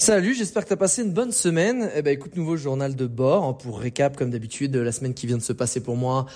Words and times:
Salut, 0.00 0.32
j'espère 0.32 0.62
que 0.62 0.68
tu 0.68 0.74
as 0.74 0.76
passé 0.76 1.02
une 1.02 1.12
bonne 1.12 1.32
semaine. 1.32 1.90
Eh 1.96 2.02
ben, 2.02 2.12
écoute, 2.12 2.36
nouveau 2.36 2.56
journal 2.56 2.94
de 2.94 3.06
bord 3.08 3.42
hein, 3.42 3.52
pour 3.52 3.80
récap, 3.80 4.16
comme 4.16 4.30
d'habitude, 4.30 4.70
de 4.70 4.78
la 4.78 4.92
semaine 4.92 5.12
qui 5.12 5.26
vient 5.26 5.36
de 5.36 5.42
se 5.42 5.52
passer 5.52 5.80
pour 5.80 5.96
moi 5.96 6.26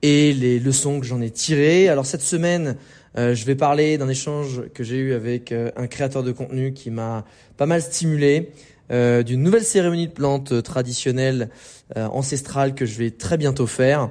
et 0.00 0.32
les 0.32 0.58
leçons 0.58 0.98
que 0.98 1.04
j'en 1.04 1.20
ai 1.20 1.28
tirées. 1.28 1.90
Alors 1.90 2.06
cette 2.06 2.22
semaine, 2.22 2.78
euh, 3.18 3.34
je 3.34 3.44
vais 3.44 3.56
parler 3.56 3.98
d'un 3.98 4.08
échange 4.08 4.62
que 4.72 4.82
j'ai 4.82 4.96
eu 4.96 5.12
avec 5.12 5.52
euh, 5.52 5.70
un 5.76 5.86
créateur 5.86 6.22
de 6.22 6.32
contenu 6.32 6.72
qui 6.72 6.90
m'a 6.90 7.26
pas 7.58 7.66
mal 7.66 7.82
stimulé, 7.82 8.52
euh, 8.90 9.22
d'une 9.22 9.42
nouvelle 9.42 9.64
cérémonie 9.64 10.08
de 10.08 10.12
plantes 10.12 10.62
traditionnelle 10.62 11.50
ancestrale 11.94 12.74
que 12.74 12.86
je 12.86 12.96
vais 12.96 13.10
très 13.10 13.36
bientôt 13.36 13.66
faire. 13.66 14.10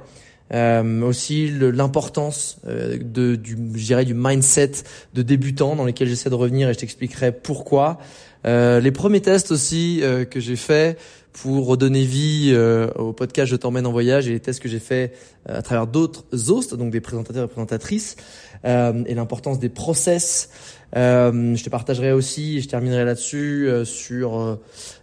Euh, 0.52 1.02
aussi 1.02 1.48
l'importance 1.48 2.58
de 2.64 3.36
du 3.36 3.54
du 3.54 4.14
mindset 4.14 4.72
de 5.14 5.22
débutant 5.22 5.76
dans 5.76 5.84
lequel 5.84 6.08
j'essaie 6.08 6.28
de 6.28 6.34
revenir 6.34 6.68
et 6.68 6.74
je 6.74 6.78
t'expliquerai 6.80 7.30
pourquoi 7.30 7.98
euh, 8.46 8.80
les 8.80 8.90
premiers 8.90 9.20
tests 9.20 9.50
aussi 9.50 10.00
euh, 10.02 10.24
que 10.24 10.40
j'ai 10.40 10.56
fait 10.56 10.98
pour 11.32 11.66
redonner 11.66 12.04
vie 12.04 12.50
euh, 12.52 12.90
au 12.94 13.12
podcast 13.12 13.50
Je 13.50 13.56
t'emmène 13.56 13.86
en 13.86 13.92
voyage 13.92 14.28
et 14.28 14.32
les 14.32 14.40
tests 14.40 14.60
que 14.60 14.68
j'ai 14.68 14.78
fait 14.78 15.12
à 15.48 15.62
travers 15.62 15.86
d'autres 15.86 16.24
hosts, 16.50 16.74
donc 16.74 16.90
des 16.90 17.00
présentateurs 17.00 17.44
et 17.44 17.48
présentatrices, 17.48 18.16
et 18.64 19.14
l'importance 19.14 19.58
des 19.58 19.68
process. 19.68 20.50
je 20.92 21.62
te 21.62 21.70
partagerai 21.70 22.12
aussi, 22.12 22.58
et 22.58 22.60
je 22.60 22.68
terminerai 22.68 23.04
là-dessus, 23.04 23.70
sur 23.84 24.58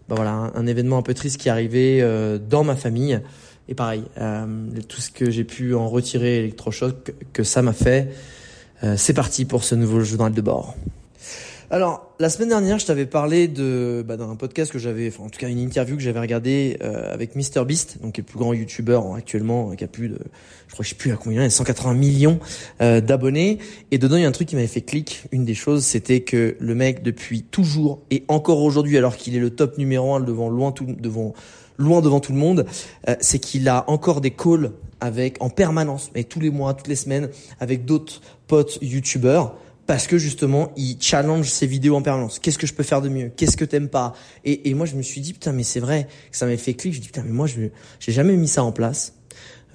bah 0.08 0.16
voilà, 0.16 0.52
un, 0.54 0.68
événement 0.68 1.00
un 1.00 1.02
peu 1.02 1.16
triste 1.16 1.38
qui 1.38 1.48
est 1.48 1.52
arrivé 1.52 2.06
dans 2.48 2.64
ma 2.64 2.76
famille. 2.76 3.20
Et 3.70 3.76
pareil, 3.76 4.04
tout 4.88 5.02
ce 5.02 5.12
que 5.12 5.30
j'ai 5.30 5.44
pu 5.44 5.76
en 5.76 5.90
retirer, 5.90 6.40
électrochoc, 6.40 7.14
que 7.34 7.44
ça 7.44 7.62
m'a 7.62 7.74
fait. 7.74 8.10
c'est 8.96 9.14
parti 9.14 9.44
pour 9.44 9.64
ce 9.64 9.76
nouveau 9.76 10.00
journal 10.02 10.32
de 10.32 10.42
bord. 10.42 10.76
Alors, 11.70 12.14
la 12.18 12.30
semaine 12.30 12.48
dernière, 12.48 12.80
je 12.80 12.86
t'avais 12.86 13.06
parlé 13.06 13.50
de 13.50 14.02
bah, 14.08 14.16
d'un 14.16 14.38
podcast 14.38 14.72
que 14.72 14.80
j'avais, 14.80 15.10
enfin 15.10 15.26
en 15.26 15.30
tout 15.30 15.38
cas 15.38 15.50
une 15.50 15.60
interview 15.60 15.98
que 15.98 16.02
j'avais 16.02 16.22
regardé 16.22 16.78
euh, 16.82 17.14
avec 17.14 17.36
MrBeast, 17.36 18.02
donc 18.02 18.14
qui 18.14 18.22
est 18.22 18.24
le 18.24 18.26
plus 18.26 18.40
grand 18.40 18.54
YouTuber 18.54 19.02
actuellement, 19.18 19.72
qui 19.72 19.84
a 19.84 19.88
plus 19.88 20.08
de, 20.08 20.18
je 20.70 20.74
crois 20.74 20.86
je 20.86 20.90
sais 20.90 20.96
plus 20.96 21.12
à 21.12 21.18
combien, 21.18 21.42
il 21.42 21.44
y 21.44 21.48
a 21.48 21.50
180 21.50 21.94
millions 21.94 22.40
euh, 22.80 23.02
d'abonnés. 23.02 23.58
Et 23.92 23.98
dedans, 23.98 24.16
il 24.16 24.22
y 24.22 24.26
a 24.26 24.30
un 24.30 24.32
truc 24.32 24.48
qui 24.48 24.56
m'avait 24.56 24.68
fait 24.68 24.80
clic. 24.80 25.24
Une 25.34 25.44
des 25.44 25.56
choses, 25.56 25.84
c'était 25.84 26.22
que 26.22 26.56
le 26.58 26.74
mec, 26.74 27.04
depuis 27.04 27.44
toujours 27.44 28.00
et 28.12 28.24
encore 28.30 28.62
aujourd'hui, 28.62 28.98
alors 28.98 29.18
qu'il 29.18 29.36
est 29.36 29.42
le 29.42 29.50
top 29.50 29.78
numéro 29.78 30.16
un 30.16 30.22
devant 30.22 30.48
loin 30.48 30.72
tout 30.72 30.86
devant 30.86 31.34
loin 31.78 32.02
devant 32.02 32.20
tout 32.20 32.32
le 32.32 32.38
monde, 32.38 32.66
euh, 33.08 33.16
c'est 33.20 33.40
qu'il 33.40 33.68
a 33.70 33.90
encore 33.90 34.22
des 34.22 34.32
calls 34.32 34.72
avec 35.00 35.38
en 35.42 35.50
permanence, 35.50 36.10
mais 36.16 36.24
tous 36.24 36.40
les 36.40 36.50
mois, 36.50 36.74
toutes 36.74 36.88
les 36.88 36.96
semaines, 36.96 37.30
avec 37.60 37.86
d'autres 37.86 38.22
potes 38.48 38.80
YouTubers 38.82 39.54
parce 39.88 40.06
que 40.06 40.18
justement 40.18 40.74
il 40.76 40.98
challenge 41.00 41.50
ses 41.50 41.66
vidéos 41.66 41.96
en 41.96 42.02
permanence. 42.02 42.40
Qu'est-ce 42.40 42.58
que 42.58 42.68
je 42.68 42.74
peux 42.74 42.84
faire 42.84 43.02
de 43.02 43.10
mieux? 43.10 43.32
Qu'est-ce 43.36 43.58
que 43.58 43.66
t'aimes 43.66 43.88
pas? 43.88 44.14
Et, 44.44 44.70
et, 44.70 44.74
moi 44.74 44.86
je 44.86 44.96
me 44.96 45.02
suis 45.02 45.22
dit 45.22 45.34
putain 45.34 45.54
mais 45.54 45.64
c'est 45.64 45.80
vrai 45.80 46.08
que 46.30 46.38
ça 46.38 46.46
m'a 46.46 46.58
fait 46.58 46.74
clic. 46.74 46.94
Je 46.94 47.00
dis 47.00 47.08
putain 47.08 47.24
mais 47.26 47.32
moi 47.32 47.48
je 47.48 47.62
j'ai 48.00 48.12
jamais 48.12 48.36
mis 48.36 48.50
ça 48.50 48.64
en 48.64 48.74
place. 48.74 49.14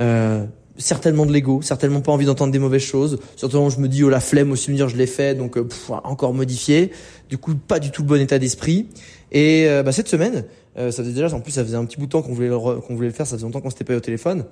Euh, 0.00 0.45
certainement 0.77 1.27
de 1.27 1.33
l'ego, 1.33 1.63
certainement 1.63 2.01
pas 2.01 2.13
envie 2.13 2.27
d'entendre 2.27 2.52
des 2.52 2.58
mauvaises 2.58 2.83
choses. 2.83 3.19
Certainement 3.36 3.70
je 3.70 3.80
me 3.80 3.89
dis 3.89 4.05
oh 4.05 4.11
la 4.11 4.20
flemme 4.20 4.52
aussi 4.52 4.70
me 4.70 4.77
dire 4.77 4.89
je 4.89 4.96
l'ai 4.96 5.07
fait 5.07 5.34
donc 5.34 5.57
euh, 5.57 5.67
encore 6.05 6.34
modifié. 6.34 6.92
Du 7.30 7.39
coup 7.39 7.55
pas 7.55 7.79
du 7.79 7.90
tout 7.90 8.02
le 8.02 8.08
bon 8.08 8.20
état 8.20 8.39
d'esprit. 8.39 8.89
Et 9.33 9.67
euh, 9.67 9.83
bah, 9.83 9.92
cette 9.92 10.08
semaine, 10.08 10.45
euh, 10.78 10.90
ça 10.90 11.02
faisait 11.02 11.14
déjà 11.14 11.34
en 11.34 11.40
plus 11.40 11.52
ça 11.52 11.64
faisait 11.64 11.77
un 11.77 11.84
petit 11.84 11.98
bout 11.98 12.06
de 12.06 12.10
temps 12.10 12.22
qu'on 12.22 12.33
voulait 12.33 12.48
qu'on 12.48 12.94
voulait 12.94 13.08
le 13.08 13.14
faire. 13.14 13.27
Ça 13.27 13.36
faisait 13.36 13.44
longtemps 13.44 13.60
qu'on 13.60 13.70
s'était 13.70 13.84
pas 13.84 13.94
eu 13.94 13.96
au 13.96 14.00
téléphone. 14.00 14.44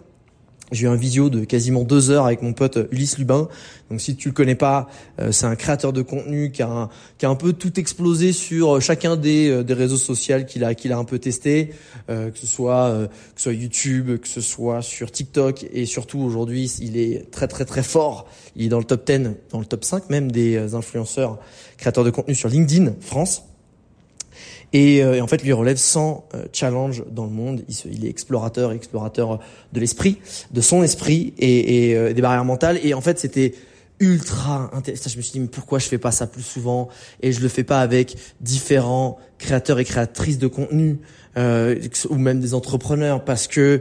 J'ai 0.72 0.86
eu 0.86 0.88
un 0.88 0.96
visio 0.96 1.30
de 1.30 1.44
quasiment 1.44 1.82
deux 1.82 2.10
heures 2.10 2.26
avec 2.26 2.42
mon 2.42 2.52
pote 2.52 2.78
Ulysse 2.92 3.18
Lubin. 3.18 3.48
Donc 3.90 4.00
si 4.00 4.14
tu 4.14 4.28
le 4.28 4.34
connais 4.34 4.54
pas, 4.54 4.88
euh, 5.20 5.32
c'est 5.32 5.46
un 5.46 5.56
créateur 5.56 5.92
de 5.92 6.00
contenu 6.00 6.52
qui 6.52 6.62
a 6.62 6.68
un, 6.68 6.88
qui 7.18 7.26
a 7.26 7.28
un 7.28 7.34
peu 7.34 7.52
tout 7.52 7.80
explosé 7.80 8.32
sur 8.32 8.76
euh, 8.76 8.80
chacun 8.80 9.16
des, 9.16 9.48
euh, 9.48 9.64
des 9.64 9.74
réseaux 9.74 9.96
sociaux 9.96 10.44
qu'il 10.46 10.62
a 10.62 10.76
qu'il 10.76 10.92
a 10.92 10.98
un 10.98 11.04
peu 11.04 11.18
testé, 11.18 11.72
que 12.08 12.30
ce 12.34 12.46
soit 12.46 13.08
que 13.34 13.40
ce 13.40 13.42
soit 13.44 13.52
YouTube, 13.52 14.18
que 14.18 14.28
ce 14.28 14.40
soit 14.40 14.82
sur 14.82 15.10
TikTok 15.10 15.66
et 15.72 15.86
surtout 15.86 16.20
aujourd'hui 16.20 16.70
il 16.80 16.96
est 16.96 17.30
très 17.30 17.48
très 17.48 17.64
très 17.64 17.82
fort. 17.82 18.28
Il 18.54 18.66
est 18.66 18.68
dans 18.68 18.78
le 18.78 18.84
top 18.84 19.04
10, 19.06 19.30
dans 19.50 19.58
le 19.58 19.64
top 19.64 19.84
5 19.84 20.08
même 20.10 20.30
des 20.30 20.74
influenceurs 20.74 21.38
créateurs 21.78 22.04
de 22.04 22.10
contenu 22.10 22.34
sur 22.34 22.48
LinkedIn 22.48 22.92
France. 23.00 23.42
Et, 24.72 25.02
euh, 25.02 25.14
et, 25.14 25.20
en 25.20 25.26
fait, 25.26 25.42
lui 25.42 25.52
relève 25.52 25.76
100 25.76 26.28
euh, 26.34 26.44
challenges 26.52 27.04
dans 27.10 27.24
le 27.24 27.30
monde. 27.30 27.62
Il, 27.68 27.74
se, 27.74 27.88
il 27.88 28.04
est 28.04 28.08
explorateur, 28.08 28.72
explorateur 28.72 29.40
de 29.72 29.80
l'esprit, 29.80 30.18
de 30.52 30.60
son 30.60 30.82
esprit 30.82 31.34
et, 31.38 31.90
et 31.90 31.96
euh, 31.96 32.12
des 32.12 32.22
barrières 32.22 32.44
mentales. 32.44 32.78
Et 32.82 32.94
en 32.94 33.00
fait, 33.00 33.18
c'était 33.18 33.54
ultra 33.98 34.70
intéressant. 34.72 35.10
Je 35.10 35.16
me 35.16 35.22
suis 35.22 35.32
dit, 35.32 35.40
mais 35.40 35.48
pourquoi 35.48 35.78
je 35.78 35.86
fais 35.86 35.98
pas 35.98 36.12
ça 36.12 36.26
plus 36.26 36.42
souvent? 36.42 36.88
Et 37.22 37.32
je 37.32 37.40
le 37.40 37.48
fais 37.48 37.64
pas 37.64 37.80
avec 37.80 38.16
différents 38.40 39.18
créateurs 39.38 39.78
et 39.78 39.84
créatrices 39.84 40.38
de 40.38 40.46
contenu 40.46 40.98
ou 41.36 42.16
même 42.16 42.40
des 42.40 42.54
entrepreneurs 42.54 43.24
parce 43.24 43.46
que 43.46 43.80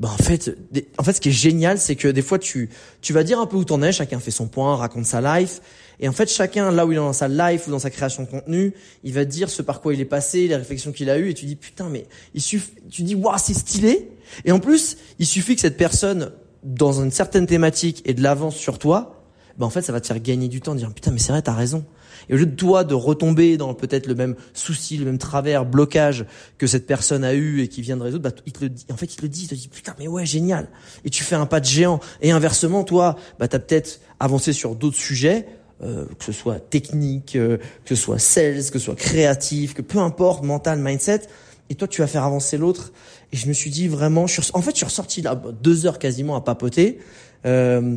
bah 0.00 0.08
en 0.18 0.22
fait, 0.22 0.56
en 0.96 1.02
fait, 1.02 1.12
ce 1.12 1.20
qui 1.20 1.28
est 1.28 1.32
génial, 1.32 1.78
c'est 1.78 1.94
que 1.94 2.08
des 2.08 2.22
fois, 2.22 2.38
tu, 2.38 2.70
tu 3.02 3.12
vas 3.12 3.22
dire 3.22 3.38
un 3.38 3.44
peu 3.44 3.58
où 3.58 3.64
t'en 3.64 3.82
es. 3.82 3.92
Chacun 3.92 4.18
fait 4.18 4.30
son 4.30 4.48
point, 4.48 4.74
raconte 4.74 5.04
sa 5.04 5.20
life. 5.20 5.60
Et 6.00 6.08
en 6.08 6.12
fait, 6.12 6.30
chacun, 6.30 6.70
là 6.70 6.86
où 6.86 6.92
il 6.92 6.94
est 6.94 6.98
dans 6.98 7.12
sa 7.12 7.28
life 7.28 7.66
ou 7.66 7.70
dans 7.70 7.78
sa 7.78 7.90
création 7.90 8.22
de 8.22 8.28
contenu, 8.28 8.74
il 9.04 9.12
va 9.12 9.24
dire 9.24 9.50
ce 9.50 9.60
par 9.60 9.80
quoi 9.80 9.92
il 9.94 10.00
est 10.00 10.06
passé, 10.06 10.48
les 10.48 10.56
réflexions 10.56 10.92
qu'il 10.92 11.10
a 11.10 11.18
eues. 11.18 11.30
Et 11.30 11.34
tu 11.34 11.44
dis, 11.44 11.56
putain, 11.56 11.88
mais 11.90 12.06
il 12.34 12.40
suffit, 12.40 12.72
tu 12.90 13.02
dis, 13.02 13.14
waouh, 13.14 13.36
c'est 13.38 13.54
stylé. 13.54 14.10
Et 14.44 14.52
en 14.52 14.60
plus, 14.60 14.96
il 15.18 15.26
suffit 15.26 15.54
que 15.54 15.60
cette 15.60 15.76
personne, 15.76 16.32
dans 16.64 17.02
une 17.02 17.10
certaine 17.10 17.46
thématique, 17.46 18.02
ait 18.06 18.14
de 18.14 18.22
l'avance 18.22 18.56
sur 18.56 18.78
toi. 18.78 19.24
Bah, 19.58 19.66
en 19.66 19.70
fait, 19.70 19.82
ça 19.82 19.92
va 19.92 20.00
te 20.00 20.06
faire 20.06 20.20
gagner 20.20 20.48
du 20.48 20.62
temps, 20.62 20.74
dire, 20.74 20.92
putain, 20.92 21.10
mais 21.10 21.18
c'est 21.18 21.32
vrai, 21.32 21.42
t'as 21.42 21.54
raison. 21.54 21.84
Et 22.28 22.34
au 22.34 22.36
lieu 22.36 22.46
de 22.46 22.54
toi 22.54 22.84
de 22.84 22.94
retomber 22.94 23.56
dans 23.56 23.74
peut-être 23.74 24.06
le 24.06 24.14
même 24.14 24.36
souci, 24.54 24.96
le 24.96 25.04
même 25.04 25.18
travers, 25.18 25.64
blocage 25.64 26.26
que 26.58 26.66
cette 26.66 26.86
personne 26.86 27.24
a 27.24 27.34
eu 27.34 27.60
et 27.60 27.68
qui 27.68 27.82
vient 27.82 27.96
de 27.96 28.02
résoudre, 28.02 28.22
bah, 28.22 28.36
il 28.46 28.52
te 28.52 28.62
le 28.62 28.70
dit. 28.70 28.86
En 28.90 28.96
fait, 28.96 29.12
il 29.12 29.16
te 29.16 29.22
le 29.22 29.28
dit, 29.28 29.42
il 29.42 29.48
te 29.48 29.54
dit 29.54 29.68
putain 29.68 29.94
mais 29.98 30.06
ouais 30.06 30.26
génial. 30.26 30.68
Et 31.04 31.10
tu 31.10 31.24
fais 31.24 31.34
un 31.34 31.46
pas 31.46 31.60
de 31.60 31.64
géant. 31.64 32.00
Et 32.20 32.30
inversement, 32.30 32.84
toi, 32.84 33.16
bah 33.38 33.48
t'as 33.48 33.58
peut-être 33.58 34.00
avancé 34.18 34.52
sur 34.52 34.74
d'autres 34.74 34.96
sujets. 34.96 35.46
Euh, 35.82 36.04
que 36.18 36.24
ce 36.26 36.32
soit 36.32 36.60
technique, 36.60 37.36
euh, 37.36 37.56
que 37.86 37.94
ce 37.94 38.02
soit 38.02 38.18
sales, 38.18 38.56
que 38.70 38.78
ce 38.78 38.84
soit 38.84 38.96
créatif, 38.96 39.72
que 39.72 39.80
peu 39.80 39.98
importe, 39.98 40.44
mental, 40.44 40.78
mindset, 40.78 41.22
et 41.70 41.74
toi 41.74 41.88
tu 41.88 42.02
vas 42.02 42.06
faire 42.06 42.24
avancer 42.24 42.58
l'autre. 42.58 42.92
Et 43.32 43.38
je 43.38 43.48
me 43.48 43.54
suis 43.54 43.70
dit 43.70 43.88
vraiment, 43.88 44.26
je 44.26 44.42
suis, 44.42 44.50
en 44.52 44.60
fait 44.60 44.72
je 44.72 44.76
suis 44.76 44.84
ressorti 44.84 45.22
là 45.22 45.34
deux 45.34 45.86
heures 45.86 45.98
quasiment 45.98 46.36
à 46.36 46.42
papoter, 46.42 46.98
euh, 47.46 47.96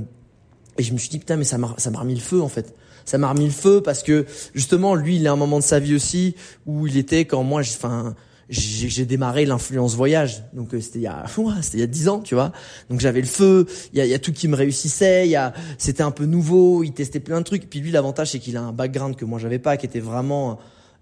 et 0.78 0.84
je 0.84 0.94
me 0.94 0.98
suis 0.98 1.10
dit 1.10 1.20
putain 1.20 1.36
mais 1.36 1.44
ça 1.44 1.58
m'a 1.58 1.76
ça 1.78 1.92
m'a 1.92 2.00
remis 2.00 2.16
le 2.16 2.22
feu 2.22 2.42
en 2.42 2.48
fait 2.48 2.74
ça 3.04 3.18
m'a 3.18 3.30
remis 3.30 3.46
le 3.46 3.52
feu 3.52 3.82
parce 3.84 4.02
que 4.02 4.26
justement 4.56 4.96
lui 4.96 5.18
il 5.18 5.28
a 5.28 5.34
un 5.34 5.36
moment 5.36 5.60
de 5.60 5.64
sa 5.64 5.80
vie 5.80 5.94
aussi 5.94 6.36
où 6.66 6.88
il 6.88 6.96
était 6.96 7.26
quand 7.26 7.44
moi 7.44 7.62
enfin 7.62 8.16
j'ai 8.50 9.06
démarré 9.06 9.46
l'influence 9.46 9.96
voyage. 9.96 10.44
Donc 10.54 10.74
euh, 10.74 10.82
c'était 10.82 11.00
il 11.00 11.04
y 11.04 11.08
a 11.08 11.26
c'était 11.62 11.78
il 11.78 11.82
y 11.82 11.84
a 11.84 11.88
dix 11.88 12.10
ans 12.10 12.20
tu 12.20 12.36
vois. 12.36 12.52
Donc 12.90 13.00
j'avais 13.00 13.22
le 13.22 13.28
feu. 13.28 13.66
Il 13.94 14.00
y 14.00 14.02
a, 14.02 14.06
y 14.06 14.14
a, 14.14 14.20
tout 14.20 14.34
qui 14.34 14.48
me 14.48 14.56
réussissait. 14.56 15.26
Il 15.26 15.32
y 15.32 15.36
a 15.36 15.54
c'était 15.78 16.04
un 16.04 16.12
peu 16.12 16.26
nouveau. 16.26 16.84
Il 16.84 16.94
testait 16.94 17.20
plein 17.20 17.40
de 17.40 17.46
trucs. 17.46 17.70
Puis 17.70 17.80
lui 17.80 17.92
l'avantage 17.92 18.32
c'est 18.32 18.40
qu'il 18.40 18.58
a 18.58 18.62
un 18.62 18.74
background 18.74 19.16
que 19.16 19.26
moi 19.26 19.40
j'avais 19.40 19.60
pas 19.60 19.78
qui 19.78 19.86
était 19.86 20.00
vraiment 20.00 20.60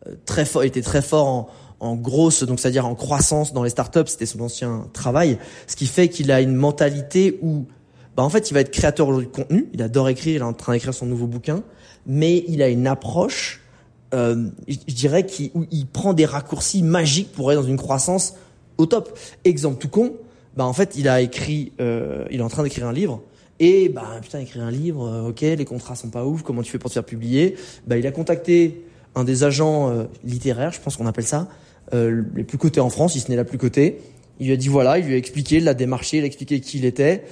euh, 0.08 0.16
très 0.26 0.46
fort 0.46 0.64
était 0.64 0.82
très 0.82 1.02
fort 1.02 1.28
en 1.28 1.50
en 1.82 1.96
grosse 1.96 2.44
donc 2.44 2.60
c'est-à-dire 2.60 2.86
en 2.86 2.96
croissance 2.96 3.54
dans 3.54 3.64
les 3.64 3.72
startups. 3.72 4.08
C'était 4.08 4.28
son 4.28 4.40
ancien 4.42 4.88
travail. 4.94 5.38
Ce 5.68 5.76
qui 5.76 5.88
fait 5.88 6.08
qu'il 6.08 6.32
a 6.32 6.40
une 6.40 6.56
mentalité 6.56 7.40
où 7.42 7.66
bah 8.16 8.24
en 8.24 8.30
fait 8.30 8.52
il 8.52 8.54
va 8.54 8.60
être 8.62 8.72
créateur 8.72 9.08
aujourd'hui 9.08 9.28
de 9.28 9.36
contenu. 9.36 9.68
Il 9.74 9.82
adore 9.82 10.08
écrire. 10.08 10.36
Il 10.36 10.42
est 10.42 10.46
en 10.46 10.54
train 10.54 10.74
d'écrire 10.74 10.94
son 10.94 11.08
nouveau 11.08 11.28
bouquin. 11.28 11.64
Mais 12.06 12.46
il 12.48 12.62
a 12.62 12.70
une 12.70 12.88
approche, 12.88 13.61
euh, 14.14 14.50
je 14.68 14.94
dirais, 14.94 15.26
qui, 15.26 15.52
où 15.54 15.66
il 15.72 15.88
prend 15.88 16.14
des 16.14 16.26
raccourcis 16.26 16.84
magiques 16.84 17.32
pour 17.32 17.52
être 17.52 17.62
dans 17.62 17.68
une 17.68 17.78
croissance 17.78 18.36
au 18.78 18.86
top. 18.86 19.18
Exemple 19.44 19.78
tout 19.78 19.90
con, 19.90 20.14
bah 20.56 20.66
en 20.66 20.74
fait, 20.74 20.96
il 20.98 21.08
a 21.08 21.22
écrit, 21.22 21.72
euh, 21.80 22.26
il 22.32 22.40
est 22.40 22.44
en 22.44 22.50
train 22.50 22.64
d'écrire 22.64 22.88
un 22.88 22.94
livre. 22.94 23.22
Et 23.60 23.90
bah 23.90 24.08
putain, 24.22 24.40
écrire 24.40 24.64
un 24.64 24.72
livre, 24.72 25.08
euh, 25.08 25.30
ok, 25.30 25.42
les 25.42 25.66
contrats 25.66 25.96
sont 25.96 26.10
pas 26.10 26.26
ouf, 26.26 26.42
comment 26.42 26.64
tu 26.64 26.72
fais 26.72 26.80
pour 26.80 26.90
te 26.90 26.96
faire 26.96 27.06
publier? 27.06 27.56
Bah 27.86 27.96
il 27.98 28.08
a 28.08 28.12
contacté 28.12 28.84
un 29.14 29.24
des 29.24 29.44
agents 29.44 29.90
euh, 29.90 30.06
littéraires, 30.24 30.72
je 30.72 30.82
pense 30.82 30.98
qu'on 30.98 31.06
appelle 31.06 31.28
ça, 31.28 31.48
euh, 31.94 32.24
les 32.36 32.44
plus 32.44 32.58
cotés 32.58 32.80
en 32.80 32.90
France, 32.90 33.14
si 33.14 33.20
ce 33.20 33.30
n'est 33.30 33.36
la 33.36 33.44
plus 33.44 33.60
cotée. 33.60 34.00
Il 34.40 34.48
lui 34.48 34.54
a 34.54 34.58
dit 34.58 34.68
voilà, 34.68 34.98
il 34.98 35.06
lui 35.06 35.14
a 35.14 35.18
expliqué, 35.18 35.58
il 35.58 35.66
l'a 35.66 35.76
démarché, 35.76 36.18
il 36.18 36.24
a 36.24 36.26
expliqué 36.26 36.60
qui 36.60 36.80
il 36.80 36.86
était. 36.86 37.24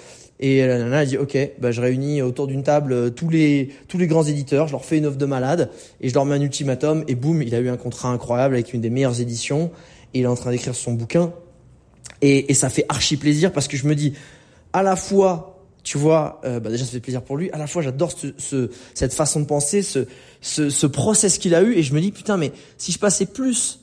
Et 0.41 0.65
la 0.65 0.77
nana 0.77 0.99
a 0.99 1.05
dit 1.05 1.17
ok, 1.17 1.37
bah 1.59 1.71
je 1.71 1.81
réunis 1.81 2.21
autour 2.21 2.47
d'une 2.47 2.63
table 2.63 2.93
euh, 2.93 3.09
tous 3.09 3.29
les 3.29 3.69
tous 3.89 3.97
les 3.97 4.07
grands 4.07 4.23
éditeurs, 4.23 4.67
je 4.67 4.71
leur 4.71 4.85
fais 4.85 4.97
une 4.97 5.05
offre 5.05 5.17
de 5.17 5.25
malade 5.25 5.69
et 5.99 6.07
je 6.07 6.13
leur 6.13 6.25
mets 6.25 6.35
un 6.35 6.41
ultimatum 6.41 7.03
et 7.09 7.15
boum, 7.15 7.41
il 7.41 7.53
a 7.55 7.59
eu 7.59 7.67
un 7.67 7.75
contrat 7.75 8.09
incroyable 8.09 8.53
avec 8.55 8.73
une 8.73 8.79
des 8.79 8.89
meilleures 8.89 9.19
éditions 9.19 9.71
et 10.13 10.19
il 10.19 10.23
est 10.23 10.27
en 10.27 10.35
train 10.35 10.51
d'écrire 10.51 10.75
son 10.75 10.93
bouquin 10.93 11.33
et, 12.21 12.49
et 12.49 12.53
ça 12.53 12.69
fait 12.69 12.85
archi 12.87 13.17
plaisir 13.17 13.51
parce 13.51 13.67
que 13.67 13.75
je 13.75 13.85
me 13.85 13.95
dis 13.95 14.13
à 14.71 14.81
la 14.81 14.95
fois 14.95 15.59
tu 15.83 15.97
vois, 15.97 16.39
euh, 16.45 16.59
bah 16.59 16.69
déjà 16.69 16.85
ça 16.85 16.91
fait 16.91 16.99
plaisir 16.99 17.21
pour 17.21 17.37
lui. 17.37 17.49
À 17.51 17.57
la 17.57 17.65
fois, 17.65 17.81
j'adore 17.81 18.11
ce, 18.11 18.27
ce, 18.37 18.69
cette 18.93 19.13
façon 19.13 19.39
de 19.39 19.45
penser, 19.45 19.81
ce, 19.81 20.07
ce, 20.41 20.69
ce 20.69 20.85
process 20.85 21.37
qu'il 21.37 21.55
a 21.55 21.63
eu, 21.63 21.73
et 21.73 21.83
je 21.83 21.93
me 21.93 22.01
dis 22.01 22.11
putain, 22.11 22.37
mais 22.37 22.51
si 22.77 22.91
je 22.91 22.99
passais 22.99 23.25
plus 23.25 23.79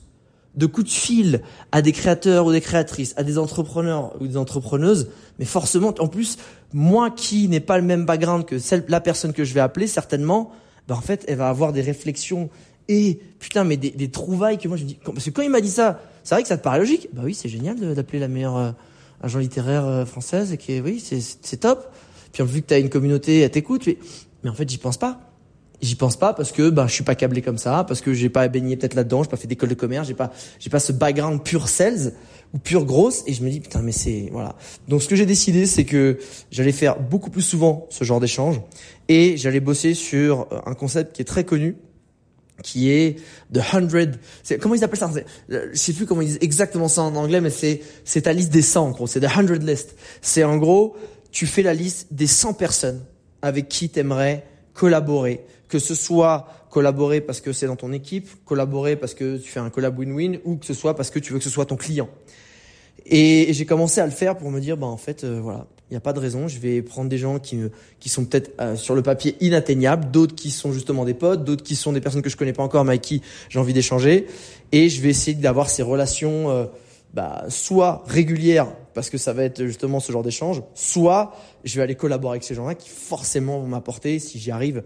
de 0.57 0.65
coups 0.65 0.87
de 0.87 0.91
fil 0.91 1.41
à 1.71 1.81
des 1.81 1.91
créateurs 1.91 2.45
ou 2.45 2.51
des 2.51 2.61
créatrices, 2.61 3.13
à 3.15 3.23
des 3.23 3.37
entrepreneurs 3.37 4.19
ou 4.19 4.27
des 4.27 4.37
entrepreneuses, 4.37 5.09
mais 5.39 5.45
forcément, 5.45 5.93
en 5.99 6.07
plus, 6.07 6.37
moi 6.73 7.11
qui 7.11 7.47
n'ai 7.47 7.59
pas 7.59 7.77
le 7.77 7.83
même 7.83 8.05
background 8.05 8.45
que 8.45 8.59
celle, 8.59 8.83
la 8.87 8.99
personne 8.99 9.33
que 9.33 9.43
je 9.43 9.53
vais 9.53 9.59
appeler, 9.59 9.87
certainement, 9.87 10.51
bah 10.87 10.95
en 10.95 11.01
fait, 11.01 11.23
elle 11.27 11.37
va 11.37 11.49
avoir 11.49 11.73
des 11.73 11.81
réflexions 11.81 12.49
et 12.89 13.19
putain, 13.39 13.63
mais 13.63 13.77
des, 13.77 13.91
des 13.91 14.09
trouvailles 14.09 14.57
que 14.57 14.67
moi 14.67 14.77
je 14.77 14.83
me 14.83 14.87
dis. 14.89 14.99
Parce 15.03 15.25
que 15.25 15.29
quand 15.29 15.41
il 15.41 15.49
m'a 15.49 15.61
dit 15.61 15.69
ça, 15.69 16.01
c'est 16.23 16.35
vrai 16.35 16.41
que 16.41 16.47
ça 16.47 16.57
te 16.57 16.63
paraît 16.63 16.79
logique. 16.79 17.09
Bah 17.13 17.21
oui, 17.23 17.33
c'est 17.33 17.49
génial 17.49 17.77
d'appeler 17.93 18.19
la 18.19 18.27
meilleure 18.27 18.57
euh, 18.57 18.71
agent 19.21 19.39
littéraire 19.39 19.85
euh, 19.85 20.05
française 20.05 20.53
et 20.53 20.57
qui, 20.57 20.79
oui, 20.81 20.99
c'est 21.01 21.57
top. 21.57 21.91
Puis 22.33 22.43
vu 22.43 22.61
que 22.61 22.67
t'as 22.67 22.79
une 22.79 22.89
communauté, 22.89 23.41
elle 23.41 23.51
t'écoute. 23.51 23.87
Mais 24.43 24.49
en 24.49 24.53
fait, 24.53 24.69
j'y 24.69 24.77
pense 24.77 24.97
pas. 24.97 25.26
J'y 25.79 25.95
pense 25.95 26.17
pas 26.17 26.33
parce 26.33 26.51
que 26.51 26.71
bah 26.71 26.85
je 26.87 26.93
suis 26.93 27.03
pas 27.03 27.13
câblé 27.13 27.43
comme 27.43 27.59
ça, 27.59 27.83
parce 27.87 28.01
que 28.01 28.11
j'ai 28.11 28.29
pas 28.29 28.47
baigné 28.47 28.75
peut-être 28.77 28.95
là-dedans, 28.95 29.21
j'ai 29.21 29.29
pas 29.29 29.37
fait 29.37 29.47
d'école 29.47 29.69
de 29.69 29.75
commerce, 29.75 30.07
j'ai 30.07 30.15
pas 30.15 30.31
j'ai 30.57 30.71
pas 30.71 30.79
ce 30.79 30.91
background 30.91 31.43
pur 31.43 31.67
sales 31.67 32.13
ou 32.55 32.57
pure 32.57 32.83
grosse 32.83 33.23
et 33.27 33.33
je 33.33 33.43
me 33.43 33.49
dis 33.51 33.59
putain 33.59 33.83
mais 33.83 33.91
c'est 33.91 34.29
voilà. 34.31 34.55
Donc 34.87 35.03
ce 35.03 35.07
que 35.07 35.15
j'ai 35.15 35.27
décidé 35.27 35.67
c'est 35.67 35.85
que 35.85 36.17
j'allais 36.49 36.71
faire 36.71 36.99
beaucoup 36.99 37.29
plus 37.29 37.43
souvent 37.43 37.85
ce 37.91 38.03
genre 38.03 38.19
d'échange 38.19 38.59
et 39.07 39.37
j'allais 39.37 39.59
bosser 39.59 39.93
sur 39.93 40.47
euh, 40.51 40.59
un 40.65 40.73
concept 40.73 41.15
qui 41.15 41.21
est 41.21 41.25
très 41.25 41.43
connu 41.43 41.77
qui 42.63 42.89
est 42.89 43.17
the 43.53 43.59
hundred 43.71 44.17
c'est 44.41 44.57
comment 44.57 44.73
ils 44.73 44.83
appellent 44.83 44.97
ça? 44.97 45.11
Je 45.47 45.77
sais 45.77 45.93
plus 45.93 46.07
comment 46.07 46.21
ils 46.21 46.29
disent 46.29 46.39
exactement 46.41 46.87
ça 46.87 47.03
en 47.03 47.15
anglais 47.15 47.39
mais 47.39 47.51
c'est 47.51 47.81
c'est 48.03 48.21
ta 48.21 48.33
liste 48.33 48.51
des 48.51 48.63
100 48.63 48.83
en 48.83 48.91
gros. 48.91 49.05
C'est 49.05 49.19
the 49.19 49.37
hundred 49.37 49.61
list. 49.61 49.95
C'est 50.23 50.43
en 50.43 50.57
gros 50.57 50.95
tu 51.29 51.45
fais 51.45 51.61
la 51.61 51.75
liste 51.75 52.07
des 52.09 52.25
100 52.25 52.53
personnes 52.53 53.05
avec 53.43 53.69
qui 53.69 53.89
t'aimerais 53.89 54.43
collaborer 54.77 55.41
que 55.67 55.79
ce 55.79 55.95
soit 55.95 56.47
collaborer 56.69 57.21
parce 57.21 57.41
que 57.41 57.53
c'est 57.53 57.67
dans 57.67 57.75
ton 57.75 57.91
équipe, 57.91 58.29
collaborer 58.45 58.95
parce 58.95 59.13
que 59.13 59.37
tu 59.37 59.49
fais 59.49 59.59
un 59.59 59.69
collab 59.69 59.97
win-win, 59.97 60.39
ou 60.45 60.57
que 60.57 60.65
ce 60.65 60.73
soit 60.73 60.95
parce 60.95 61.09
que 61.09 61.19
tu 61.19 61.33
veux 61.33 61.39
que 61.39 61.45
ce 61.45 61.49
soit 61.49 61.65
ton 61.65 61.75
client. 61.75 62.09
Et, 63.05 63.53
j'ai 63.53 63.65
commencé 63.65 64.01
à 64.01 64.05
le 64.05 64.11
faire 64.11 64.37
pour 64.37 64.51
me 64.51 64.59
dire, 64.59 64.75
bah 64.75 64.87
en 64.87 64.97
fait, 64.97 65.23
euh, 65.23 65.39
voilà, 65.41 65.65
il 65.89 65.93
n'y 65.93 65.97
a 65.97 66.01
pas 66.01 66.11
de 66.11 66.19
raison. 66.19 66.47
Je 66.47 66.59
vais 66.59 66.81
prendre 66.81 67.09
des 67.09 67.17
gens 67.17 67.39
qui, 67.39 67.59
qui 67.99 68.09
sont 68.09 68.25
peut-être 68.25 68.51
euh, 68.59 68.75
sur 68.75 68.95
le 68.95 69.01
papier 69.01 69.37
inatteignables, 69.39 70.11
d'autres 70.11 70.35
qui 70.35 70.51
sont 70.51 70.73
justement 70.73 71.05
des 71.05 71.13
potes, 71.13 71.43
d'autres 71.43 71.63
qui 71.63 71.75
sont 71.75 71.93
des 71.93 72.01
personnes 72.01 72.21
que 72.21 72.29
je 72.29 72.35
connais 72.35 72.53
pas 72.53 72.63
encore, 72.63 72.83
mais 72.83 72.91
avec 72.91 73.01
qui 73.01 73.21
j'ai 73.49 73.59
envie 73.59 73.73
d'échanger. 73.73 74.27
Et 74.73 74.89
je 74.89 75.01
vais 75.01 75.09
essayer 75.09 75.37
d'avoir 75.37 75.69
ces 75.69 75.83
relations, 75.83 76.49
euh, 76.49 76.65
bah, 77.13 77.45
soit 77.47 78.03
régulières 78.07 78.67
parce 78.97 79.11
que 79.11 79.19
ça 79.19 79.31
va 79.31 79.43
être 79.43 79.63
justement 79.63 79.99
ce 79.99 80.11
genre 80.11 80.23
d'échange, 80.23 80.63
soit 80.73 81.35
je 81.63 81.75
vais 81.75 81.83
aller 81.83 81.93
collaborer 81.93 82.31
avec 82.31 82.43
ces 82.43 82.55
gens-là 82.55 82.73
qui 82.73 82.89
forcément 82.89 83.59
vont 83.59 83.67
m'apporter, 83.67 84.17
si 84.17 84.39
j'y 84.39 84.49
arrive, 84.49 84.77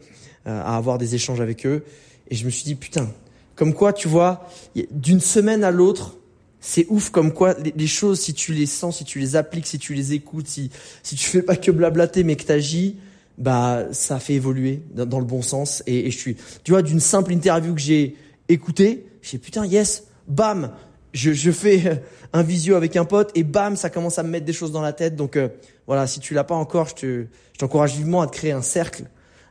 euh, 0.47 0.61
à 0.61 0.75
avoir 0.75 0.97
des 0.97 1.15
échanges 1.15 1.39
avec 1.39 1.65
eux. 1.65 1.85
Et 2.29 2.35
je 2.35 2.43
me 2.43 2.49
suis 2.49 2.65
dit, 2.65 2.75
putain, 2.75 3.09
comme 3.55 3.73
quoi, 3.73 3.93
tu 3.93 4.09
vois, 4.09 4.45
d'une 4.91 5.21
semaine 5.21 5.63
à 5.63 5.71
l'autre, 5.71 6.17
c'est 6.59 6.87
ouf 6.89 7.09
comme 7.09 7.31
quoi 7.31 7.55
les, 7.63 7.87
choses, 7.87 8.19
si 8.19 8.33
tu 8.33 8.51
les 8.51 8.65
sens, 8.65 8.97
si 8.97 9.05
tu 9.05 9.17
les 9.17 9.37
appliques, 9.37 9.65
si 9.65 9.79
tu 9.79 9.93
les 9.93 10.11
écoutes, 10.11 10.49
si, 10.49 10.71
si 11.03 11.15
tu 11.15 11.29
fais 11.29 11.41
pas 11.41 11.55
que 11.55 11.71
blablater 11.71 12.25
mais 12.25 12.35
que 12.35 12.43
t'agis, 12.43 12.97
bah 13.37 13.85
ça 13.93 14.19
fait 14.19 14.33
évoluer 14.33 14.81
dans, 14.93 15.19
le 15.19 15.25
bon 15.25 15.41
sens. 15.41 15.83
Et, 15.87 16.07
et, 16.07 16.11
je 16.11 16.17
suis, 16.17 16.35
tu 16.65 16.71
vois, 16.71 16.81
d'une 16.81 16.99
simple 16.99 17.31
interview 17.31 17.73
que 17.73 17.79
j'ai 17.79 18.17
écoutée, 18.49 19.05
j'ai 19.21 19.37
putain 19.37 19.65
yes, 19.65 20.03
bam, 20.27 20.73
je, 21.13 21.33
je 21.33 21.51
fais 21.51 22.01
un 22.33 22.43
visio 22.43 22.75
avec 22.75 22.95
un 22.95 23.05
pote 23.05 23.31
et 23.35 23.43
bam, 23.43 23.75
ça 23.75 23.89
commence 23.89 24.19
à 24.19 24.23
me 24.23 24.29
mettre 24.29 24.45
des 24.45 24.53
choses 24.53 24.71
dans 24.71 24.81
la 24.81 24.93
tête. 24.93 25.15
Donc 25.15 25.35
euh, 25.35 25.49
voilà, 25.87 26.07
si 26.07 26.19
tu 26.19 26.33
l'as 26.33 26.43
pas 26.43 26.55
encore, 26.55 26.89
je 26.89 26.95
te, 26.95 27.25
je 27.53 27.59
t'encourage 27.59 27.95
vivement 27.95 28.21
à 28.21 28.27
te 28.27 28.33
créer 28.33 28.51
un 28.51 28.61
cercle 28.61 29.05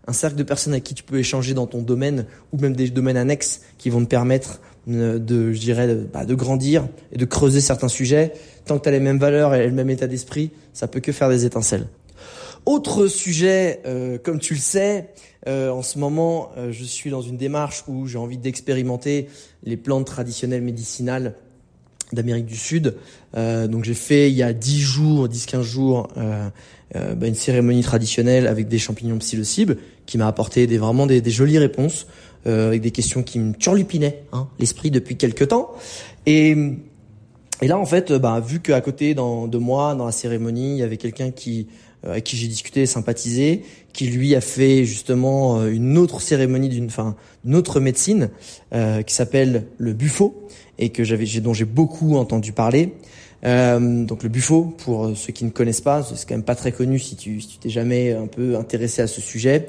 un 0.06 0.12
cercle 0.12 0.36
de 0.36 0.42
personnes 0.42 0.72
avec 0.72 0.84
qui 0.84 0.94
tu 0.94 1.02
peux 1.02 1.18
échanger 1.18 1.54
dans 1.54 1.66
ton 1.66 1.82
domaine 1.82 2.26
ou 2.52 2.58
même 2.58 2.74
des 2.74 2.90
domaines 2.90 3.16
annexes 3.16 3.60
qui 3.78 3.90
vont 3.90 4.00
te 4.00 4.08
permettre 4.08 4.60
euh, 4.88 5.18
de, 5.18 5.52
je 5.52 5.60
dirais, 5.60 5.86
de, 5.86 6.08
bah, 6.12 6.24
de 6.24 6.34
grandir 6.34 6.88
et 7.12 7.18
de 7.18 7.24
creuser 7.24 7.60
certains 7.60 7.88
sujets. 7.88 8.32
Tant 8.64 8.78
que 8.78 8.82
tu 8.82 8.88
as 8.88 8.92
les 8.92 9.00
mêmes 9.00 9.18
valeurs 9.18 9.54
et 9.54 9.66
le 9.66 9.72
même 9.72 9.90
état 9.90 10.06
d'esprit, 10.06 10.50
ça 10.72 10.88
peut 10.88 11.00
que 11.00 11.12
faire 11.12 11.28
des 11.28 11.44
étincelles. 11.44 11.86
Autre 12.66 13.06
sujet, 13.06 13.80
euh, 13.86 14.18
comme 14.18 14.38
tu 14.38 14.54
le 14.54 14.60
sais, 14.60 15.10
euh, 15.46 15.70
en 15.70 15.82
ce 15.82 15.98
moment, 15.98 16.50
je 16.70 16.84
suis 16.84 17.10
dans 17.10 17.22
une 17.22 17.36
démarche 17.36 17.84
où 17.88 18.06
j'ai 18.06 18.18
envie 18.18 18.36
d'expérimenter 18.36 19.28
les 19.62 19.76
plantes 19.76 20.06
traditionnelles 20.06 20.62
médicinales 20.62 21.34
d'Amérique 22.12 22.46
du 22.46 22.56
Sud. 22.56 22.96
donc 23.34 23.84
j'ai 23.84 23.94
fait 23.94 24.30
il 24.30 24.36
y 24.36 24.42
a 24.42 24.52
10 24.52 24.80
jours, 24.80 25.28
10-15 25.28 25.62
jours, 25.62 26.08
euh, 26.96 27.14
bah, 27.14 27.28
une 27.28 27.36
cérémonie 27.36 27.82
traditionnelle 27.82 28.48
avec 28.48 28.66
des 28.66 28.78
champignons 28.78 29.18
psilocibe 29.18 29.74
qui 30.06 30.18
m'a 30.18 30.26
apporté 30.26 30.66
des, 30.66 30.76
vraiment 30.76 31.06
des, 31.06 31.20
des 31.20 31.30
jolies 31.30 31.58
réponses 31.58 32.08
euh, 32.48 32.66
avec 32.66 32.80
des 32.80 32.90
questions 32.90 33.22
qui 33.22 33.38
me 33.38 33.54
turlupinaient 33.54 34.24
hein, 34.32 34.48
l'esprit 34.58 34.90
depuis 34.90 35.16
quelques 35.16 35.46
temps. 35.46 35.70
Et, 36.26 36.56
et 37.62 37.68
là, 37.68 37.78
en 37.78 37.86
fait, 37.86 38.12
bah, 38.12 38.40
vu 38.40 38.58
qu'à 38.58 38.80
côté 38.80 39.14
dans, 39.14 39.46
de 39.46 39.58
moi, 39.58 39.94
dans 39.94 40.06
la 40.06 40.10
cérémonie, 40.10 40.72
il 40.72 40.78
y 40.78 40.82
avait 40.82 40.96
quelqu'un 40.96 41.30
qui 41.30 41.68
euh, 42.06 42.12
avec 42.12 42.24
qui 42.24 42.36
j'ai 42.38 42.48
discuté, 42.48 42.86
sympathisé, 42.86 43.62
qui 43.92 44.06
lui 44.06 44.34
a 44.34 44.40
fait 44.40 44.84
justement 44.84 45.66
une 45.66 45.98
autre 45.98 46.20
cérémonie 46.20 46.68
d'une, 46.68 46.86
enfin, 46.86 47.16
une 47.44 47.54
autre 47.54 47.80
médecine 47.80 48.30
euh, 48.72 49.02
qui 49.02 49.14
s'appelle 49.14 49.66
le 49.78 49.92
Buffo 49.92 50.46
et 50.78 50.90
que 50.90 51.04
j'avais, 51.04 51.26
dont 51.40 51.54
j'ai 51.54 51.64
beaucoup 51.64 52.16
entendu 52.16 52.52
parler. 52.52 52.94
Euh, 53.44 54.04
donc 54.04 54.22
le 54.22 54.28
buffo, 54.28 54.74
pour 54.84 55.06
euh, 55.06 55.14
ceux 55.14 55.32
qui 55.32 55.44
ne 55.44 55.50
connaissent 55.50 55.80
pas, 55.80 56.02
c'est 56.02 56.28
quand 56.28 56.34
même 56.34 56.44
pas 56.44 56.54
très 56.54 56.72
connu 56.72 56.98
si 56.98 57.16
tu 57.16 57.40
si 57.40 57.58
t'es 57.58 57.70
jamais 57.70 58.12
un 58.12 58.26
peu 58.26 58.56
intéressé 58.56 59.00
à 59.02 59.06
ce 59.06 59.20
sujet. 59.20 59.68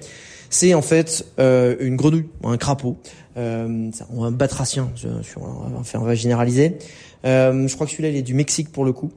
C'est 0.50 0.74
en 0.74 0.82
fait 0.82 1.26
euh, 1.40 1.78
une 1.80 1.96
grenouille, 1.96 2.28
un 2.44 2.58
crapaud, 2.58 2.98
euh, 3.38 3.90
un 4.20 4.32
batracien. 4.32 4.92
Je, 4.96 5.08
on, 5.38 6.00
va, 6.04 6.16
généraliser. 6.16 6.78
Euh, 7.26 7.68
je 7.68 7.74
crois 7.74 7.88
que 7.88 7.94
celui-là 7.94 8.10
il 8.10 8.18
est 8.18 8.22
du 8.22 8.34
Mexique 8.34 8.70
pour 8.70 8.84
le 8.84 8.92
coup, 8.92 9.12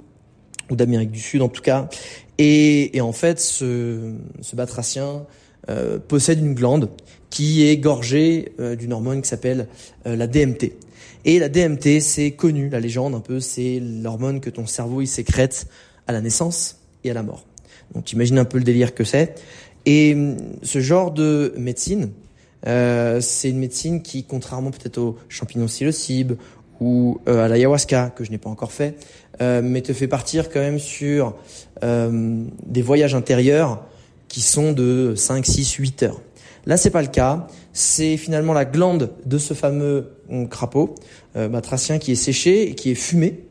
ou 0.71 0.77
d'Amérique 0.77 1.11
du 1.11 1.19
Sud 1.19 1.43
en 1.43 1.49
tout 1.49 1.63
cas. 1.63 1.89
Et, 2.39 2.97
et 2.97 3.01
en 3.01 3.13
fait, 3.13 3.41
ce, 3.41 4.15
ce 4.41 4.57
batracien 4.57 5.27
euh, 5.69 5.99
possède 5.99 6.41
une 6.41 6.55
glande 6.55 6.91
qui 7.31 7.67
est 7.67 7.77
gorgée 7.79 8.53
d'une 8.79 8.93
hormone 8.93 9.21
qui 9.21 9.29
s'appelle 9.29 9.67
la 10.05 10.29
DMT. 10.29 10.73
Et 11.25 11.39
la 11.39 11.49
DMT, 11.49 12.01
c'est 12.01 12.33
connu, 12.33 12.69
la 12.69 12.79
légende 12.81 13.15
un 13.15 13.21
peu, 13.21 13.41
c'est 13.41 13.81
l'hormone 13.81 14.41
que 14.41 14.51
ton 14.51 14.67
cerveau 14.67 15.01
il 15.01 15.09
sécrète 15.09 15.67
à 16.07 16.13
la 16.13 16.21
naissance 16.21 16.79
et 17.03 17.11
à 17.11 17.15
la 17.15 17.23
mort. 17.23 17.45
Donc 17.95 18.13
imagine 18.13 18.39
un 18.39 18.45
peu 18.45 18.59
le 18.59 18.65
délire 18.65 18.95
que 18.95 19.05
c'est. 19.05 19.35
Et 19.87 20.15
hum, 20.15 20.37
ce 20.63 20.81
genre 20.81 21.13
de 21.13 21.55
médecine, 21.57 22.11
euh, 22.67 23.21
c'est 23.21 23.51
une 23.51 23.59
médecine 23.59 24.03
qui, 24.03 24.25
contrairement 24.25 24.71
peut-être 24.71 24.99
aux 24.99 25.19
champignons 25.29 25.67
psilocibe 25.67 26.35
ou 26.81 27.21
euh, 27.29 27.45
à 27.45 27.49
l'ayahuasca, 27.49 28.11
que 28.11 28.25
je 28.25 28.31
n'ai 28.31 28.39
pas 28.39 28.51
encore 28.51 28.73
fait, 28.73 28.97
euh, 29.41 29.61
mais 29.63 29.83
te 29.83 29.93
fait 29.93 30.09
partir 30.09 30.51
quand 30.51 30.61
même 30.61 30.79
sur 30.79 31.35
euh, 31.83 32.45
des 32.67 32.83
voyages 32.83 33.15
intérieurs 33.15 33.85
qui 34.29 34.41
sont 34.41 34.73
de 34.73 35.15
5, 35.17 35.45
6, 35.45 35.73
8 35.75 36.03
heures. 36.05 36.21
Là, 36.67 36.77
c'est 36.77 36.91
pas 36.91 37.03
le 37.03 37.09
cas. 37.09 37.47
C'est 37.73 38.17
finalement 38.17 38.53
la 38.53 38.65
glande 38.65 39.11
de 39.27 39.39
ce 39.39 39.55
fameux 39.55 40.13
hum, 40.31 40.49
crapaud 40.49 40.95
euh, 41.37 41.49
batracien 41.49 41.99
qui 41.99 42.13
est 42.13 42.17
séché 42.17 42.71
et 42.71 42.75
qui 42.75 42.91
est 42.91 42.95
fumé, 42.95 43.45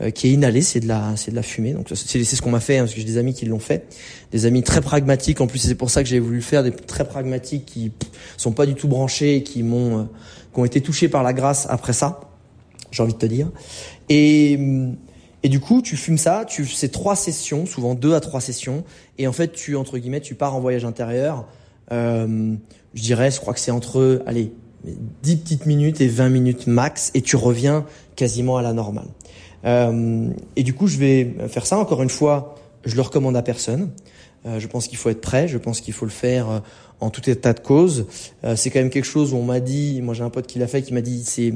euh, 0.00 0.10
qui 0.10 0.28
est 0.28 0.30
inhalé. 0.30 0.62
C'est 0.62 0.80
de 0.80 0.88
la, 0.88 1.14
c'est 1.16 1.30
de 1.30 1.36
la 1.36 1.42
fumée. 1.42 1.72
Donc 1.72 1.88
c'est, 1.94 2.24
ce 2.24 2.42
qu'on 2.42 2.50
m'a 2.50 2.60
fait 2.60 2.78
hein, 2.78 2.82
parce 2.82 2.94
que 2.94 3.00
j'ai 3.00 3.06
des 3.06 3.18
amis 3.18 3.34
qui 3.34 3.46
l'ont 3.46 3.58
fait, 3.58 3.86
des 4.30 4.46
amis 4.46 4.62
très 4.62 4.80
pragmatiques. 4.80 5.40
En 5.40 5.46
plus, 5.46 5.58
c'est 5.58 5.74
pour 5.74 5.90
ça 5.90 6.02
que 6.02 6.08
j'ai 6.08 6.18
voulu 6.18 6.36
le 6.36 6.42
faire, 6.42 6.62
des 6.62 6.70
très 6.70 7.04
pragmatiques 7.04 7.66
qui 7.66 7.92
sont 8.36 8.52
pas 8.52 8.66
du 8.66 8.74
tout 8.74 8.88
branchés, 8.88 9.36
et 9.36 9.42
qui 9.42 9.62
m'ont, 9.62 10.00
euh, 10.00 10.02
qui 10.54 10.60
ont 10.60 10.64
été 10.64 10.80
touchés 10.80 11.08
par 11.08 11.22
la 11.22 11.32
grâce 11.32 11.66
après 11.68 11.92
ça. 11.92 12.20
J'ai 12.90 13.02
envie 13.02 13.14
de 13.14 13.18
te 13.18 13.26
dire. 13.26 13.50
Et 14.08 14.56
hum, 14.58 14.96
et 15.42 15.48
du 15.48 15.60
coup, 15.60 15.82
tu 15.82 15.96
fumes 15.96 16.18
ça, 16.18 16.44
tu 16.46 16.66
c'est 16.66 16.90
trois 16.90 17.16
sessions, 17.16 17.66
souvent 17.66 17.94
deux 17.94 18.14
à 18.14 18.20
trois 18.20 18.40
sessions, 18.40 18.84
et 19.18 19.26
en 19.26 19.32
fait, 19.32 19.52
tu 19.52 19.76
entre 19.76 19.98
guillemets, 19.98 20.20
tu 20.20 20.34
pars 20.34 20.54
en 20.54 20.60
voyage 20.60 20.84
intérieur 20.84 21.46
euh, 21.90 22.54
je 22.94 23.02
dirais, 23.02 23.30
je 23.30 23.40
crois 23.40 23.54
que 23.54 23.60
c'est 23.60 23.70
entre, 23.70 24.22
allez, 24.26 24.52
10 25.22 25.36
petites 25.36 25.66
minutes 25.66 26.00
et 26.00 26.08
20 26.08 26.28
minutes 26.28 26.66
max, 26.66 27.10
et 27.14 27.22
tu 27.22 27.36
reviens 27.36 27.86
quasiment 28.16 28.56
à 28.56 28.62
la 28.62 28.72
normale. 28.72 29.08
Euh, 29.64 30.28
et 30.56 30.62
du 30.62 30.74
coup, 30.74 30.86
je 30.86 30.98
vais 30.98 31.34
faire 31.48 31.66
ça. 31.66 31.78
Encore 31.78 32.02
une 32.02 32.10
fois, 32.10 32.56
je 32.84 32.96
le 32.96 33.02
recommande 33.02 33.36
à 33.36 33.42
personne. 33.42 33.90
Euh, 34.44 34.58
je 34.58 34.66
pense 34.66 34.88
qu'il 34.88 34.98
faut 34.98 35.08
être 35.08 35.20
prêt. 35.20 35.46
Je 35.48 35.58
pense 35.58 35.80
qu'il 35.80 35.94
faut 35.94 36.04
le 36.04 36.10
faire 36.10 36.50
euh, 36.50 36.58
en 37.00 37.10
tout 37.10 37.28
état 37.30 37.52
de 37.52 37.60
cause. 37.60 38.06
Euh, 38.44 38.56
c'est 38.56 38.70
quand 38.70 38.80
même 38.80 38.90
quelque 38.90 39.04
chose 39.04 39.32
où 39.32 39.36
on 39.36 39.44
m'a 39.44 39.60
dit, 39.60 40.00
moi 40.02 40.14
j'ai 40.14 40.24
un 40.24 40.30
pote 40.30 40.46
qui 40.46 40.58
l'a 40.58 40.66
fait, 40.66 40.82
qui 40.82 40.92
m'a 40.92 41.00
dit, 41.00 41.24
c'est, 41.24 41.54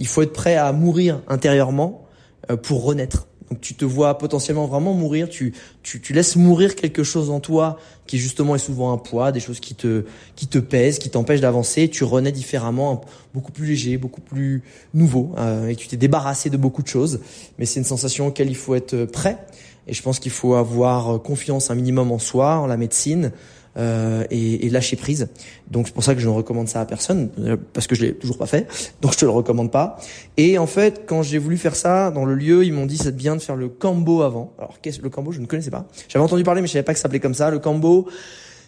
il 0.00 0.06
faut 0.08 0.22
être 0.22 0.32
prêt 0.32 0.56
à 0.56 0.72
mourir 0.72 1.20
intérieurement 1.28 2.07
pour 2.56 2.84
renaître. 2.84 3.26
Donc 3.50 3.60
tu 3.60 3.74
te 3.74 3.84
vois 3.84 4.18
potentiellement 4.18 4.66
vraiment 4.66 4.92
mourir, 4.92 5.28
tu, 5.28 5.54
tu, 5.82 6.00
tu 6.00 6.12
laisses 6.12 6.36
mourir 6.36 6.74
quelque 6.74 7.02
chose 7.02 7.30
en 7.30 7.40
toi 7.40 7.78
qui 8.06 8.18
justement 8.18 8.54
est 8.54 8.60
souvent 8.60 8.92
un 8.92 8.98
poids, 8.98 9.32
des 9.32 9.40
choses 9.40 9.60
qui 9.60 9.74
te, 9.74 10.04
qui 10.36 10.46
te 10.48 10.58
pèsent, 10.58 10.98
qui 10.98 11.08
t'empêchent 11.08 11.40
d'avancer, 11.40 11.88
tu 11.88 12.04
renais 12.04 12.32
différemment, 12.32 13.02
beaucoup 13.32 13.52
plus 13.52 13.66
léger, 13.66 13.96
beaucoup 13.96 14.20
plus 14.20 14.62
nouveau, 14.92 15.32
euh, 15.38 15.68
et 15.68 15.76
tu 15.76 15.88
t'es 15.88 15.96
débarrassé 15.96 16.50
de 16.50 16.56
beaucoup 16.56 16.82
de 16.82 16.88
choses, 16.88 17.20
mais 17.58 17.64
c'est 17.64 17.80
une 17.80 17.86
sensation 17.86 18.26
auquel 18.26 18.50
il 18.50 18.56
faut 18.56 18.74
être 18.74 19.04
prêt, 19.06 19.38
et 19.86 19.94
je 19.94 20.02
pense 20.02 20.18
qu'il 20.18 20.32
faut 20.32 20.54
avoir 20.54 21.22
confiance 21.22 21.70
un 21.70 21.74
minimum 21.74 22.12
en 22.12 22.18
soi, 22.18 22.58
en 22.58 22.66
la 22.66 22.76
médecine, 22.76 23.32
euh, 23.78 24.24
et, 24.30 24.66
et, 24.66 24.70
lâcher 24.70 24.96
prise. 24.96 25.28
Donc 25.70 25.86
c'est 25.86 25.94
pour 25.94 26.02
ça 26.02 26.14
que 26.14 26.20
je 26.20 26.28
ne 26.28 26.32
recommande 26.32 26.68
ça 26.68 26.80
à 26.80 26.84
personne 26.84 27.30
euh, 27.38 27.56
parce 27.72 27.86
que 27.86 27.94
je 27.94 28.06
l'ai 28.06 28.14
toujours 28.14 28.38
pas 28.38 28.46
fait. 28.46 28.66
Donc 29.00 29.12
je 29.12 29.18
te 29.18 29.24
le 29.24 29.30
recommande 29.30 29.70
pas. 29.70 29.98
Et 30.36 30.58
en 30.58 30.66
fait, 30.66 31.02
quand 31.06 31.22
j'ai 31.22 31.38
voulu 31.38 31.56
faire 31.56 31.76
ça 31.76 32.10
dans 32.10 32.24
le 32.24 32.34
lieu, 32.34 32.64
ils 32.64 32.72
m'ont 32.72 32.86
dit 32.86 32.96
c'est 32.96 33.14
bien 33.14 33.36
de 33.36 33.40
faire 33.40 33.56
le 33.56 33.68
cambo 33.68 34.22
avant. 34.22 34.52
Alors 34.58 34.80
qu'est-ce 34.80 35.00
le 35.00 35.10
cambo 35.10 35.32
Je 35.32 35.40
ne 35.40 35.46
connaissais 35.46 35.70
pas. 35.70 35.86
J'avais 36.08 36.24
entendu 36.24 36.42
parler 36.42 36.60
mais 36.60 36.66
je 36.66 36.72
savais 36.72 36.82
pas 36.82 36.92
que 36.92 36.98
ça 36.98 37.02
s'appelait 37.02 37.20
comme 37.20 37.34
ça. 37.34 37.50
Le 37.50 37.58
cambo, 37.58 38.08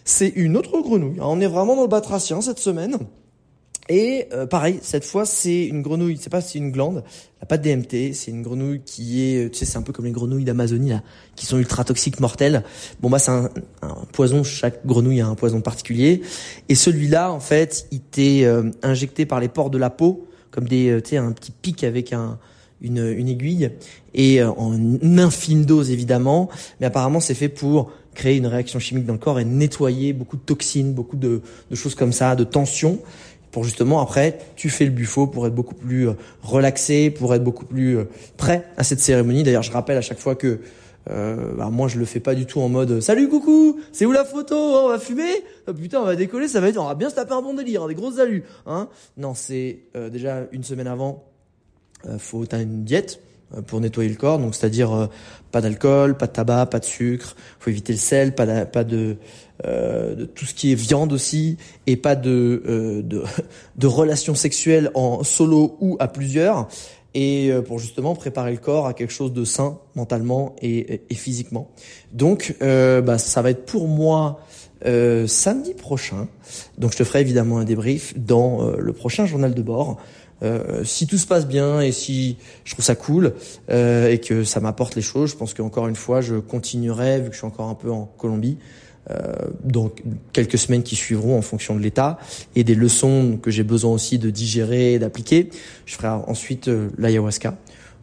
c'est 0.05 0.29
une 0.29 0.55
autre 0.55 0.81
grenouille. 0.81 1.17
On 1.19 1.41
est 1.41 1.47
vraiment 1.47 1.75
dans 1.75 1.83
le 1.83 1.87
batracien 1.87 2.41
cette 2.41 2.59
semaine. 2.59 2.97
Et 3.89 4.27
euh, 4.31 4.45
pareil, 4.45 4.79
cette 4.81 5.03
fois 5.03 5.25
c'est 5.25 5.65
une 5.65 5.81
grenouille, 5.81 6.17
c'est 6.19 6.29
pas 6.29 6.41
c'est 6.41 6.59
une 6.59 6.71
glande, 6.71 7.03
elle 7.05 7.43
a 7.43 7.45
pas 7.45 7.57
de 7.57 7.63
DMT, 7.63 8.13
c'est 8.13 8.29
une 8.29 8.43
grenouille 8.43 8.81
qui 8.85 9.21
est, 9.23 9.51
tu 9.51 9.59
sais, 9.59 9.65
c'est 9.65 9.77
un 9.77 9.81
peu 9.81 9.91
comme 9.91 10.05
les 10.05 10.11
grenouilles 10.11 10.43
d'Amazonie 10.43 10.91
là, 10.91 11.01
qui 11.35 11.45
sont 11.45 11.57
ultra 11.57 11.83
toxiques, 11.83 12.19
mortelles. 12.19 12.63
Bon 13.01 13.09
bah 13.09 13.19
c'est 13.19 13.31
un, 13.31 13.49
poison, 14.13 14.43
chaque 14.43 14.85
grenouille 14.85 15.21
a 15.21 15.27
un 15.27 15.35
poison 15.35 15.61
particulier. 15.61 16.21
Et 16.69 16.75
celui-là, 16.75 17.31
en 17.31 17.39
fait, 17.39 17.87
il 17.91 18.01
t'est 18.01 18.45
euh, 18.45 18.69
injecté 18.83 19.25
par 19.25 19.39
les 19.39 19.49
pores 19.49 19.71
de 19.71 19.79
la 19.79 19.89
peau, 19.89 20.27
comme 20.51 20.67
des, 20.67 20.89
euh, 20.89 21.01
tu 21.01 21.11
sais, 21.11 21.17
un 21.17 21.31
petit 21.31 21.51
pic 21.51 21.83
avec 21.83 22.13
un, 22.13 22.37
une, 22.81 23.05
une 23.17 23.27
aiguille, 23.27 23.71
et 24.13 24.43
en 24.43 24.77
infime 25.17 25.65
dose 25.65 25.91
évidemment, 25.91 26.49
mais 26.79 26.87
apparemment 26.87 27.19
c'est 27.19 27.35
fait 27.35 27.49
pour 27.49 27.91
créer 28.13 28.37
une 28.37 28.47
réaction 28.47 28.79
chimique 28.79 29.05
dans 29.05 29.13
le 29.13 29.19
corps 29.19 29.39
et 29.39 29.45
nettoyer 29.45 30.13
beaucoup 30.13 30.35
de 30.35 30.41
toxines, 30.41 30.93
beaucoup 30.93 31.15
de, 31.15 31.41
de 31.69 31.75
choses 31.75 31.95
comme 31.95 32.11
ça, 32.11 32.35
de 32.35 32.43
tensions 32.43 32.99
pour 33.51 33.63
justement 33.63 34.01
après 34.01 34.39
tu 34.55 34.69
fais 34.69 34.85
le 34.85 34.91
buffo 34.91 35.27
pour 35.27 35.45
être 35.47 35.55
beaucoup 35.55 35.75
plus 35.75 36.09
euh, 36.09 36.13
relaxé, 36.41 37.09
pour 37.11 37.33
être 37.35 37.43
beaucoup 37.43 37.65
plus 37.65 37.97
euh, 37.97 38.05
prêt 38.37 38.67
à 38.77 38.83
cette 38.83 38.99
cérémonie. 38.99 39.43
D'ailleurs, 39.43 39.63
je 39.63 39.71
rappelle 39.71 39.97
à 39.97 40.01
chaque 40.01 40.19
fois 40.19 40.35
que 40.35 40.59
euh, 41.09 41.55
bah 41.57 41.69
moi 41.71 41.87
je 41.87 41.97
le 41.97 42.05
fais 42.05 42.19
pas 42.19 42.35
du 42.35 42.45
tout 42.45 42.61
en 42.61 42.69
mode 42.69 42.99
salut 42.99 43.27
coucou 43.27 43.79
c'est 43.91 44.05
où 44.05 44.11
la 44.11 44.23
photo? 44.23 44.55
On 44.55 44.87
va 44.87 44.99
fumer! 44.99 45.43
Oh, 45.67 45.73
putain 45.73 45.99
on 45.99 46.05
va 46.05 46.15
décoller 46.15 46.47
ça 46.47 46.61
va 46.61 46.69
être 46.69 46.77
on 46.77 46.85
va 46.85 46.93
bien 46.93 47.09
se 47.09 47.15
taper 47.15 47.33
un 47.33 47.41
bon 47.41 47.55
délire 47.55 47.87
des 47.87 47.95
grosses 47.95 48.19
alus 48.19 48.43
hein. 48.67 48.87
Non 49.17 49.33
c'est 49.33 49.79
euh, 49.95 50.09
déjà 50.09 50.45
une 50.51 50.63
semaine 50.63 50.85
avant 50.85 51.23
euh, 52.05 52.19
faut 52.19 52.45
t'as 52.45 52.61
une 52.61 52.83
diète 52.83 53.19
pour 53.67 53.81
nettoyer 53.81 54.09
le 54.09 54.15
corps 54.15 54.39
donc 54.39 54.55
c'est-à-dire 54.55 55.09
pas 55.51 55.61
d'alcool 55.61 56.17
pas 56.17 56.27
de 56.27 56.31
tabac 56.31 56.67
pas 56.67 56.79
de 56.79 56.85
sucre 56.85 57.35
faut 57.59 57.69
éviter 57.69 57.93
le 57.93 57.99
sel 57.99 58.35
pas 58.35 58.45
de, 58.45 59.17
euh, 59.65 60.15
de 60.15 60.25
tout 60.25 60.45
ce 60.45 60.55
qui 60.55 60.71
est 60.71 60.75
viande 60.75 61.13
aussi, 61.13 61.57
et 61.85 61.95
pas 61.95 62.15
de, 62.15 62.63
euh, 62.65 63.01
de, 63.03 63.23
de 63.75 63.87
relations 63.87 64.33
sexuelles 64.33 64.89
en 64.95 65.23
solo 65.23 65.77
ou 65.81 65.97
à 65.99 66.07
plusieurs, 66.07 66.67
et 67.13 67.51
euh, 67.51 67.61
pour 67.61 67.77
justement 67.77 68.15
préparer 68.15 68.51
le 68.51 68.57
corps 68.57 68.87
à 68.87 68.93
quelque 68.93 69.13
chose 69.13 69.33
de 69.33 69.45
sain 69.45 69.77
mentalement 69.93 70.55
et, 70.63 71.01
et 71.07 71.15
physiquement. 71.15 71.69
Donc, 72.11 72.55
euh, 72.63 73.01
bah, 73.01 73.19
ça 73.19 73.43
va 73.43 73.51
être 73.51 73.65
pour 73.65 73.87
moi 73.87 74.39
euh, 74.85 75.27
samedi 75.27 75.75
prochain. 75.75 76.27
Donc, 76.79 76.93
je 76.93 76.97
te 76.97 77.03
ferai 77.03 77.21
évidemment 77.21 77.59
un 77.59 77.65
débrief 77.65 78.17
dans 78.17 78.71
le 78.71 78.93
prochain 78.93 79.27
journal 79.27 79.53
de 79.53 79.61
bord. 79.61 79.97
Euh, 80.43 80.83
si 80.83 81.07
tout 81.07 81.17
se 81.17 81.27
passe 81.27 81.47
bien 81.47 81.81
et 81.81 81.91
si 81.91 82.37
je 82.63 82.73
trouve 82.73 82.83
ça 82.83 82.95
cool 82.95 83.33
euh, 83.69 84.09
et 84.09 84.19
que 84.19 84.43
ça 84.43 84.59
m'apporte 84.59 84.95
les 84.95 85.01
choses, 85.01 85.31
je 85.31 85.35
pense 85.35 85.53
qu'encore 85.53 85.87
une 85.87 85.95
fois, 85.95 86.21
je 86.21 86.35
continuerai, 86.35 87.21
vu 87.21 87.27
que 87.27 87.33
je 87.33 87.37
suis 87.37 87.47
encore 87.47 87.69
un 87.69 87.75
peu 87.75 87.91
en 87.91 88.05
Colombie, 88.17 88.57
euh, 89.09 89.33
donc 89.63 90.03
quelques 90.31 90.59
semaines 90.59 90.83
qui 90.83 90.95
suivront 90.95 91.37
en 91.37 91.41
fonction 91.41 91.75
de 91.75 91.81
l'état 91.81 92.19
et 92.55 92.63
des 92.63 92.75
leçons 92.75 93.39
que 93.41 93.49
j'ai 93.49 93.63
besoin 93.63 93.91
aussi 93.91 94.19
de 94.19 94.29
digérer 94.29 94.93
et 94.93 94.99
d'appliquer. 94.99 95.49
Je 95.85 95.95
ferai 95.95 96.09
ensuite 96.09 96.67
euh, 96.67 96.89
l'ayahuasca. 96.97 97.57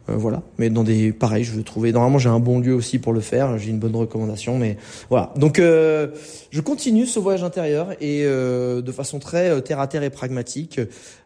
Euh, 0.07 0.15
voilà, 0.15 0.41
mais 0.57 0.69
dans 0.69 0.83
des 0.83 1.11
pareil, 1.11 1.43
je 1.43 1.51
veux 1.51 1.63
trouver. 1.63 1.91
Normalement, 1.91 2.19
j'ai 2.19 2.29
un 2.29 2.39
bon 2.39 2.59
lieu 2.59 2.73
aussi 2.73 2.99
pour 2.99 3.13
le 3.13 3.19
faire. 3.19 3.57
J'ai 3.57 3.69
une 3.69 3.79
bonne 3.79 3.95
recommandation, 3.95 4.57
mais 4.57 4.77
voilà. 5.09 5.33
Donc, 5.35 5.59
euh, 5.59 6.07
je 6.51 6.61
continue 6.61 7.05
ce 7.05 7.19
voyage 7.19 7.43
intérieur 7.43 7.91
et 8.01 8.23
euh, 8.25 8.81
de 8.81 8.91
façon 8.91 9.19
très 9.19 9.61
terre 9.61 9.79
à 9.79 9.87
terre 9.87 10.03
et 10.03 10.09
pragmatique, 10.09 10.79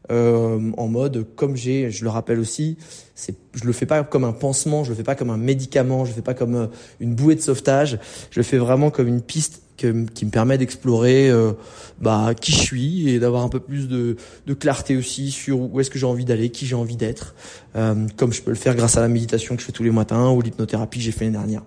en 0.10 0.88
mode 0.88 1.26
comme 1.36 1.56
j'ai. 1.56 1.92
Je 1.92 2.04
le 2.04 2.10
rappelle 2.10 2.40
aussi, 2.40 2.78
c'est, 3.16 3.36
je 3.54 3.66
le 3.66 3.74
fais 3.74 3.86
pas 3.86 4.04
comme 4.04 4.24
un 4.24 4.34
pansement, 4.34 4.84
je 4.84 4.90
le 4.90 4.96
fais 4.96 5.04
pas 5.04 5.16
comme 5.16 5.30
un 5.30 5.38
médicament, 5.38 6.06
je 6.06 6.12
le 6.12 6.16
fais 6.16 6.22
pas 6.22 6.34
comme 6.34 6.70
une 7.00 7.16
bouée 7.16 7.36
de 7.36 7.42
sauvetage. 7.42 8.00
Je 8.32 8.40
le 8.40 8.44
fais 8.44 8.58
vraiment 8.58 8.92
comme 8.92 9.08
une 9.08 9.22
piste 9.22 9.63
qui 9.78 10.26
me 10.26 10.30
permet 10.30 10.58
d'explorer 10.58 11.30
euh, 11.30 11.54
bah, 12.00 12.34
qui 12.40 12.52
je 12.52 12.58
suis 12.58 13.10
et 13.10 13.20
d'avoir 13.20 13.44
un 13.44 13.50
peu 13.50 13.60
plus 13.60 13.88
de, 13.88 14.18
de 14.46 14.54
clarté 14.54 14.96
aussi 14.96 15.32
sur 15.32 15.60
où 15.60 15.80
est-ce 15.80 15.90
que 15.90 16.00
j'ai 16.00 16.06
envie 16.06 16.26
d'aller, 16.26 16.50
qui 16.50 16.66
j'ai 16.66 16.76
envie 16.76 16.96
d'être, 16.96 17.36
euh, 17.76 18.08
comme 18.16 18.34
je 18.34 18.42
peux 18.42 18.52
le 18.52 18.58
faire 18.58 18.76
grâce 18.76 18.98
à 18.98 19.02
la 19.02 19.08
méditation 19.08 19.56
que 19.56 19.62
je 19.62 19.66
fais 19.66 19.72
tous 19.72 19.84
les 19.84 19.92
matins 19.92 20.30
ou 20.30 20.42
l'hypnothérapie 20.42 21.00
que 21.00 21.06
j'ai 21.06 21.12
fait 21.12 21.26
l'année 21.26 21.38
dernière 21.38 21.64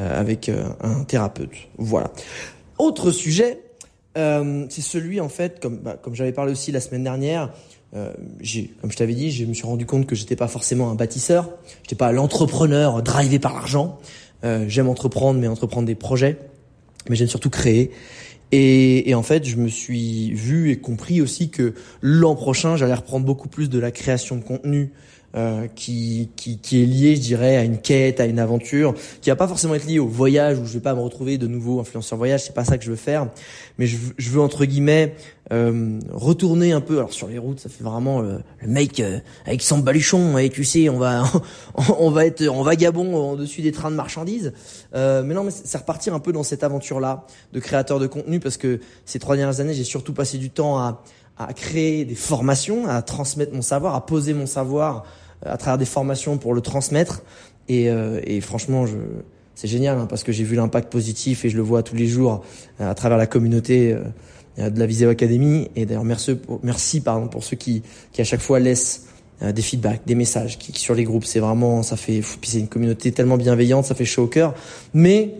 euh, 0.00 0.20
avec 0.20 0.50
un 0.80 1.04
thérapeute. 1.04 1.52
Voilà. 1.78 2.10
Autre 2.78 3.12
sujet, 3.12 3.60
c'est 4.16 4.82
celui 4.82 5.20
en 5.20 5.28
fait, 5.28 5.60
comme, 5.60 5.78
bah, 5.78 5.96
comme 6.00 6.14
j'avais 6.14 6.32
parlé 6.32 6.52
aussi 6.52 6.72
la 6.72 6.80
semaine 6.80 7.04
dernière, 7.04 7.52
j'ai, 8.40 8.72
comme 8.80 8.90
je 8.90 8.96
t'avais 8.96 9.14
dit, 9.14 9.30
je 9.30 9.44
me 9.44 9.54
suis 9.54 9.66
rendu 9.66 9.86
compte 9.86 10.06
que 10.06 10.16
j'étais 10.16 10.34
pas 10.34 10.48
forcément 10.48 10.90
un 10.90 10.96
bâtisseur, 10.96 11.50
j'étais 11.82 11.94
pas 11.94 12.10
l'entrepreneur 12.10 13.04
drivé 13.04 13.38
par 13.38 13.54
l'argent. 13.54 14.00
j'aime 14.42 14.88
entreprendre, 14.88 15.38
mais 15.38 15.46
entreprendre 15.46 15.86
des 15.86 15.94
projets 15.94 16.38
mais 17.08 17.16
j'aime 17.16 17.28
surtout 17.28 17.50
créer. 17.50 17.90
Et, 18.52 19.10
et, 19.10 19.14
en 19.14 19.22
fait, 19.22 19.44
je 19.44 19.56
me 19.56 19.68
suis 19.68 20.32
vu 20.32 20.70
et 20.70 20.76
compris 20.76 21.20
aussi 21.20 21.50
que 21.50 21.74
l'an 22.02 22.36
prochain, 22.36 22.76
j'allais 22.76 22.94
reprendre 22.94 23.26
beaucoup 23.26 23.48
plus 23.48 23.68
de 23.68 23.78
la 23.78 23.90
création 23.90 24.36
de 24.36 24.44
contenu, 24.44 24.92
euh, 25.36 25.66
qui, 25.74 26.30
qui, 26.36 26.58
qui, 26.58 26.80
est 26.80 26.86
lié, 26.86 27.16
je 27.16 27.20
dirais, 27.20 27.56
à 27.56 27.64
une 27.64 27.78
quête, 27.78 28.20
à 28.20 28.26
une 28.26 28.38
aventure, 28.38 28.94
qui 29.20 29.30
va 29.30 29.34
pas 29.36 29.48
forcément 29.48 29.74
être 29.74 29.86
lié 29.86 29.98
au 29.98 30.06
voyage 30.06 30.60
où 30.60 30.64
je 30.64 30.74
vais 30.74 30.80
pas 30.80 30.94
me 30.94 31.00
retrouver 31.00 31.38
de 31.38 31.48
nouveau 31.48 31.80
influenceur 31.80 32.16
voyage. 32.16 32.44
C'est 32.44 32.54
pas 32.54 32.64
ça 32.64 32.78
que 32.78 32.84
je 32.84 32.90
veux 32.90 32.96
faire, 32.96 33.26
mais 33.76 33.88
je, 33.88 33.96
je 34.16 34.30
veux 34.30 34.40
entre 34.40 34.64
guillemets 34.64 35.16
euh, 35.52 36.00
retourner 36.10 36.72
un 36.72 36.80
peu. 36.80 36.98
Alors 36.98 37.12
sur 37.12 37.28
les 37.28 37.38
routes, 37.38 37.60
ça 37.60 37.68
fait 37.68 37.84
vraiment 37.84 38.20
le, 38.20 38.40
mec 38.66 39.00
euh, 39.00 39.18
avec 39.46 39.62
son 39.62 39.78
baluchon 39.78 40.38
et 40.38 40.48
tu 40.48 40.64
sais, 40.64 40.88
on 40.88 40.98
va 40.98 41.24
on 41.98 42.10
va 42.10 42.26
être 42.26 42.46
en 42.48 42.62
vagabond 42.62 43.14
en 43.14 43.36
dessus 43.36 43.62
des 43.62 43.72
trains 43.72 43.90
de 43.90 43.96
marchandises. 43.96 44.52
Euh, 44.94 45.22
mais 45.22 45.34
non, 45.34 45.44
mais 45.44 45.50
c'est 45.50 45.78
repartir 45.78 46.14
un 46.14 46.20
peu 46.20 46.32
dans 46.32 46.42
cette 46.42 46.64
aventure 46.64 47.00
là 47.00 47.26
de 47.52 47.60
créateur 47.60 47.98
de 47.98 48.06
contenu 48.06 48.40
parce 48.40 48.56
que 48.56 48.80
ces 49.04 49.18
trois 49.18 49.36
dernières 49.36 49.60
années, 49.60 49.74
j'ai 49.74 49.84
surtout 49.84 50.14
passé 50.14 50.38
du 50.38 50.50
temps 50.50 50.78
à 50.78 51.02
à 51.36 51.52
créer 51.52 52.04
des 52.04 52.14
formations, 52.14 52.86
à 52.86 53.02
transmettre 53.02 53.52
mon 53.52 53.60
savoir, 53.60 53.96
à 53.96 54.06
poser 54.06 54.34
mon 54.34 54.46
savoir 54.46 55.04
à 55.44 55.56
travers 55.56 55.78
des 55.78 55.84
formations 55.84 56.38
pour 56.38 56.54
le 56.54 56.60
transmettre. 56.60 57.22
Et, 57.68 57.88
euh, 57.90 58.20
et 58.24 58.40
franchement, 58.40 58.86
je, 58.86 58.96
c'est 59.54 59.68
génial 59.68 59.98
hein, 59.98 60.06
parce 60.06 60.24
que 60.24 60.32
j'ai 60.32 60.44
vu 60.44 60.56
l'impact 60.56 60.90
positif 60.90 61.44
et 61.44 61.50
je 61.50 61.56
le 61.56 61.62
vois 61.62 61.82
tous 61.82 61.96
les 61.96 62.06
jours 62.06 62.44
euh, 62.80 62.90
à 62.90 62.94
travers 62.94 63.18
la 63.18 63.26
communauté 63.26 63.92
euh, 63.92 64.02
de 64.58 64.78
la 64.78 64.86
Viseo 64.86 65.10
Academy. 65.10 65.68
Et 65.76 65.86
d'ailleurs, 65.86 66.04
merci, 66.04 66.36
merci 66.62 67.00
pardon, 67.00 67.28
pour 67.28 67.44
ceux 67.44 67.56
qui, 67.56 67.82
qui 68.12 68.20
à 68.20 68.24
chaque 68.24 68.40
fois 68.40 68.60
laissent 68.60 69.06
des 69.42 69.62
feedbacks, 69.62 70.02
des 70.06 70.14
messages 70.14 70.58
qui, 70.58 70.78
sur 70.78 70.94
les 70.94 71.04
groupes. 71.04 71.24
C'est 71.24 71.40
vraiment, 71.40 71.82
ça 71.82 71.96
fait, 71.96 72.22
c'est 72.42 72.60
une 72.60 72.68
communauté 72.68 73.12
tellement 73.12 73.36
bienveillante, 73.36 73.84
ça 73.84 73.94
fait 73.94 74.04
chaud 74.04 74.24
au 74.24 74.28
cœur. 74.28 74.54
Mais 74.94 75.34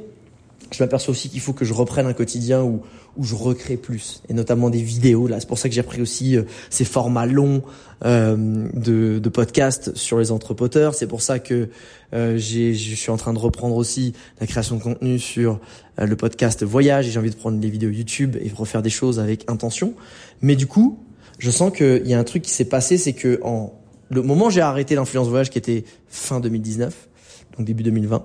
je 0.75 0.83
m'aperçois 0.83 1.12
aussi 1.12 1.28
qu'il 1.28 1.40
faut 1.40 1.52
que 1.52 1.64
je 1.64 1.73
reprenne 1.73 2.07
un 2.07 2.12
quotidien 2.12 2.62
où, 2.62 2.83
où 3.16 3.25
je 3.25 3.35
recrée 3.35 3.76
plus, 3.76 4.23
et 4.28 4.35
notamment 4.35 4.71
des 4.71 4.83
vidéos. 4.83 5.26
Là, 5.26 5.40
c'est 5.40 5.49
pour 5.49 5.59
ça 5.59 5.69
que 5.69 5.75
j'ai 5.75 5.83
pris 5.83 6.02
aussi 6.02 6.37
euh, 6.37 6.43
ces 6.71 6.85
formats 6.85 7.26
longs 7.26 7.62
euh, 8.04 8.66
de, 8.75 9.19
de 9.19 9.28
podcasts 9.28 9.95
sur 9.97 10.19
les 10.19 10.31
entrepoteurs. 10.31 10.95
C'est 10.95 11.07
pour 11.07 11.23
ça 11.23 11.38
que 11.38 11.69
euh, 12.12 12.37
je 12.37 12.95
suis 12.95 13.11
en 13.11 13.16
train 13.16 13.33
de 13.33 13.38
reprendre 13.38 13.76
aussi 13.76 14.12
la 14.40 14.47
création 14.47 14.76
de 14.76 14.83
contenu 14.83 15.19
sur 15.19 15.59
euh, 15.99 16.07
le 16.07 16.16
podcast 16.16 16.62
voyage. 16.64 17.07
J'ai 17.07 17.19
envie 17.19 17.31
de 17.31 17.37
prendre 17.37 17.59
des 17.59 17.71
vidéos 17.71 17.90
YouTube 17.90 18.37
et 18.40 18.50
refaire 18.54 18.83
des 18.83 18.90
choses 18.90 19.21
avec 19.21 19.50
intention. 19.50 19.95
Mais 20.43 20.54
du 20.54 20.66
coup, 20.66 20.99
je 21.38 21.50
sens 21.50 21.73
qu'il 21.73 22.07
y 22.07 22.14
a 22.14 22.19
un 22.19 22.25
truc 22.25 22.43
qui 22.43 22.50
s'est 22.50 22.66
passé, 22.66 22.99
c'est 22.99 23.14
que 23.14 23.40
en 23.43 23.73
le 24.11 24.23
moment 24.23 24.47
où 24.47 24.50
j'ai 24.50 24.61
arrêté 24.61 24.95
l'influence 24.95 25.28
voyage, 25.28 25.50
qui 25.50 25.59
était 25.59 25.85
fin 26.09 26.40
2019, 26.40 27.09
donc 27.56 27.66
début 27.66 27.82
2020, 27.82 28.25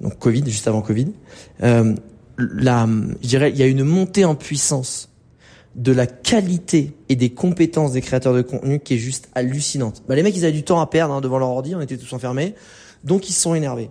donc 0.00 0.18
Covid, 0.18 0.44
juste 0.46 0.68
avant 0.68 0.82
Covid, 0.82 1.08
euh, 1.62 1.94
la, 2.38 2.88
je 3.22 3.28
dirais, 3.28 3.50
il 3.50 3.56
y 3.56 3.62
a 3.62 3.66
une 3.66 3.84
montée 3.84 4.24
en 4.24 4.34
puissance 4.34 5.08
de 5.76 5.92
la 5.92 6.06
qualité 6.06 6.92
et 7.08 7.16
des 7.16 7.30
compétences 7.30 7.92
des 7.92 8.00
créateurs 8.00 8.34
de 8.34 8.42
contenu 8.42 8.80
qui 8.80 8.94
est 8.94 8.98
juste 8.98 9.28
hallucinante. 9.34 10.02
Bah, 10.08 10.16
les 10.16 10.22
mecs, 10.22 10.36
ils 10.36 10.44
avaient 10.44 10.52
du 10.52 10.64
temps 10.64 10.80
à 10.80 10.86
perdre 10.86 11.14
hein, 11.14 11.20
devant 11.20 11.38
leur 11.38 11.48
ordi, 11.48 11.74
on 11.74 11.80
était 11.80 11.96
tous 11.96 12.12
enfermés, 12.12 12.54
donc 13.04 13.28
ils 13.28 13.32
se 13.32 13.40
sont 13.40 13.54
énervés. 13.54 13.90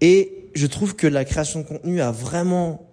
Et 0.00 0.50
je 0.54 0.66
trouve 0.66 0.94
que 0.94 1.06
la 1.06 1.24
création 1.24 1.60
de 1.60 1.64
contenu 1.66 2.00
a 2.00 2.10
vraiment 2.10 2.86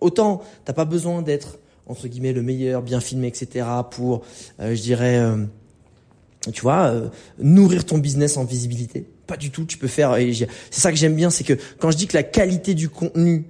autant 0.00 0.42
t'as 0.64 0.72
pas 0.72 0.84
besoin 0.84 1.22
d'être 1.22 1.58
entre 1.88 2.06
guillemets 2.06 2.32
le 2.32 2.42
meilleur, 2.42 2.82
bien 2.82 3.00
filmé, 3.00 3.28
etc. 3.28 3.66
pour, 3.90 4.22
euh, 4.60 4.74
je 4.74 4.82
dirais, 4.82 5.18
euh, 5.18 5.44
tu 6.52 6.60
vois, 6.60 6.88
euh, 6.88 7.08
nourrir 7.38 7.86
ton 7.86 7.98
business 7.98 8.36
en 8.36 8.44
visibilité 8.44 9.06
Pas 9.28 9.36
du 9.36 9.50
tout. 9.50 9.64
Tu 9.64 9.78
peux 9.78 9.86
faire. 9.86 10.16
C'est 10.70 10.80
ça 10.80 10.90
que 10.90 10.96
j'aime 10.96 11.14
bien, 11.14 11.30
c'est 11.30 11.44
que 11.44 11.52
quand 11.78 11.92
je 11.92 11.96
dis 11.96 12.08
que 12.08 12.16
la 12.16 12.24
qualité 12.24 12.74
du 12.74 12.88
contenu, 12.88 13.44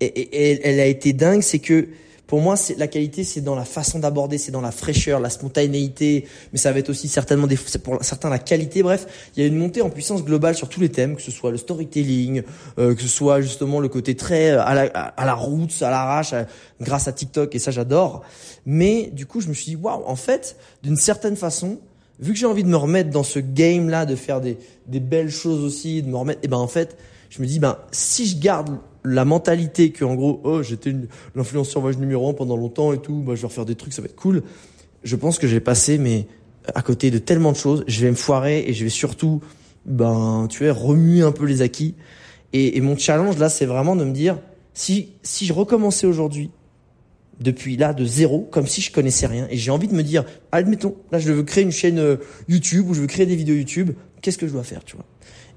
elle 0.00 0.80
a 0.80 0.86
été 0.86 1.14
dingue, 1.14 1.42
c'est 1.42 1.60
que 1.60 1.88
pour 2.26 2.40
moi, 2.40 2.56
c'est 2.56 2.78
la 2.78 2.88
qualité, 2.88 3.24
c'est 3.24 3.42
dans 3.42 3.54
la 3.54 3.64
façon 3.64 3.98
d'aborder, 3.98 4.38
c'est 4.38 4.50
dans 4.50 4.62
la 4.62 4.72
fraîcheur, 4.72 5.20
la 5.20 5.28
spontanéité, 5.28 6.26
mais 6.52 6.58
ça 6.58 6.72
va 6.72 6.78
être 6.78 6.88
aussi 6.88 7.06
certainement 7.06 7.46
des, 7.46 7.56
pour 7.56 8.02
certains 8.02 8.30
la 8.30 8.38
qualité. 8.38 8.82
Bref, 8.82 9.06
il 9.36 9.42
y 9.42 9.44
a 9.44 9.46
une 9.46 9.58
montée 9.58 9.82
en 9.82 9.90
puissance 9.90 10.24
globale 10.24 10.56
sur 10.56 10.68
tous 10.68 10.80
les 10.80 10.88
thèmes, 10.88 11.14
que 11.14 11.22
ce 11.22 11.30
soit 11.30 11.50
le 11.50 11.58
storytelling, 11.58 12.42
euh, 12.78 12.94
que 12.94 13.02
ce 13.02 13.08
soit 13.08 13.42
justement 13.42 13.80
le 13.80 13.88
côté 13.88 14.16
très 14.16 14.52
euh, 14.52 14.62
à 14.62 14.74
la, 14.74 14.82
à 14.84 15.26
la 15.26 15.34
route, 15.34 15.70
à 15.82 15.90
l'arrache, 15.90 16.34
grâce 16.80 17.06
à 17.06 17.12
TikTok, 17.12 17.54
et 17.54 17.58
ça 17.58 17.70
j'adore. 17.70 18.22
Mais 18.66 19.10
du 19.12 19.26
coup, 19.26 19.40
je 19.40 19.48
me 19.48 19.54
suis 19.54 19.66
dit, 19.66 19.76
waouh, 19.76 20.02
en 20.04 20.16
fait, 20.16 20.56
d'une 20.82 20.96
certaine 20.96 21.36
façon, 21.36 21.78
vu 22.22 22.32
que 22.32 22.38
j'ai 22.38 22.46
envie 22.46 22.64
de 22.64 22.68
me 22.68 22.76
remettre 22.76 23.10
dans 23.10 23.24
ce 23.24 23.38
game-là, 23.38 24.06
de 24.06 24.16
faire 24.16 24.40
des, 24.40 24.56
des 24.86 25.00
belles 25.00 25.30
choses 25.30 25.62
aussi, 25.64 26.02
de 26.02 26.08
me 26.08 26.16
remettre, 26.16 26.38
et 26.38 26.46
eh 26.46 26.48
ben 26.48 26.56
en 26.56 26.68
fait, 26.68 26.96
je 27.28 27.42
me 27.42 27.46
dis, 27.46 27.58
ben 27.58 27.76
si 27.90 28.26
je 28.26 28.38
garde 28.38 28.78
la 29.04 29.24
mentalité 29.24 29.90
que 29.90 30.04
en 30.04 30.14
gros 30.14 30.40
oh 30.44 30.62
j'étais 30.62 30.94
l'influenceur 31.34 31.82
voyage 31.82 31.98
numéro 31.98 32.28
un 32.30 32.34
pendant 32.34 32.56
longtemps 32.56 32.92
et 32.92 32.98
tout 32.98 33.22
bah 33.26 33.34
je 33.34 33.40
vais 33.40 33.48
refaire 33.48 33.64
des 33.64 33.74
trucs 33.74 33.92
ça 33.92 34.00
va 34.00 34.06
être 34.06 34.16
cool. 34.16 34.42
Je 35.02 35.16
pense 35.16 35.38
que 35.38 35.48
j'ai 35.48 35.58
passé 35.60 35.98
mais 35.98 36.28
à 36.74 36.82
côté 36.82 37.10
de 37.10 37.18
tellement 37.18 37.50
de 37.50 37.56
choses 37.56 37.84
je 37.88 38.00
vais 38.00 38.10
me 38.10 38.16
foirer 38.16 38.64
et 38.68 38.72
je 38.72 38.84
vais 38.84 38.90
surtout 38.90 39.40
ben 39.86 40.46
tu 40.48 40.64
vois 40.64 40.72
remuer 40.72 41.22
un 41.22 41.32
peu 41.32 41.46
les 41.46 41.62
acquis. 41.62 41.96
Et, 42.52 42.76
et 42.76 42.80
mon 42.80 42.96
challenge 42.96 43.38
là 43.38 43.48
c'est 43.48 43.66
vraiment 43.66 43.96
de 43.96 44.04
me 44.04 44.12
dire 44.12 44.38
si 44.72 45.14
si 45.24 45.46
je 45.46 45.52
recommençais 45.52 46.06
aujourd'hui 46.06 46.50
depuis 47.40 47.76
là 47.76 47.92
de 47.92 48.04
zéro 48.04 48.48
comme 48.50 48.66
si 48.66 48.80
je 48.80 48.92
connaissais 48.92 49.26
rien 49.26 49.46
et 49.50 49.56
j'ai 49.56 49.70
envie 49.70 49.88
de 49.88 49.94
me 49.94 50.02
dire 50.02 50.24
admettons 50.52 50.96
là 51.10 51.18
je 51.18 51.32
veux 51.32 51.42
créer 51.42 51.64
une 51.64 51.72
chaîne 51.72 51.98
euh, 51.98 52.16
YouTube 52.48 52.88
ou 52.88 52.94
je 52.94 53.00
veux 53.00 53.06
créer 53.06 53.26
des 53.26 53.36
vidéos 53.36 53.54
YouTube 53.54 53.90
qu'est-ce 54.20 54.38
que 54.38 54.46
je 54.46 54.52
dois 54.52 54.62
faire 54.62 54.84
tu 54.84 54.96
vois? 54.96 55.06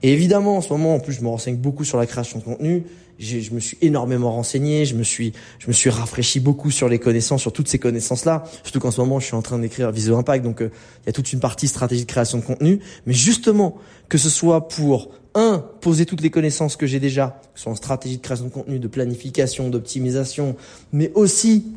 Et 0.02 0.12
évidemment 0.14 0.58
en 0.58 0.62
ce 0.62 0.70
moment 0.70 0.96
en 0.96 1.00
plus 1.00 1.14
je 1.14 1.22
me 1.22 1.28
renseigne 1.28 1.58
beaucoup 1.58 1.84
sur 1.84 1.98
la 1.98 2.06
création 2.06 2.40
de 2.40 2.44
contenu 2.44 2.84
je 3.20 3.54
me 3.54 3.60
suis 3.60 3.78
énormément 3.82 4.32
renseigné, 4.32 4.86
je 4.86 4.96
me 4.96 5.04
suis, 5.04 5.34
je 5.60 5.68
me 5.68 5.74
suis 5.74 5.90
rafraîchi 5.90 6.40
beaucoup 6.40 6.72
sur 6.72 6.90
les 6.90 7.00
connaissances, 7.00 7.42
sur 7.42 7.54
toutes 7.54 7.68
ces 7.68 7.80
connaissances-là. 7.80 8.44
Surtout 8.64 8.80
qu'en 8.80 8.92
ce 8.92 9.02
moment, 9.02 9.20
je 9.20 9.26
suis 9.26 9.36
en 9.36 9.42
train 9.42 9.60
d'écrire 9.60 9.92
Visio 9.92 10.18
Impact, 10.18 10.44
donc 10.44 10.62
euh, 10.62 10.72
il 11.04 11.08
y 11.08 11.10
a 11.10 11.14
toute 11.14 11.32
une 11.32 11.40
partie 11.40 11.68
stratégie 11.68 12.04
de 12.04 12.12
création 12.12 12.38
de 12.40 12.44
contenu. 12.44 12.80
Mais 13.06 13.14
justement, 13.14 13.78
que 14.10 14.18
ce 14.18 14.30
soit 14.30 14.68
pour 14.68 15.12
un, 15.34 15.65
poser 15.86 16.08
toutes 16.08 16.22
les 16.22 16.32
connaissances 16.32 16.78
que 16.78 16.88
j'ai 16.88 17.00
déjà, 17.00 17.40
que 17.54 17.60
ce 17.60 17.64
soit 17.66 17.72
en 17.72 17.76
stratégie 17.76 18.18
de 18.18 18.22
création 18.24 18.46
de 18.46 18.50
contenu, 18.50 18.80
de 18.80 18.88
planification, 18.88 19.70
d'optimisation, 19.70 20.56
mais 20.92 21.12
aussi 21.14 21.76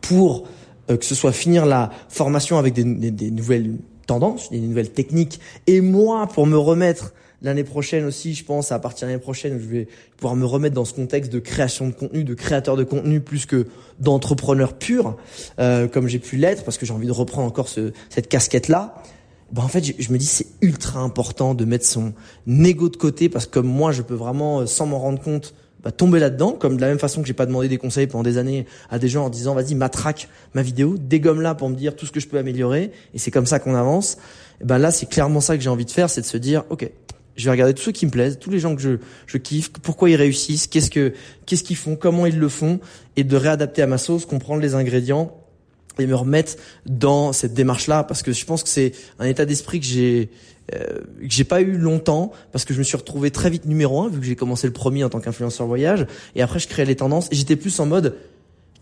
pour 0.00 0.46
euh, 0.90 0.96
que 0.96 1.04
ce 1.04 1.16
soit 1.16 1.32
finir 1.32 1.66
la 1.66 1.90
formation 2.08 2.56
avec 2.56 2.72
des, 2.72 2.84
nouvelles 2.84 3.78
tendances, 4.06 4.50
des 4.52 4.60
nouvelles 4.60 4.92
techniques, 4.92 5.40
et 5.66 5.80
moi 5.80 6.28
pour 6.28 6.46
me 6.46 6.56
remettre 6.56 7.14
l'année 7.42 7.64
prochaine 7.64 8.04
aussi, 8.04 8.32
je 8.32 8.44
pense, 8.44 8.70
à 8.70 8.78
partir 8.78 9.08
de 9.08 9.10
l'année 9.10 9.22
prochaine, 9.22 9.58
je 9.60 9.66
vais 9.66 9.88
pouvoir 10.16 10.36
me 10.36 10.46
remettre 10.46 10.76
dans 10.76 10.84
ce 10.84 10.94
contexte 10.94 11.32
de 11.32 11.40
création 11.40 11.88
de 11.88 11.94
contenu, 11.94 12.22
de 12.22 12.34
créateur 12.34 12.76
de 12.76 12.84
contenu, 12.84 13.20
plus 13.20 13.44
que 13.44 13.66
d'entrepreneur 13.98 14.74
pur, 14.74 15.16
euh, 15.58 15.88
comme 15.88 16.06
j'ai 16.06 16.20
pu 16.20 16.36
l'être, 16.36 16.62
parce 16.62 16.78
que 16.78 16.86
j'ai 16.86 16.92
envie 16.92 17.08
de 17.08 17.12
reprendre 17.12 17.48
encore 17.48 17.66
ce, 17.66 17.92
cette 18.08 18.28
casquette-là. 18.28 19.02
Ben 19.52 19.62
en 19.62 19.68
fait, 19.68 19.84
je, 19.98 20.12
me 20.12 20.18
dis 20.18 20.26
c'est 20.26 20.48
ultra 20.60 21.00
important 21.00 21.54
de 21.54 21.64
mettre 21.64 21.86
son 21.86 22.14
ego 22.48 22.88
de 22.88 22.96
côté, 22.96 23.28
parce 23.28 23.46
que 23.46 23.60
moi, 23.60 23.92
je 23.92 24.02
peux 24.02 24.14
vraiment, 24.14 24.60
euh, 24.60 24.66
sans 24.66 24.86
m'en 24.86 24.98
rendre 24.98 25.22
compte, 25.22 25.54
bah, 25.84 25.92
tomber 25.92 26.18
là-dedans, 26.18 26.52
comme 26.52 26.76
de 26.76 26.80
la 26.80 26.88
même 26.88 26.98
façon 26.98 27.20
que 27.20 27.28
j'ai 27.28 27.34
pas 27.34 27.46
demandé 27.46 27.68
des 27.68 27.78
conseils 27.78 28.08
pendant 28.08 28.24
des 28.24 28.38
années 28.38 28.66
à 28.90 28.98
des 28.98 29.08
gens 29.08 29.26
en 29.26 29.30
disant 29.30 29.54
vas-y 29.54 29.76
matraque 29.76 30.28
ma 30.54 30.62
vidéo, 30.62 30.96
dégomme-la 30.98 31.54
pour 31.54 31.68
me 31.68 31.76
dire 31.76 31.94
tout 31.94 32.06
ce 32.06 32.12
que 32.12 32.18
je 32.18 32.26
peux 32.26 32.38
améliorer, 32.38 32.90
et 33.14 33.18
c'est 33.18 33.30
comme 33.30 33.46
ça 33.46 33.60
qu'on 33.60 33.76
avance. 33.76 34.18
Ben 34.64 34.78
là, 34.78 34.90
c'est 34.90 35.06
clairement 35.06 35.40
ça 35.40 35.56
que 35.56 35.62
j'ai 35.62 35.70
envie 35.70 35.84
de 35.84 35.90
faire, 35.92 36.10
c'est 36.10 36.22
de 36.22 36.26
se 36.26 36.38
dire 36.38 36.64
ok, 36.70 36.90
je 37.36 37.44
vais 37.44 37.52
regarder 37.52 37.72
tous 37.72 37.82
ceux 37.82 37.92
qui 37.92 38.04
me 38.04 38.10
plaisent, 38.10 38.40
tous 38.40 38.50
les 38.50 38.58
gens 38.58 38.74
que 38.74 38.82
je, 38.82 38.98
je 39.26 39.38
kiffe, 39.38 39.70
pourquoi 39.70 40.10
ils 40.10 40.16
réussissent, 40.16 40.66
qu'est-ce 40.66 40.90
que 40.90 41.12
qu'est-ce 41.44 41.62
qu'ils 41.62 41.76
font, 41.76 41.94
comment 41.94 42.26
ils 42.26 42.38
le 42.38 42.48
font, 42.48 42.80
et 43.14 43.22
de 43.22 43.36
réadapter 43.36 43.82
à 43.82 43.86
ma 43.86 43.98
sauce, 43.98 44.26
comprendre 44.26 44.62
les 44.62 44.74
ingrédients 44.74 45.36
et 45.98 46.06
me 46.06 46.14
remettre 46.14 46.56
dans 46.86 47.32
cette 47.32 47.54
démarche-là, 47.54 48.04
parce 48.04 48.22
que 48.22 48.32
je 48.32 48.44
pense 48.44 48.62
que 48.62 48.68
c'est 48.68 48.92
un 49.18 49.26
état 49.26 49.44
d'esprit 49.44 49.80
que 49.80 49.86
j'ai 49.86 50.30
euh, 50.74 51.00
que 51.20 51.30
j'ai 51.30 51.44
pas 51.44 51.60
eu 51.60 51.78
longtemps, 51.78 52.32
parce 52.52 52.64
que 52.64 52.74
je 52.74 52.78
me 52.78 52.84
suis 52.84 52.96
retrouvé 52.96 53.30
très 53.30 53.50
vite 53.50 53.66
numéro 53.66 54.02
un, 54.02 54.08
vu 54.08 54.18
que 54.18 54.26
j'ai 54.26 54.36
commencé 54.36 54.66
le 54.66 54.72
premier 54.72 55.04
en 55.04 55.08
tant 55.08 55.20
qu'influenceur 55.20 55.66
voyage, 55.66 56.06
et 56.34 56.42
après 56.42 56.58
je 56.58 56.66
créais 56.66 56.86
les 56.86 56.96
tendances, 56.96 57.28
et 57.30 57.36
j'étais 57.36 57.56
plus 57.56 57.78
en 57.78 57.86
mode 57.86 58.16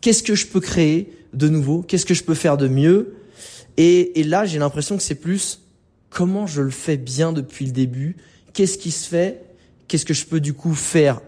qu'est-ce 0.00 0.22
que 0.22 0.34
je 0.34 0.46
peux 0.46 0.60
créer 0.60 1.12
de 1.34 1.48
nouveau, 1.48 1.82
qu'est-ce 1.82 2.06
que 2.06 2.14
je 2.14 2.24
peux 2.24 2.34
faire 2.34 2.56
de 2.56 2.68
mieux, 2.68 3.16
et, 3.76 4.18
et 4.18 4.24
là 4.24 4.46
j'ai 4.46 4.58
l'impression 4.58 4.96
que 4.96 5.02
c'est 5.02 5.14
plus 5.14 5.60
comment 6.08 6.46
je 6.46 6.62
le 6.62 6.70
fais 6.70 6.96
bien 6.96 7.32
depuis 7.32 7.66
le 7.66 7.72
début? 7.72 8.16
Qu'est-ce 8.52 8.78
qui 8.78 8.92
se 8.92 9.08
fait, 9.08 9.42
qu'est-ce 9.88 10.04
que 10.04 10.14
je 10.14 10.24
peux 10.24 10.40
du 10.40 10.54
coup 10.54 10.74
faire 10.74 11.20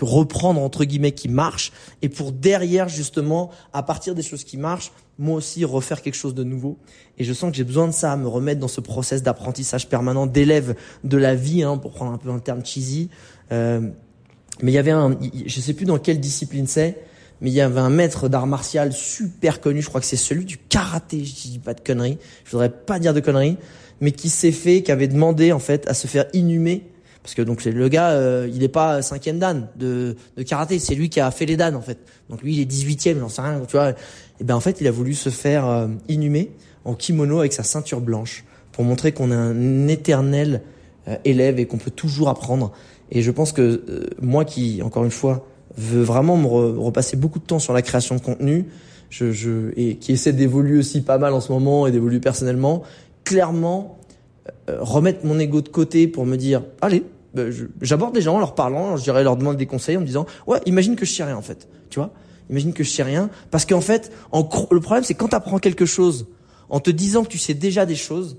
reprendre 0.00 0.60
entre 0.60 0.84
guillemets 0.84 1.12
qui 1.12 1.28
marche? 1.28 1.72
Et 2.00 2.08
pour 2.08 2.32
derrière 2.32 2.88
justement 2.88 3.50
à 3.74 3.82
partir 3.82 4.14
des 4.14 4.22
choses 4.22 4.42
qui 4.42 4.56
marchent 4.56 4.92
moi 5.18 5.36
aussi 5.36 5.64
refaire 5.64 6.02
quelque 6.02 6.14
chose 6.14 6.34
de 6.34 6.44
nouveau 6.44 6.76
et 7.18 7.24
je 7.24 7.32
sens 7.32 7.50
que 7.50 7.56
j'ai 7.56 7.64
besoin 7.64 7.86
de 7.86 7.92
ça 7.92 8.16
me 8.16 8.26
remettre 8.26 8.60
dans 8.60 8.68
ce 8.68 8.80
process 8.80 9.22
d'apprentissage 9.22 9.88
permanent 9.88 10.26
d'élève 10.26 10.74
de 11.04 11.16
la 11.16 11.34
vie 11.34 11.62
hein, 11.62 11.76
pour 11.76 11.92
prendre 11.92 12.12
un 12.12 12.18
peu 12.18 12.30
un 12.30 12.38
terme 12.38 12.64
cheesy 12.64 13.10
euh, 13.52 13.80
mais 14.62 14.72
il 14.72 14.74
y 14.74 14.78
avait 14.78 14.90
un 14.90 15.16
je 15.46 15.60
sais 15.60 15.74
plus 15.74 15.86
dans 15.86 15.98
quelle 15.98 16.20
discipline 16.20 16.66
c'est 16.66 16.98
mais 17.40 17.50
il 17.50 17.54
y 17.54 17.60
avait 17.60 17.80
un 17.80 17.90
maître 17.90 18.28
d'art 18.28 18.46
martial 18.46 18.92
super 18.92 19.60
connu 19.60 19.82
je 19.82 19.88
crois 19.88 20.00
que 20.00 20.06
c'est 20.06 20.16
celui 20.16 20.44
du 20.44 20.58
karaté 20.58 21.24
je 21.24 21.34
dis 21.34 21.60
pas 21.60 21.74
de 21.74 21.80
conneries 21.80 22.18
je 22.44 22.50
voudrais 22.50 22.70
pas 22.70 22.98
dire 22.98 23.14
de 23.14 23.20
conneries 23.20 23.56
mais 24.00 24.12
qui 24.12 24.28
s'est 24.28 24.52
fait, 24.52 24.82
qui 24.82 24.92
avait 24.92 25.08
demandé 25.08 25.52
en 25.52 25.58
fait 25.58 25.88
à 25.88 25.94
se 25.94 26.06
faire 26.06 26.26
inhumer 26.32 26.84
parce 27.24 27.34
que 27.34 27.40
donc 27.40 27.64
le 27.64 27.88
gars, 27.88 28.10
euh, 28.10 28.50
il 28.52 28.62
est 28.62 28.68
pas 28.68 29.00
cinquième 29.00 29.38
dan 29.38 29.68
de, 29.76 30.14
de 30.36 30.42
karaté, 30.42 30.78
c'est 30.78 30.94
lui 30.94 31.08
qui 31.08 31.20
a 31.20 31.30
fait 31.30 31.46
les 31.46 31.56
dan 31.56 31.74
en 31.74 31.80
fait. 31.80 31.96
Donc 32.28 32.42
lui, 32.42 32.52
il 32.52 32.60
est 32.60 32.70
18e, 32.70 33.18
j'en 33.18 33.30
sais 33.30 33.40
rien, 33.40 33.62
tu 33.66 33.78
vois. 33.78 33.94
Et 34.40 34.44
ben 34.44 34.54
en 34.54 34.60
fait, 34.60 34.80
il 34.80 34.86
a 34.86 34.90
voulu 34.90 35.14
se 35.14 35.30
faire 35.30 35.66
euh, 35.66 35.88
inhumer 36.08 36.50
en 36.84 36.94
kimono 36.94 37.40
avec 37.40 37.52
sa 37.52 37.62
ceinture 37.62 38.00
blanche 38.00 38.44
pour 38.72 38.84
montrer 38.84 39.12
qu'on 39.12 39.30
est 39.30 39.34
un 39.34 39.88
éternel 39.88 40.62
euh, 41.08 41.16
élève 41.24 41.58
et 41.58 41.66
qu'on 41.66 41.78
peut 41.78 41.90
toujours 41.90 42.28
apprendre. 42.28 42.72
Et 43.10 43.22
je 43.22 43.30
pense 43.30 43.52
que 43.52 44.08
moi 44.20 44.44
qui, 44.44 44.82
encore 44.82 45.04
une 45.04 45.10
fois, 45.10 45.46
veux 45.76 46.02
vraiment 46.02 46.36
me 46.36 46.46
repasser 46.46 47.16
beaucoup 47.16 47.38
de 47.38 47.44
temps 47.44 47.58
sur 47.58 47.72
la 47.72 47.82
création 47.82 48.16
de 48.16 48.20
contenu, 48.20 48.66
je, 49.10 49.30
je, 49.30 49.70
et 49.76 49.96
qui 49.96 50.12
essaie 50.12 50.32
d'évoluer 50.32 50.78
aussi 50.78 51.02
pas 51.02 51.18
mal 51.18 51.32
en 51.34 51.40
ce 51.40 51.52
moment 51.52 51.86
et 51.86 51.92
d'évoluer 51.92 52.20
personnellement, 52.20 52.82
clairement 53.24 53.98
euh, 54.68 54.76
remettre 54.80 55.24
mon 55.24 55.38
ego 55.38 55.60
de 55.60 55.68
côté 55.68 56.06
pour 56.06 56.26
me 56.26 56.36
dire 56.36 56.62
allez 56.80 57.02
bah, 57.32 57.44
j'aborde 57.80 58.14
des 58.14 58.20
gens 58.20 58.36
en 58.36 58.38
leur 58.38 58.54
parlant 58.54 58.96
je 58.96 59.02
dirais 59.02 59.24
leur 59.24 59.36
demander 59.36 59.56
des 59.56 59.66
conseils 59.66 59.96
en 59.96 60.00
me 60.00 60.06
disant 60.06 60.26
ouais 60.46 60.58
imagine 60.66 60.96
que 60.96 61.06
je 61.06 61.12
sais 61.12 61.24
rien 61.24 61.36
en 61.36 61.42
fait 61.42 61.66
tu 61.88 61.98
vois 61.98 62.12
imagine 62.50 62.72
que 62.72 62.84
je 62.84 62.90
sais 62.90 63.02
rien. 63.02 63.30
Parce 63.50 63.66
qu'en 63.66 63.80
fait 63.80 64.12
en, 64.32 64.48
le 64.70 64.80
problème 64.80 65.04
c'est 65.04 65.14
quand 65.14 65.28
tu 65.28 65.36
apprends 65.36 65.58
quelque 65.58 65.86
chose 65.86 66.26
en 66.68 66.80
te 66.80 66.90
disant 66.90 67.24
que 67.24 67.28
tu 67.28 67.38
sais 67.38 67.54
déjà 67.54 67.86
des 67.86 67.96
choses 67.96 68.36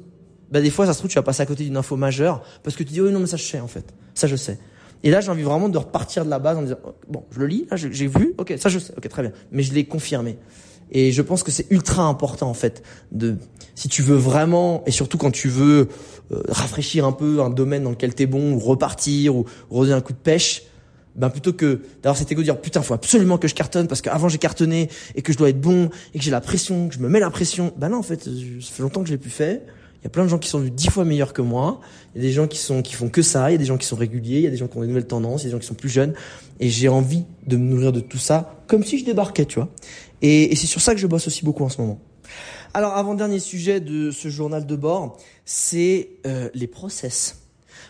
bah 0.51 0.61
des 0.61 0.69
fois 0.69 0.85
ça 0.85 0.93
se 0.93 0.99
trouve 0.99 1.09
tu 1.09 1.15
vas 1.15 1.23
passer 1.23 1.41
à 1.41 1.45
côté 1.45 1.63
d'une 1.63 1.77
info 1.77 1.95
majeure 1.95 2.43
parce 2.63 2.75
que 2.75 2.83
tu 2.83 2.91
dis 2.91 3.01
oui 3.01 3.11
non 3.11 3.19
mais 3.19 3.27
ça 3.27 3.37
je 3.37 3.43
sais 3.43 3.59
en 3.59 3.67
fait. 3.67 3.93
Ça 4.13 4.27
je 4.27 4.35
sais. 4.35 4.59
Et 5.03 5.11
là 5.11 5.21
j'ai 5.21 5.29
envie 5.29 5.43
vraiment 5.43 5.69
de 5.69 5.77
repartir 5.77 6.25
de 6.25 6.29
la 6.29 6.39
base 6.39 6.57
en 6.57 6.61
disant 6.61 6.77
oh, 6.85 6.95
bon 7.09 7.23
je 7.31 7.39
le 7.39 7.47
lis 7.47 7.67
là 7.69 7.77
j'ai 7.77 8.07
vu 8.07 8.33
ok 8.37 8.53
ça 8.57 8.69
je 8.69 8.79
sais 8.79 8.93
ok 8.97 9.07
très 9.07 9.21
bien. 9.21 9.31
Mais 9.51 9.63
je 9.63 9.73
l'ai 9.73 9.85
confirmé. 9.85 10.37
Et 10.91 11.11
je 11.11 11.21
pense 11.23 11.41
que 11.41 11.51
c'est 11.51 11.65
ultra 11.71 12.03
important 12.03 12.49
en 12.49 12.53
fait 12.53 12.83
de 13.11 13.37
si 13.73 13.89
tu 13.89 14.01
veux 14.01 14.15
vraiment 14.15 14.83
et 14.85 14.91
surtout 14.91 15.17
quand 15.17 15.31
tu 15.31 15.49
veux 15.49 15.89
euh, 16.31 16.41
rafraîchir 16.49 17.05
un 17.05 17.11
peu 17.11 17.41
un 17.41 17.49
domaine 17.49 17.83
dans 17.83 17.89
lequel 17.89 18.13
t'es 18.13 18.25
bon 18.25 18.53
ou 18.53 18.59
repartir 18.59 19.35
ou 19.35 19.45
redonner 19.69 19.95
un 19.95 20.01
coup 20.01 20.13
de 20.13 20.17
pêche, 20.17 20.63
ben 21.15 21.29
plutôt 21.29 21.53
que 21.53 21.81
d'avoir 22.03 22.17
cet 22.17 22.31
égo 22.31 22.41
de 22.41 22.45
dire 22.45 22.59
putain 22.59 22.81
faut 22.81 22.93
absolument 22.93 23.37
que 23.37 23.47
je 23.47 23.55
cartonne 23.55 23.87
parce 23.87 24.01
qu'avant 24.01 24.29
j'ai 24.29 24.37
cartonné 24.37 24.89
et 25.15 25.21
que 25.21 25.31
je 25.31 25.37
dois 25.37 25.49
être 25.49 25.61
bon 25.61 25.89
et 26.13 26.19
que 26.19 26.23
j'ai 26.23 26.31
la 26.31 26.41
pression, 26.41 26.89
que 26.89 26.95
je 26.95 26.99
me 26.99 27.09
mets 27.09 27.19
la 27.19 27.29
pression. 27.29 27.73
Ben 27.77 27.89
non 27.89 27.97
en 27.97 28.03
fait 28.03 28.23
ça 28.23 28.29
fait 28.61 28.83
longtemps 28.83 29.01
que 29.01 29.07
je 29.07 29.13
l'ai 29.13 29.17
plus 29.17 29.29
fait. 29.29 29.65
Il 30.01 30.05
y 30.05 30.07
a 30.07 30.09
plein 30.11 30.23
de 30.23 30.29
gens 30.29 30.37
qui 30.37 30.49
sont 30.49 30.59
dix 30.59 30.89
fois 30.89 31.03
meilleurs 31.03 31.33
que 31.33 31.41
moi. 31.41 31.81
Il 32.13 32.21
y 32.21 32.25
a 32.25 32.27
des 32.27 32.33
gens 32.33 32.47
qui 32.47 32.59
sont 32.59 32.83
qui 32.83 32.93
font 32.93 33.09
que 33.09 33.23
ça. 33.23 33.49
Il 33.49 33.53
y 33.53 33.55
a 33.55 33.57
des 33.57 33.65
gens 33.65 33.77
qui 33.77 33.87
sont 33.87 33.95
réguliers. 33.95 34.37
Il 34.37 34.43
y 34.43 34.47
a 34.47 34.51
des 34.51 34.57
gens 34.57 34.67
qui 34.67 34.77
ont 34.77 34.81
des 34.81 34.87
nouvelles 34.87 35.07
tendances. 35.07 35.41
Il 35.41 35.45
y 35.45 35.47
a 35.47 35.49
des 35.49 35.53
gens 35.53 35.59
qui 35.59 35.65
sont 35.65 35.73
plus 35.73 35.89
jeunes. 35.89 36.13
Et 36.59 36.69
j'ai 36.69 36.89
envie 36.89 37.23
de 37.47 37.57
me 37.57 37.63
nourrir 37.63 37.91
de 37.91 38.01
tout 38.01 38.19
ça 38.19 38.61
comme 38.67 38.83
si 38.83 38.99
je 38.99 39.05
débarquais, 39.05 39.45
tu 39.45 39.55
vois. 39.55 39.69
Et, 40.21 40.51
et 40.51 40.55
c'est 40.55 40.67
sur 40.67 40.79
ça 40.79 40.93
que 40.93 41.01
je 41.01 41.07
bosse 41.07 41.25
aussi 41.25 41.43
beaucoup 41.43 41.63
en 41.63 41.69
ce 41.69 41.81
moment. 41.81 41.99
Alors, 42.75 42.93
avant-dernier 42.93 43.39
sujet 43.39 43.79
de 43.79 44.11
ce 44.11 44.27
journal 44.27 44.65
de 44.65 44.75
bord, 44.75 45.17
c'est 45.45 46.09
euh, 46.27 46.49
les 46.53 46.67
process. 46.67 47.44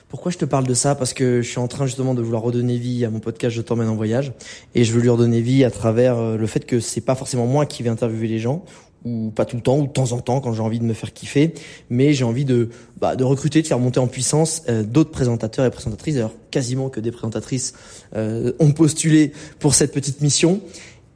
Pourquoi 0.09 0.31
je 0.31 0.37
te 0.37 0.45
parle 0.45 0.65
de 0.67 0.73
ça? 0.73 0.95
Parce 0.95 1.13
que 1.13 1.41
je 1.41 1.49
suis 1.49 1.59
en 1.59 1.67
train 1.67 1.85
justement 1.85 2.13
de 2.13 2.21
vouloir 2.21 2.41
redonner 2.41 2.77
vie 2.77 3.05
à 3.05 3.09
mon 3.09 3.19
podcast 3.19 3.55
Je 3.55 3.61
t'emmène 3.61 3.89
en 3.89 3.95
voyage, 3.95 4.33
et 4.73 4.83
je 4.83 4.93
veux 4.93 5.01
lui 5.01 5.09
redonner 5.09 5.41
vie 5.41 5.63
à 5.63 5.71
travers 5.71 6.17
euh, 6.17 6.37
le 6.37 6.47
fait 6.47 6.65
que 6.65 6.79
c'est 6.79 7.01
pas 7.01 7.15
forcément 7.15 7.47
moi 7.47 7.65
qui 7.65 7.83
vais 7.83 7.89
interviewer 7.89 8.27
les 8.27 8.39
gens, 8.39 8.63
ou 9.05 9.31
pas 9.33 9.45
tout 9.45 9.55
le 9.55 9.61
temps, 9.61 9.77
ou 9.77 9.87
de 9.87 9.91
temps 9.91 10.11
en 10.11 10.19
temps 10.19 10.41
quand 10.41 10.53
j'ai 10.53 10.61
envie 10.61 10.79
de 10.79 10.83
me 10.83 10.93
faire 10.93 11.13
kiffer, 11.13 11.53
mais 11.89 12.13
j'ai 12.13 12.23
envie 12.23 12.45
de 12.45 12.69
bah, 12.99 13.15
de 13.15 13.23
recruter, 13.23 13.61
de 13.61 13.67
faire 13.67 13.79
monter 13.79 13.99
en 13.99 14.07
puissance 14.07 14.63
euh, 14.67 14.83
d'autres 14.83 15.11
présentateurs 15.11 15.65
et 15.65 15.71
présentatrices. 15.71 16.15
D'ailleurs, 16.15 16.33
quasiment 16.51 16.89
que 16.89 16.99
des 16.99 17.11
présentatrices 17.11 17.73
euh, 18.15 18.53
ont 18.59 18.71
postulé 18.71 19.31
pour 19.59 19.75
cette 19.75 19.93
petite 19.93 20.21
mission. 20.21 20.61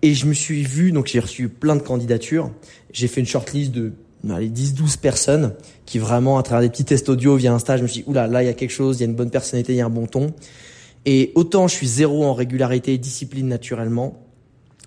Et 0.02 0.14
je 0.14 0.28
me 0.28 0.34
suis 0.34 0.64
vu, 0.64 0.94
donc 0.94 1.08
j'ai 1.08 1.20
reçu 1.20 1.50
plein 1.50 1.76
de 1.76 1.82
candidatures. 1.82 2.52
J'ai 2.94 3.08
fait 3.08 3.20
une 3.20 3.28
shortlist 3.28 3.72
de 3.72 3.92
les 4.24 4.50
10-12 4.50 5.00
personnes 5.00 5.54
qui 5.86 6.00
vraiment, 6.00 6.38
à 6.38 6.44
travers 6.44 6.62
des 6.62 6.70
petits 6.70 6.86
tests 6.86 7.10
audio 7.10 7.36
via 7.36 7.54
un 7.54 7.60
stage, 7.60 7.80
je 7.80 7.84
me 7.84 7.88
suis 7.88 8.02
dit, 8.02 8.10
oula, 8.10 8.28
là, 8.28 8.44
il 8.44 8.48
y 8.48 8.50
a 8.50 8.54
quelque 8.54 8.72
chose, 8.72 8.98
il 8.98 9.02
y 9.02 9.04
a 9.04 9.10
une 9.10 9.16
bonne 9.16 9.32
personnalité, 9.32 9.74
il 9.74 9.78
y 9.78 9.82
a 9.82 9.86
un 9.86 9.90
bon 9.90 10.08
ton. 10.08 10.34
Et 11.06 11.32
autant 11.36 11.68
je 11.68 11.76
suis 11.76 11.88
zéro 11.88 12.26
en 12.26 12.34
régularité 12.34 12.94
et 12.94 12.98
discipline 12.98 13.48
naturellement, 13.48 14.20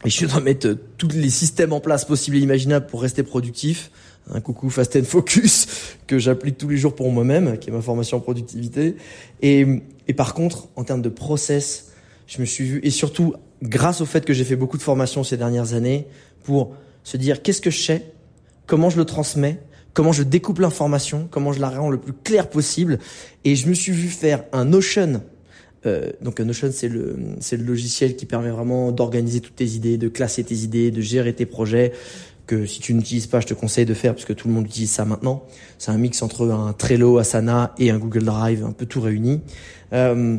et 0.05 0.11
je 0.11 0.27
dois 0.27 0.41
mettre 0.41 0.67
euh, 0.67 0.75
tous 0.99 1.09
les 1.09 1.31
systèmes 1.31 1.73
en 1.73 1.81
place 1.81 2.05
possibles 2.05 2.37
et 2.37 2.41
imaginables 2.41 2.87
pour 2.87 3.03
rester 3.03 3.23
productif. 3.23 3.91
Un 4.33 4.41
coucou 4.41 4.71
Fast 4.71 4.97
and 4.97 5.05
Focus 5.05 5.67
que 6.07 6.19
j'applique 6.19 6.59
tous 6.59 6.69
les 6.69 6.77
jours 6.77 6.95
pour 6.95 7.11
moi-même, 7.11 7.59
qui 7.59 7.71
est 7.71 7.73
ma 7.73 7.81
formation 7.81 8.17
en 8.19 8.21
productivité. 8.21 8.97
Et, 9.43 9.67
et 10.09 10.15
par 10.15 10.35
contre, 10.35 10.69
en 10.77 10.85
termes 10.85 11.03
de 11.03 11.09
process, 11.09 11.93
je 12.27 12.41
me 12.41 12.47
suis 12.47 12.65
vu, 12.65 12.81
et 12.83 12.91
surtout 12.91 13.35
grâce 13.63 14.01
au 14.01 14.07
fait 14.07 14.25
que 14.25 14.33
j'ai 14.33 14.45
fait 14.45 14.57
beaucoup 14.57 14.77
de 14.77 14.83
formations 14.83 15.23
ces 15.25 15.37
dernières 15.37 15.75
années, 15.75 16.07
pour 16.45 16.75
se 17.05 17.17
dire 17.17 17.43
qu'est-ce 17.43 17.61
que 17.61 17.71
je 17.71 17.83
sais, 17.83 18.13
comment 18.73 18.89
je 18.89 18.97
le 18.97 19.05
transmets, 19.05 19.59
comment 19.93 20.13
je 20.13 20.23
découpe 20.23 20.59
l'information, 20.59 21.29
comment 21.31 21.53
je 21.53 21.61
la 21.61 21.69
rends 21.69 21.91
le 21.91 21.99
plus 21.99 22.15
clair 22.15 22.49
possible. 22.49 23.01
Et 23.45 23.55
je 23.55 23.69
me 23.69 23.75
suis 23.75 23.93
vu 23.93 24.09
faire 24.09 24.45
un 24.55 24.65
Notion. 24.65 25.21
Euh, 25.85 26.09
donc 26.23 26.41
un 26.41 26.47
Notion, 26.47 26.71
c'est 26.73 26.89
le, 26.89 27.19
c'est 27.41 27.59
le 27.59 27.65
logiciel 27.65 28.17
qui 28.17 28.25
permet 28.25 28.49
vraiment 28.49 28.91
d'organiser 28.91 29.41
toutes 29.41 29.57
tes 29.57 29.67
idées, 29.67 29.99
de 29.99 30.09
classer 30.09 30.43
tes 30.43 30.55
idées, 30.55 30.91
de 30.91 31.03
gérer 31.03 31.35
tes 31.35 31.45
projets. 31.45 31.93
Que 32.47 32.65
si 32.65 32.81
tu 32.81 32.95
n'utilises 32.95 33.27
pas, 33.27 33.41
je 33.41 33.47
te 33.47 33.53
conseille 33.53 33.85
de 33.85 33.93
faire 33.93 34.15
parce 34.15 34.25
que 34.25 34.33
tout 34.33 34.49
le 34.49 34.55
monde 34.55 34.65
utilise 34.65 34.91
ça 34.91 35.05
maintenant. 35.05 35.45
C'est 35.77 35.91
un 35.91 35.99
mix 35.99 36.23
entre 36.23 36.49
un 36.49 36.73
Trello, 36.73 37.19
Asana 37.19 37.75
et 37.77 37.91
un 37.91 37.99
Google 37.99 38.25
Drive, 38.25 38.65
un 38.65 38.73
peu 38.73 38.87
tout 38.87 39.03
réuni. 39.03 39.43
Euh, 39.93 40.39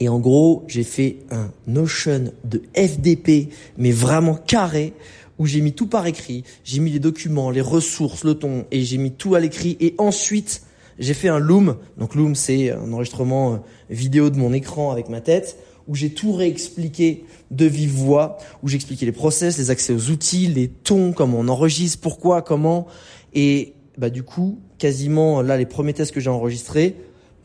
et 0.00 0.08
en 0.08 0.18
gros, 0.18 0.64
j'ai 0.66 0.82
fait 0.82 1.18
un 1.30 1.50
Notion 1.66 2.32
de 2.44 2.62
FDP, 2.74 3.50
mais 3.76 3.92
vraiment 3.92 4.34
carré, 4.34 4.94
où 5.38 5.46
j'ai 5.46 5.60
mis 5.60 5.72
tout 5.72 5.86
par 5.86 6.06
écrit, 6.06 6.44
j'ai 6.64 6.80
mis 6.80 6.90
les 6.90 6.98
documents, 6.98 7.50
les 7.50 7.60
ressources, 7.60 8.24
le 8.24 8.34
ton, 8.34 8.66
et 8.70 8.82
j'ai 8.82 8.98
mis 8.98 9.12
tout 9.12 9.34
à 9.34 9.40
l'écrit. 9.40 9.76
Et 9.80 9.94
ensuite, 9.98 10.62
j'ai 10.98 11.14
fait 11.14 11.28
un 11.28 11.38
Loom. 11.38 11.76
Donc 11.98 12.14
Loom, 12.14 12.34
c'est 12.34 12.70
un 12.70 12.92
enregistrement 12.92 13.54
euh, 13.54 13.56
vidéo 13.90 14.30
de 14.30 14.36
mon 14.36 14.52
écran 14.52 14.90
avec 14.90 15.08
ma 15.08 15.20
tête, 15.20 15.58
où 15.86 15.94
j'ai 15.94 16.10
tout 16.10 16.32
réexpliqué 16.32 17.24
de 17.50 17.66
vive 17.66 17.92
voix, 17.92 18.38
où 18.62 18.68
j'ai 18.68 18.76
expliqué 18.76 19.04
les 19.06 19.12
process, 19.12 19.58
les 19.58 19.70
accès 19.70 19.92
aux 19.92 20.10
outils, 20.10 20.46
les 20.46 20.68
tons, 20.68 21.12
comment 21.12 21.38
on 21.40 21.48
enregistre, 21.48 22.00
pourquoi, 22.00 22.42
comment. 22.42 22.86
Et 23.34 23.74
bah 23.98 24.10
du 24.10 24.22
coup, 24.22 24.60
quasiment 24.78 25.42
là, 25.42 25.56
les 25.56 25.66
premiers 25.66 25.92
tests 25.92 26.12
que 26.12 26.20
j'ai 26.20 26.30
enregistrés, 26.30 26.96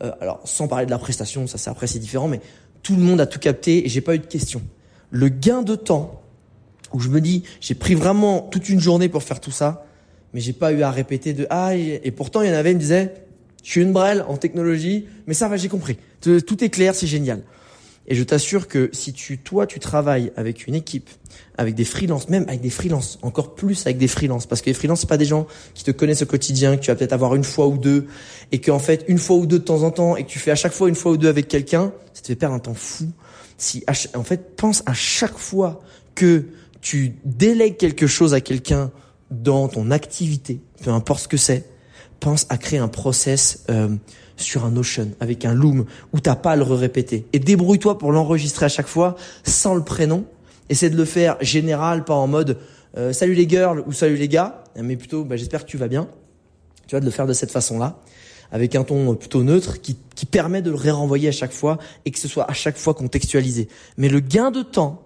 euh, 0.02 0.12
alors 0.20 0.40
sans 0.44 0.68
parler 0.68 0.86
de 0.86 0.90
la 0.90 0.98
prestation, 0.98 1.46
ça 1.46 1.58
c'est 1.58 1.70
après 1.70 1.86
c'est 1.86 1.98
différent, 1.98 2.28
mais 2.28 2.40
tout 2.82 2.96
le 2.96 3.02
monde 3.02 3.20
a 3.20 3.26
tout 3.26 3.38
capté 3.38 3.84
et 3.84 3.88
j'ai 3.88 4.00
pas 4.00 4.14
eu 4.14 4.18
de 4.18 4.26
questions. 4.26 4.62
Le 5.10 5.28
gain 5.28 5.62
de 5.62 5.74
temps 5.74 6.19
où 6.92 7.00
je 7.00 7.08
me 7.08 7.20
dis 7.20 7.44
j'ai 7.60 7.74
pris 7.74 7.94
vraiment 7.94 8.40
toute 8.40 8.68
une 8.68 8.80
journée 8.80 9.08
pour 9.08 9.22
faire 9.22 9.40
tout 9.40 9.50
ça, 9.50 9.86
mais 10.32 10.40
j'ai 10.40 10.52
pas 10.52 10.72
eu 10.72 10.82
à 10.82 10.90
répéter 10.90 11.32
de 11.32 11.46
ah 11.50 11.74
et 11.74 12.10
pourtant 12.10 12.42
il 12.42 12.48
y 12.48 12.50
en 12.50 12.54
avait 12.54 12.70
qui 12.70 12.76
me 12.76 12.80
disait 12.80 13.14
je 13.62 13.70
suis 13.70 13.82
une 13.82 13.92
brêle 13.92 14.24
en 14.28 14.36
technologie, 14.36 15.06
mais 15.26 15.34
ça 15.34 15.48
va 15.48 15.56
j'ai 15.56 15.68
compris. 15.68 15.98
Tout 16.20 16.64
est 16.64 16.70
clair, 16.70 16.94
c'est 16.94 17.06
génial. 17.06 17.42
Et 18.06 18.14
je 18.14 18.24
t'assure 18.24 18.66
que 18.66 18.90
si 18.92 19.12
tu, 19.12 19.38
toi, 19.38 19.66
tu 19.66 19.78
travailles 19.78 20.32
avec 20.34 20.66
une 20.66 20.74
équipe, 20.74 21.08
avec 21.56 21.74
des 21.74 21.84
freelances, 21.84 22.28
même 22.28 22.44
avec 22.48 22.60
des 22.60 22.70
freelances, 22.70 23.18
encore 23.22 23.54
plus 23.54 23.86
avec 23.86 23.98
des 23.98 24.08
freelances, 24.08 24.46
parce 24.46 24.62
que 24.62 24.66
les 24.66 24.74
freelances, 24.74 25.02
c'est 25.02 25.08
pas 25.08 25.18
des 25.18 25.26
gens 25.26 25.46
qui 25.74 25.84
te 25.84 25.90
connaissent 25.90 26.22
au 26.22 26.26
quotidien, 26.26 26.76
que 26.76 26.82
tu 26.82 26.90
vas 26.90 26.96
peut-être 26.96 27.12
avoir 27.12 27.36
une 27.36 27.44
fois 27.44 27.68
ou 27.68 27.78
deux, 27.78 28.06
et 28.50 28.60
qu'en 28.60 28.80
fait, 28.80 29.04
une 29.06 29.18
fois 29.18 29.36
ou 29.36 29.46
deux 29.46 29.60
de 29.60 29.64
temps 29.64 29.82
en 29.82 29.90
temps, 29.90 30.16
et 30.16 30.24
que 30.24 30.28
tu 30.28 30.40
fais 30.40 30.50
à 30.50 30.56
chaque 30.56 30.72
fois 30.72 30.88
une 30.88 30.94
fois 30.94 31.12
ou 31.12 31.18
deux 31.18 31.28
avec 31.28 31.46
quelqu'un, 31.46 31.92
ça 32.12 32.22
te 32.22 32.26
fait 32.26 32.34
perdre 32.34 32.56
un 32.56 32.58
temps 32.58 32.74
fou. 32.74 33.10
Si, 33.58 33.84
en 34.14 34.24
fait, 34.24 34.56
pense 34.56 34.82
à 34.86 34.94
chaque 34.94 35.36
fois 35.36 35.80
que 36.14 36.46
tu 36.80 37.14
délègues 37.24 37.76
quelque 37.76 38.06
chose 38.06 38.34
à 38.34 38.40
quelqu'un 38.40 38.90
dans 39.30 39.68
ton 39.68 39.90
activité, 39.90 40.60
peu 40.82 40.90
importe 40.90 41.22
ce 41.22 41.28
que 41.28 41.36
c'est, 41.36 41.64
pense 42.18 42.46
à 42.48 42.58
créer 42.58 42.78
un 42.78 42.88
process 42.88 43.64
euh, 43.70 43.88
sur 44.36 44.64
un 44.64 44.70
Notion 44.70 45.10
avec 45.20 45.44
un 45.44 45.54
Loom 45.54 45.86
où 46.12 46.20
t'as 46.20 46.36
pas 46.36 46.52
à 46.52 46.56
le 46.56 46.62
répéter. 46.62 47.26
Et 47.32 47.38
débrouille-toi 47.38 47.98
pour 47.98 48.12
l'enregistrer 48.12 48.66
à 48.66 48.68
chaque 48.68 48.86
fois 48.86 49.16
sans 49.44 49.74
le 49.74 49.82
prénom. 49.82 50.24
Essaie 50.68 50.90
de 50.90 50.96
le 50.96 51.04
faire 51.04 51.36
général, 51.40 52.04
pas 52.04 52.14
en 52.14 52.26
mode 52.26 52.58
euh, 52.96 53.12
salut 53.12 53.34
les 53.34 53.48
girls 53.48 53.82
ou 53.86 53.92
salut 53.92 54.16
les 54.16 54.28
gars, 54.28 54.64
mais 54.76 54.96
plutôt 54.96 55.24
bah, 55.24 55.36
j'espère 55.36 55.64
que 55.64 55.70
tu 55.70 55.76
vas 55.76 55.88
bien. 55.88 56.08
Tu 56.86 56.96
vas 56.96 57.00
de 57.00 57.04
le 57.04 57.10
faire 57.10 57.26
de 57.26 57.32
cette 57.32 57.52
façon-là, 57.52 58.00
avec 58.50 58.74
un 58.74 58.82
ton 58.82 59.14
plutôt 59.14 59.44
neutre 59.44 59.80
qui, 59.80 59.96
qui 60.16 60.26
permet 60.26 60.60
de 60.60 60.70
le 60.70 60.76
réenvoyer 60.76 61.28
à 61.28 61.32
chaque 61.32 61.52
fois 61.52 61.78
et 62.04 62.10
que 62.10 62.18
ce 62.18 62.26
soit 62.26 62.50
à 62.50 62.52
chaque 62.52 62.76
fois 62.76 62.94
contextualisé. 62.94 63.68
Mais 63.96 64.08
le 64.08 64.18
gain 64.18 64.50
de 64.50 64.62
temps, 64.62 65.02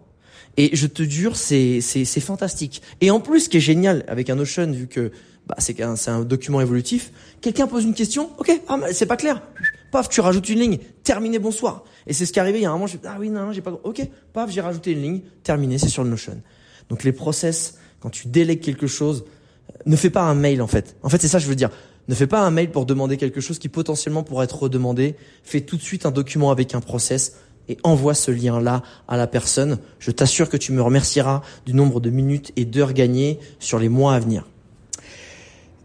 et 0.57 0.75
je 0.77 0.87
te 0.87 1.03
jure, 1.03 1.37
c'est 1.37 1.81
c'est 1.81 2.21
fantastique. 2.21 2.83
Et 3.01 3.11
en 3.11 3.21
plus, 3.21 3.41
ce 3.41 3.49
qui 3.49 3.57
est 3.57 3.61
génial 3.61 4.05
avec 4.09 4.31
un 4.31 4.37
Notion, 4.37 4.71
vu 4.71 4.87
que 4.87 5.11
bah, 5.47 5.57
c'est 5.59 5.81
un, 5.83 5.95
un 6.07 6.21
document 6.25 6.61
évolutif. 6.61 7.13
Quelqu'un 7.41 7.67
pose 7.67 7.85
une 7.85 7.95
question, 7.95 8.31
ok, 8.39 8.51
ah, 8.69 8.79
c'est 8.93 9.07
pas 9.07 9.17
clair. 9.17 9.43
Paf, 9.91 10.09
tu 10.09 10.21
rajoutes 10.21 10.49
une 10.49 10.59
ligne, 10.59 10.79
terminé, 11.03 11.39
bonsoir. 11.39 11.85
Et 12.07 12.13
c'est 12.13 12.25
ce 12.25 12.33
qui 12.33 12.39
est 12.39 12.43
arrivé. 12.43 12.59
Il 12.61 12.63
y 12.63 12.67
a 12.67 12.71
un 12.71 12.73
moment, 12.73 12.87
je 12.87 12.97
ah 13.05 13.17
oui, 13.21 13.29
non, 13.29 13.47
non 13.47 13.53
j'ai 13.53 13.61
pas, 13.61 13.79
ok, 13.85 14.09
paf, 14.33 14.51
j'ai 14.51 14.61
rajouté 14.61 14.93
une 14.93 15.03
ligne, 15.03 15.21
terminé, 15.43 15.79
c'est 15.79 15.89
sur 15.89 16.03
le 16.03 16.11
Notion. 16.11 16.41
Donc 16.89 17.05
les 17.05 17.13
process, 17.13 17.79
quand 18.01 18.11
tu 18.11 18.29
délègues 18.29 18.61
quelque 18.61 18.87
chose, 18.87 19.25
euh, 19.71 19.79
ne 19.87 19.97
fais 19.97 20.11
pas 20.11 20.23
un 20.23 20.35
mail 20.35 20.63
en 20.63 20.67
fait. 20.67 20.97
En 21.03 21.09
fait, 21.09 21.21
c'est 21.21 21.29
ça 21.29 21.39
que 21.39 21.45
je 21.45 21.49
veux 21.49 21.57
dire. 21.57 21.71
Ne 22.09 22.15
fais 22.15 22.27
pas 22.27 22.41
un 22.41 22.51
mail 22.51 22.71
pour 22.71 22.85
demander 22.87 23.17
quelque 23.17 23.41
chose 23.41 23.59
qui 23.59 23.69
potentiellement 23.69 24.23
pourrait 24.23 24.45
être 24.45 24.63
redemandé. 24.63 25.17
Fais 25.43 25.63
tout 25.63 25.77
de 25.77 25.83
suite 25.83 26.05
un 26.05 26.11
document 26.11 26.51
avec 26.51 26.75
un 26.75 26.81
process 26.81 27.37
et 27.69 27.79
envoie 27.83 28.15
ce 28.15 28.31
lien-là 28.31 28.83
à 29.09 29.17
la 29.17 29.27
personne. 29.27 29.79
Je 29.99 30.11
t'assure 30.11 30.49
que 30.49 30.57
tu 30.57 30.73
me 30.73 30.83
remercieras 30.83 31.43
du 31.67 31.75
nombre 31.75 32.01
de 32.01 32.11
minutes 32.11 32.53
et 32.57 32.65
d'heures 32.65 32.93
gagnées 32.93 33.39
sur 33.59 33.79
les 33.79 33.89
mois 33.89 34.15
à 34.15 34.21
venir. 34.21 34.45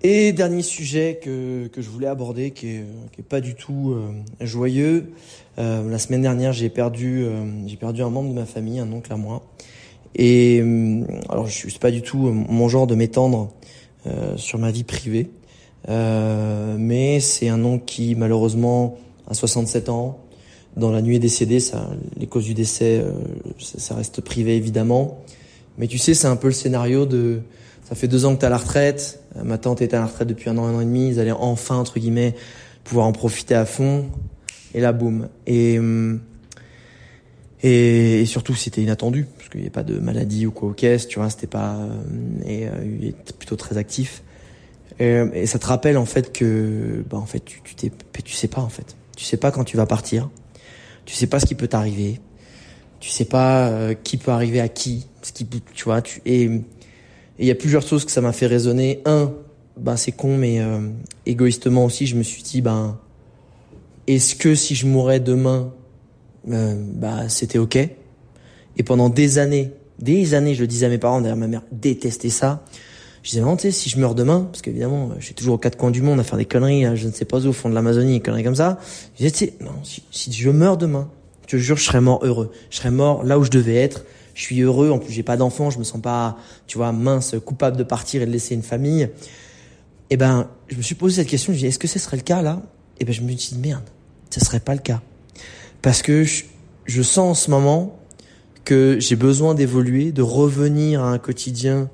Et 0.01 0.31
dernier 0.31 0.61
sujet 0.61 1.19
que, 1.21 1.67
que 1.67 1.81
je 1.81 1.89
voulais 1.89 2.07
aborder, 2.07 2.51
qui 2.51 2.67
est, 2.67 2.85
qui 3.11 3.19
est 3.19 3.23
pas 3.23 3.41
du 3.41 3.55
tout 3.55 3.91
euh, 3.91 4.11
joyeux. 4.39 5.11
Euh, 5.57 5.89
la 5.89 5.99
semaine 5.99 6.21
dernière, 6.21 6.53
j'ai 6.53 6.69
perdu, 6.69 7.23
euh, 7.25 7.43
j'ai 7.67 7.75
perdu 7.75 8.01
un 8.01 8.09
membre 8.09 8.29
de 8.29 8.35
ma 8.35 8.45
famille, 8.45 8.79
un 8.79 8.89
oncle 8.93 9.11
à 9.11 9.17
moi. 9.17 9.43
Et 10.15 10.63
alors, 11.29 11.47
je 11.47 11.53
suis 11.69 11.79
pas 11.79 11.91
du 11.91 12.01
tout 12.01 12.17
mon 12.17 12.67
genre 12.67 12.87
de 12.87 12.95
m'étendre 12.95 13.53
sur 14.37 14.57
ma 14.57 14.71
vie 14.71 14.83
privée, 14.83 15.29
mais 15.87 17.19
c'est 17.19 17.47
un 17.47 17.63
oncle 17.63 17.85
qui 17.85 18.15
malheureusement 18.15 18.97
a 19.27 19.35
67 19.35 19.87
ans. 19.89 20.17
Dans 20.77 20.91
la 20.91 21.01
nuit 21.01 21.15
est 21.15 21.19
décédé. 21.19 21.59
Ça, 21.59 21.89
les 22.17 22.27
causes 22.27 22.45
du 22.45 22.53
décès, 22.53 23.03
ça, 23.59 23.79
ça 23.79 23.95
reste 23.95 24.21
privé 24.21 24.55
évidemment. 24.55 25.23
Mais 25.77 25.87
tu 25.87 25.97
sais, 25.97 26.13
c'est 26.13 26.27
un 26.27 26.35
peu 26.35 26.47
le 26.47 26.53
scénario 26.53 27.05
de 27.05 27.41
ça 27.89 27.95
fait 27.95 28.07
deux 28.07 28.25
ans 28.25 28.35
que 28.35 28.39
tu 28.39 28.45
à 28.45 28.49
la 28.49 28.57
retraite. 28.57 29.19
Euh, 29.35 29.43
ma 29.43 29.57
tante 29.57 29.81
était 29.81 29.97
à 29.97 30.01
la 30.01 30.05
retraite 30.05 30.27
depuis 30.27 30.47
un 30.49 30.57
an, 30.59 30.65
un 30.65 30.75
an 30.75 30.81
et 30.81 30.85
demi. 30.85 31.09
Ils 31.09 31.19
allaient 31.19 31.31
enfin, 31.31 31.75
entre 31.75 31.99
guillemets, 31.99 32.35
pouvoir 32.83 33.07
en 33.07 33.13
profiter 33.13 33.55
à 33.55 33.65
fond. 33.65 34.05
Et 34.75 34.79
là, 34.79 34.91
boum. 34.91 35.27
Et, 35.47 35.79
hum, 35.79 36.19
et, 37.63 38.25
surtout, 38.27 38.53
c'était 38.53 38.83
inattendu, 38.83 39.25
parce 39.37 39.49
qu'il 39.49 39.61
n'y 39.61 39.67
a 39.67 39.71
pas 39.71 39.83
de 39.83 39.99
maladie 39.99 40.45
ou 40.45 40.51
quoi 40.51 40.69
au 40.69 40.73
caisse, 40.73 41.07
tu 41.07 41.19
vois, 41.19 41.29
c'était 41.31 41.47
pas... 41.47 41.77
Euh, 41.77 41.89
et 42.45 42.67
euh, 42.67 42.71
il 42.99 43.07
est 43.07 43.33
plutôt 43.33 43.55
très 43.55 43.77
actif. 43.77 44.21
Et, 44.99 45.45
ça 45.47 45.57
te 45.57 45.65
rappelle, 45.65 45.97
en 45.97 46.05
fait, 46.05 46.31
que... 46.31 47.03
Bah, 47.09 47.17
en 47.17 47.25
fait, 47.25 47.43
tu, 47.43 47.61
tu, 47.63 47.73
t'es, 47.73 47.91
tu 48.23 48.33
sais 48.33 48.47
pas, 48.47 48.61
en 48.61 48.69
fait. 48.69 48.95
Tu 49.17 49.25
sais 49.25 49.37
pas 49.37 49.49
quand 49.49 49.63
tu 49.63 49.77
vas 49.77 49.87
partir. 49.87 50.29
Tu 51.09 51.15
sais 51.15 51.25
pas 51.25 51.39
ce 51.39 51.47
qui 51.47 51.55
peut 51.55 51.67
t'arriver. 51.67 52.21
Tu 52.99 53.09
sais 53.09 53.25
pas 53.25 53.95
qui 54.03 54.17
peut 54.17 54.29
arriver 54.29 54.59
à 54.59 54.67
qui. 54.67 55.07
Ce 55.23 55.31
qui, 55.31 55.47
tu 55.73 55.83
vois, 55.85 56.03
tu... 56.03 56.21
Et 56.27 56.47
il 57.39 57.45
y 57.47 57.49
a 57.49 57.55
plusieurs 57.55 57.81
choses 57.81 58.05
que 58.05 58.11
ça 58.11 58.21
m'a 58.21 58.31
fait 58.31 58.45
raisonner. 58.45 59.01
Un, 59.05 59.33
ben 59.75 59.95
c'est 59.95 60.11
con, 60.11 60.37
mais 60.37 60.59
euh, 60.59 60.87
égoïstement 61.25 61.85
aussi, 61.85 62.05
je 62.05 62.15
me 62.15 62.21
suis 62.21 62.43
dit, 62.43 62.61
ben, 62.61 62.99
est-ce 64.05 64.35
que 64.35 64.53
si 64.53 64.75
je 64.75 64.85
mourais 64.85 65.19
demain, 65.19 65.73
euh, 66.51 66.75
bah 66.77 67.27
c'était 67.27 67.57
ok? 67.57 67.77
Et 68.77 68.83
pendant 68.83 69.09
des 69.09 69.39
années, 69.39 69.71
des 69.97 70.35
années, 70.35 70.53
je 70.53 70.61
le 70.61 70.67
disais 70.67 70.85
à 70.85 70.89
mes 70.89 70.99
parents, 70.99 71.21
d'ailleurs 71.21 71.37
ma 71.37 71.47
mère 71.47 71.63
détestait 71.71 72.29
ça. 72.29 72.63
Je 73.23 73.31
disais, 73.31 73.41
non, 73.41 73.57
tu 73.57 73.63
sais, 73.63 73.71
si 73.71 73.89
je 73.89 73.99
meurs 73.99 74.15
demain, 74.15 74.47
parce 74.51 74.61
qu'évidemment, 74.61 75.11
je 75.19 75.25
suis 75.25 75.33
toujours 75.35 75.55
aux 75.55 75.59
quatre 75.59 75.77
coins 75.77 75.91
du 75.91 76.01
monde 76.01 76.19
à 76.19 76.23
faire 76.23 76.37
des 76.37 76.45
conneries, 76.45 76.95
je 76.95 77.07
ne 77.07 77.11
sais 77.11 77.25
pas 77.25 77.45
où, 77.45 77.49
au 77.49 77.53
fond 77.53 77.69
de 77.69 77.75
l'Amazonie, 77.75 78.13
des 78.13 78.19
conneries 78.21 78.43
comme 78.43 78.55
ça. 78.55 78.79
Je 79.15 79.25
disais, 79.25 79.31
tu 79.31 79.45
sais, 79.45 79.53
non, 79.59 79.83
si, 79.83 80.03
si 80.11 80.31
je 80.31 80.49
meurs 80.49 80.77
demain, 80.77 81.09
je 81.43 81.57
te 81.57 81.57
jure, 81.57 81.77
je 81.77 81.83
serais 81.83 82.01
mort 82.01 82.19
heureux. 82.23 82.51
Je 82.69 82.77
serais 82.77 82.91
mort 82.91 83.23
là 83.23 83.37
où 83.37 83.43
je 83.43 83.49
devais 83.49 83.75
être 83.75 84.03
je 84.39 84.45
suis 84.45 84.61
heureux, 84.61 84.89
en 84.89 84.99
plus 84.99 85.11
j'ai 85.11 85.21
pas 85.21 85.35
d'enfant, 85.35 85.69
je 85.69 85.79
me 85.79 85.83
sens 85.83 86.01
pas, 86.01 86.37
tu 86.65 86.77
vois, 86.77 86.93
mince, 86.93 87.35
coupable 87.45 87.75
de 87.75 87.83
partir 87.83 88.21
et 88.21 88.25
de 88.25 88.31
laisser 88.31 88.55
une 88.55 88.63
famille. 88.63 89.01
Et 89.01 89.11
eh 90.11 90.17
ben, 90.17 90.47
je 90.69 90.77
me 90.77 90.81
suis 90.81 90.95
posé 90.95 91.17
cette 91.17 91.27
question, 91.27 91.51
je 91.51 91.57
me 91.57 91.59
dit, 91.59 91.67
est-ce 91.67 91.77
que 91.77 91.89
ce 91.89 91.99
serait 91.99 92.15
le 92.15 92.23
cas 92.23 92.41
là? 92.41 92.61
Et 92.99 93.01
eh 93.01 93.05
ben, 93.05 93.11
je 93.11 93.21
me 93.21 93.33
dit, 93.33 93.57
merde, 93.61 93.83
ce 94.29 94.39
serait 94.39 94.61
pas 94.61 94.73
le 94.73 94.79
cas. 94.79 95.01
Parce 95.81 96.01
que 96.01 96.23
je, 96.23 96.45
je 96.85 97.01
sens 97.01 97.31
en 97.31 97.33
ce 97.33 97.51
moment 97.51 97.99
que 98.63 98.97
j'ai 99.01 99.17
besoin 99.17 99.55
d'évoluer, 99.55 100.13
de 100.13 100.21
revenir 100.21 101.03
à 101.03 101.11
un 101.11 101.17
quotidien 101.17 101.89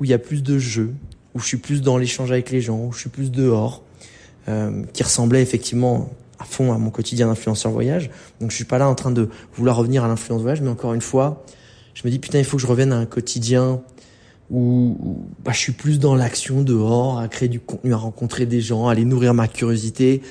où 0.00 0.04
il 0.04 0.10
y 0.10 0.14
a 0.14 0.18
plus 0.18 0.42
de 0.42 0.58
jeux, 0.58 0.94
où 1.34 1.38
je 1.38 1.46
suis 1.46 1.58
plus 1.58 1.82
dans 1.82 1.98
l'échange 1.98 2.32
avec 2.32 2.50
les 2.50 2.60
gens, 2.60 2.78
où 2.78 2.92
je 2.92 3.00
suis 3.00 3.10
plus 3.10 3.30
dehors, 3.30 3.82
euh, 4.48 4.82
qui 4.92 5.02
ressemblait 5.02 5.42
effectivement 5.42 6.10
à 6.38 6.44
fond 6.44 6.72
à 6.72 6.78
mon 6.78 6.90
quotidien 6.90 7.26
d'influenceur 7.26 7.70
voyage. 7.70 8.10
Donc 8.40 8.50
je 8.50 8.56
suis 8.56 8.64
pas 8.64 8.78
là 8.78 8.88
en 8.88 8.94
train 8.94 9.10
de 9.10 9.28
vouloir 9.54 9.76
revenir 9.76 10.02
à 10.02 10.08
l'influence 10.08 10.40
voyage, 10.40 10.62
mais 10.62 10.70
encore 10.70 10.94
une 10.94 11.02
fois, 11.02 11.44
je 11.94 12.02
me 12.04 12.10
dis 12.10 12.18
putain 12.18 12.38
il 12.38 12.44
faut 12.44 12.56
que 12.56 12.62
je 12.62 12.66
revienne 12.66 12.92
à 12.92 12.96
un 12.96 13.06
quotidien 13.06 13.82
où, 14.50 14.96
bah, 15.44 15.52
je 15.52 15.58
suis 15.58 15.72
plus 15.72 16.00
dans 16.00 16.16
l'action 16.16 16.62
dehors, 16.62 17.18
à 17.18 17.28
créer 17.28 17.48
du 17.48 17.60
contenu, 17.60 17.92
à 17.92 17.96
rencontrer 17.96 18.46
des 18.46 18.60
gens, 18.60 18.88
à 18.88 18.92
aller 18.92 19.04
nourrir 19.04 19.32
ma 19.32 19.46
curiosité, 19.46 20.22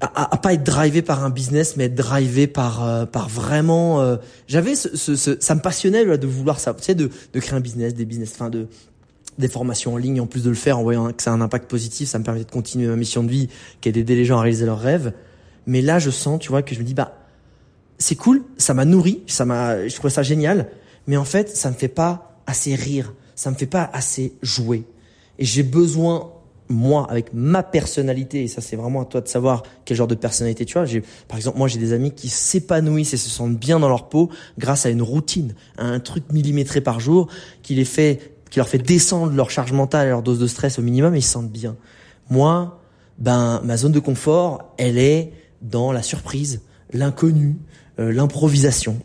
à, 0.00 0.34
à, 0.34 0.36
pas 0.36 0.52
être 0.54 0.64
drivé 0.64 1.02
par 1.02 1.24
un 1.24 1.30
business, 1.30 1.76
mais 1.76 1.84
être 1.84 1.94
drivé 1.94 2.46
par 2.46 2.84
euh, 2.84 3.06
par 3.06 3.28
vraiment. 3.28 4.00
Euh, 4.00 4.16
j'avais 4.46 4.74
ce, 4.74 4.96
ce, 4.96 5.36
ça 5.40 5.54
me 5.54 5.60
passionnait 5.60 6.04
de 6.18 6.26
vouloir 6.26 6.60
ça, 6.60 6.74
tu 6.74 6.82
sais, 6.82 6.94
de, 6.94 7.10
de 7.32 7.40
créer 7.40 7.56
un 7.56 7.60
business, 7.60 7.94
des 7.94 8.04
business, 8.04 8.32
enfin 8.34 8.50
de 8.50 8.66
des 9.38 9.48
formations 9.48 9.94
en 9.94 9.96
ligne, 9.96 10.20
en 10.20 10.26
plus 10.26 10.44
de 10.44 10.48
le 10.48 10.54
faire 10.54 10.78
en 10.78 10.82
voyant 10.82 11.12
que 11.12 11.22
ça 11.22 11.32
a 11.32 11.34
un 11.34 11.40
impact 11.40 11.68
positif, 11.68 12.08
ça 12.08 12.18
me 12.18 12.24
permet 12.24 12.44
de 12.44 12.50
continuer 12.50 12.86
ma 12.86 12.96
mission 12.96 13.24
de 13.24 13.30
vie, 13.30 13.48
qui 13.80 13.88
est 13.88 13.92
d'aider 13.92 14.14
les 14.14 14.24
gens 14.24 14.38
à 14.38 14.42
réaliser 14.42 14.66
leurs 14.66 14.78
rêves. 14.78 15.12
Mais 15.66 15.80
là, 15.80 15.98
je 15.98 16.10
sens, 16.10 16.38
tu 16.38 16.50
vois, 16.50 16.62
que 16.62 16.74
je 16.74 16.80
me 16.80 16.84
dis 16.84 16.94
bah 16.94 17.18
c'est 17.98 18.16
cool, 18.16 18.42
ça 18.58 18.74
m'a 18.74 18.84
nourri, 18.84 19.22
ça 19.26 19.44
m'a, 19.44 19.86
je 19.88 19.94
trouvais 19.94 20.12
ça 20.12 20.22
génial, 20.22 20.68
mais 21.06 21.16
en 21.16 21.24
fait, 21.24 21.48
ça 21.56 21.70
me 21.70 21.74
fait 21.74 21.88
pas 21.88 22.40
assez 22.46 22.74
rire, 22.74 23.14
ça 23.34 23.50
me 23.50 23.56
fait 23.56 23.66
pas 23.66 23.88
assez 23.92 24.34
jouer. 24.42 24.84
Et 25.38 25.44
j'ai 25.44 25.62
besoin, 25.62 26.32
moi, 26.68 27.06
avec 27.10 27.32
ma 27.34 27.62
personnalité, 27.62 28.44
et 28.44 28.48
ça 28.48 28.60
c'est 28.60 28.76
vraiment 28.76 29.02
à 29.02 29.04
toi 29.04 29.20
de 29.20 29.28
savoir 29.28 29.62
quel 29.84 29.96
genre 29.96 30.06
de 30.06 30.14
personnalité 30.14 30.64
tu 30.64 30.78
as. 30.78 30.86
J'ai, 30.86 31.02
par 31.28 31.36
exemple, 31.36 31.58
moi 31.58 31.68
j'ai 31.68 31.78
des 31.78 31.92
amis 31.92 32.12
qui 32.12 32.28
s'épanouissent 32.28 33.12
et 33.12 33.18
se 33.18 33.28
sentent 33.28 33.56
bien 33.56 33.78
dans 33.78 33.88
leur 33.88 34.08
peau 34.08 34.30
grâce 34.58 34.86
à 34.86 34.90
une 34.90 35.02
routine, 35.02 35.54
à 35.76 35.84
un 35.84 36.00
truc 36.00 36.32
millimétré 36.32 36.80
par 36.80 37.00
jour 37.00 37.28
qui 37.62 37.74
les 37.74 37.84
fait, 37.84 38.34
qui 38.50 38.58
leur 38.58 38.68
fait 38.68 38.78
descendre 38.78 39.32
leur 39.34 39.50
charge 39.50 39.72
mentale 39.72 40.06
et 40.06 40.10
leur 40.10 40.22
dose 40.22 40.38
de 40.38 40.46
stress 40.46 40.78
au 40.78 40.82
minimum 40.82 41.14
et 41.14 41.18
ils 41.18 41.22
se 41.22 41.32
sentent 41.32 41.52
bien. 41.52 41.76
Moi, 42.30 42.80
ben, 43.18 43.60
ma 43.64 43.76
zone 43.76 43.92
de 43.92 44.00
confort, 44.00 44.74
elle 44.78 44.98
est 44.98 45.32
dans 45.62 45.92
la 45.92 46.02
surprise, 46.02 46.62
l'inconnu, 46.92 47.56
euh, 47.98 48.12
l'improvisation 48.12 48.98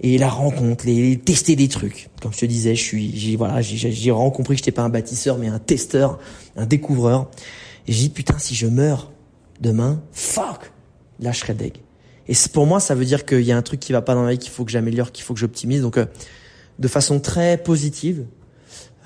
et 0.00 0.18
la 0.18 0.28
rencontre, 0.28 0.86
les, 0.86 1.18
tester 1.18 1.56
des 1.56 1.68
trucs. 1.68 2.10
Comme 2.20 2.32
je 2.32 2.40
te 2.40 2.46
disais, 2.46 2.74
je 2.74 2.82
suis, 2.82 3.16
j'ai 3.18 3.36
voilà, 3.36 3.62
j'ai 3.62 4.10
vraiment 4.10 4.30
compris 4.30 4.54
que 4.54 4.58
j'étais 4.58 4.72
pas 4.72 4.82
un 4.82 4.88
bâtisseur, 4.88 5.38
mais 5.38 5.48
un 5.48 5.58
testeur, 5.58 6.18
un 6.56 6.66
découvreur. 6.66 7.30
Et 7.86 7.92
j'ai 7.92 8.02
dit 8.02 8.10
putain, 8.10 8.38
si 8.38 8.54
je 8.54 8.66
meurs 8.66 9.10
demain, 9.60 10.02
fuck, 10.12 10.72
là 11.20 11.32
je 11.32 11.38
serais 11.38 11.54
deg. 11.54 11.74
Et 12.28 12.34
pour 12.52 12.66
moi, 12.66 12.80
ça 12.80 12.94
veut 12.94 13.04
dire 13.04 13.24
qu'il 13.24 13.42
y 13.42 13.52
a 13.52 13.56
un 13.56 13.62
truc 13.62 13.80
qui 13.80 13.92
va 13.92 14.02
pas 14.02 14.14
dans 14.14 14.24
la 14.24 14.32
vie, 14.32 14.38
qu'il 14.38 14.50
faut 14.50 14.64
que 14.64 14.70
j'améliore, 14.70 15.12
qu'il 15.12 15.24
faut 15.24 15.32
que 15.32 15.40
j'optimise. 15.40 15.82
Donc, 15.82 15.96
euh, 15.96 16.06
de 16.78 16.88
façon 16.88 17.20
très 17.20 17.56
positive, 17.56 18.26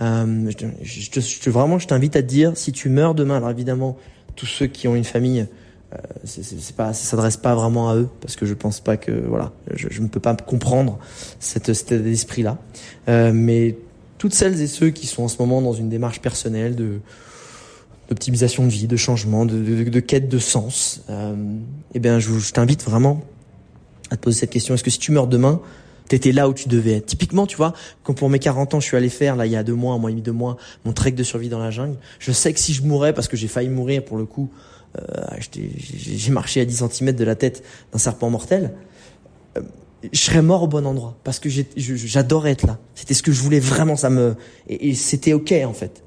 euh, 0.00 0.50
je, 0.83 1.50
vraiment, 1.50 1.79
je 1.79 1.87
t'invite 1.87 2.16
à 2.16 2.22
te 2.22 2.26
dire, 2.26 2.53
si 2.57 2.72
tu 2.72 2.88
meurs 2.88 3.14
demain, 3.14 3.37
alors 3.37 3.50
évidemment, 3.50 3.98
tous 4.37 4.46
ceux 4.46 4.66
qui 4.66 4.88
ont 4.88 4.96
une 4.96 5.05
famille, 5.05 5.46
c'est 6.24 6.76
pas, 6.76 6.92
ça 6.92 7.05
s'adresse 7.05 7.37
pas 7.37 7.55
vraiment 7.55 7.90
à 7.90 7.96
eux 7.96 8.09
parce 8.20 8.37
que 8.37 8.46
je 8.46 8.55
pense 8.55 8.81
pas 8.81 8.96
que 8.96 9.11
voilà, 9.11 9.53
je, 9.74 9.88
je 9.90 10.00
ne 10.00 10.09
peux 10.09 10.20
pas 10.20 10.37
comprendre 10.37 10.98
cette, 11.40 11.72
cet 11.72 11.92
esprit 11.92 12.42
là. 12.42 12.59
Euh, 13.09 13.33
mais 13.35 13.76
toutes 14.18 14.35
celles 14.35 14.61
et 14.61 14.66
ceux 14.66 14.90
qui 14.90 15.07
sont 15.07 15.24
en 15.24 15.29
ce 15.29 15.37
moment 15.40 15.62
dans 15.62 15.72
une 15.72 15.88
démarche 15.88 16.20
personnelle 16.20 16.76
de 16.76 17.00
d'optimisation 18.09 18.64
de 18.64 18.70
vie, 18.70 18.88
de 18.88 18.96
changement, 18.96 19.46
de, 19.46 19.57
de, 19.62 19.88
de 19.88 20.00
quête 20.00 20.29
de 20.29 20.38
sens, 20.40 21.03
euh, 21.11 21.37
eh 21.94 22.00
bien, 22.00 22.18
je, 22.18 22.40
je 22.40 22.53
t'invite 22.53 22.83
vraiment 22.83 23.22
à 24.11 24.16
te 24.16 24.22
poser 24.22 24.40
cette 24.40 24.50
question. 24.50 24.74
Est-ce 24.74 24.83
que 24.83 24.90
si 24.90 24.98
tu 24.98 25.12
meurs 25.12 25.29
demain, 25.29 25.61
t'étais 26.09 26.33
là 26.33 26.48
où 26.48 26.53
tu 26.53 26.68
devais 26.68 26.94
être? 26.94 27.07
Typiquement, 27.07 27.46
tu 27.46 27.57
vois, 27.57 27.72
quand 28.03 28.12
pour 28.12 28.29
mes 28.29 28.40
40 28.40 28.74
ans, 28.74 28.81
je 28.81 28.87
suis 28.87 28.96
allé 28.96 29.11
faire, 29.11 29.37
là, 29.37 29.46
il 29.46 29.53
y 29.53 29.57
a 29.57 29.62
deux 29.62 29.76
mois, 29.76 29.94
un 29.94 29.98
mois 29.98 30.11
et 30.11 30.12
demi, 30.12 30.22
deux 30.22 30.33
mois, 30.33 30.57
mon 30.85 30.92
trek 30.92 31.12
de 31.12 31.22
survie 31.22 31.48
dans 31.48 31.61
la 31.61 31.70
jungle, 31.70 31.98
je 32.18 32.33
sais 32.33 32.53
que 32.53 32.59
si 32.59 32.72
je 32.72 32.83
mourais, 32.83 33.12
parce 33.12 33.29
que 33.29 33.37
j'ai 33.37 33.46
failli 33.46 33.68
mourir 33.68 34.05
pour 34.05 34.18
le 34.18 34.26
coup, 34.26 34.50
euh, 34.53 34.80
j'ai 35.38 36.33
marché 36.33 36.61
à 36.61 36.64
10 36.64 36.85
cm 36.90 37.12
de 37.12 37.24
la 37.24 37.35
tête 37.35 37.62
d'un 37.92 37.98
serpent 37.98 38.31
mortel, 38.31 38.74
euh, 39.57 39.62
je 40.12 40.18
serais 40.18 40.42
mort 40.42 40.62
au 40.62 40.66
bon 40.66 40.87
endroit 40.87 41.16
parce 41.24 41.38
que 41.38 41.48
j'adorais 41.76 42.53
être 42.53 42.66
là. 42.66 42.79
C'était 42.94 43.14
ce 43.14 43.22
que 43.22 43.33
je 43.33 43.40
voulais 43.42 43.61
vraiment, 43.61 43.96
ça 43.96 44.11
me 44.11 44.35
et, 44.68 44.94
c'était 44.94 45.33
ok 45.33 45.53
en 45.64 45.74
fait. 45.74 46.03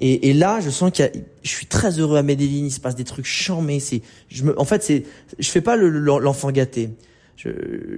Et, 0.00 0.30
et, 0.30 0.32
là, 0.34 0.58
je 0.60 0.68
sens 0.68 0.90
qu'il 0.90 1.10
je 1.42 1.48
suis 1.48 1.66
très 1.66 2.00
heureux 2.00 2.16
à 2.16 2.24
Medellin. 2.24 2.64
Il 2.64 2.72
se 2.72 2.80
passe 2.80 2.96
des 2.96 3.04
trucs 3.04 3.28
mais 3.62 3.78
C'est, 3.78 4.02
je 4.28 4.42
me, 4.42 4.58
en 4.58 4.64
fait, 4.64 4.82
c'est, 4.82 5.04
je 5.38 5.48
fais 5.48 5.60
pas 5.60 5.76
l'enfant 5.76 6.50
gâté. 6.50 6.90
Je, 7.36 7.50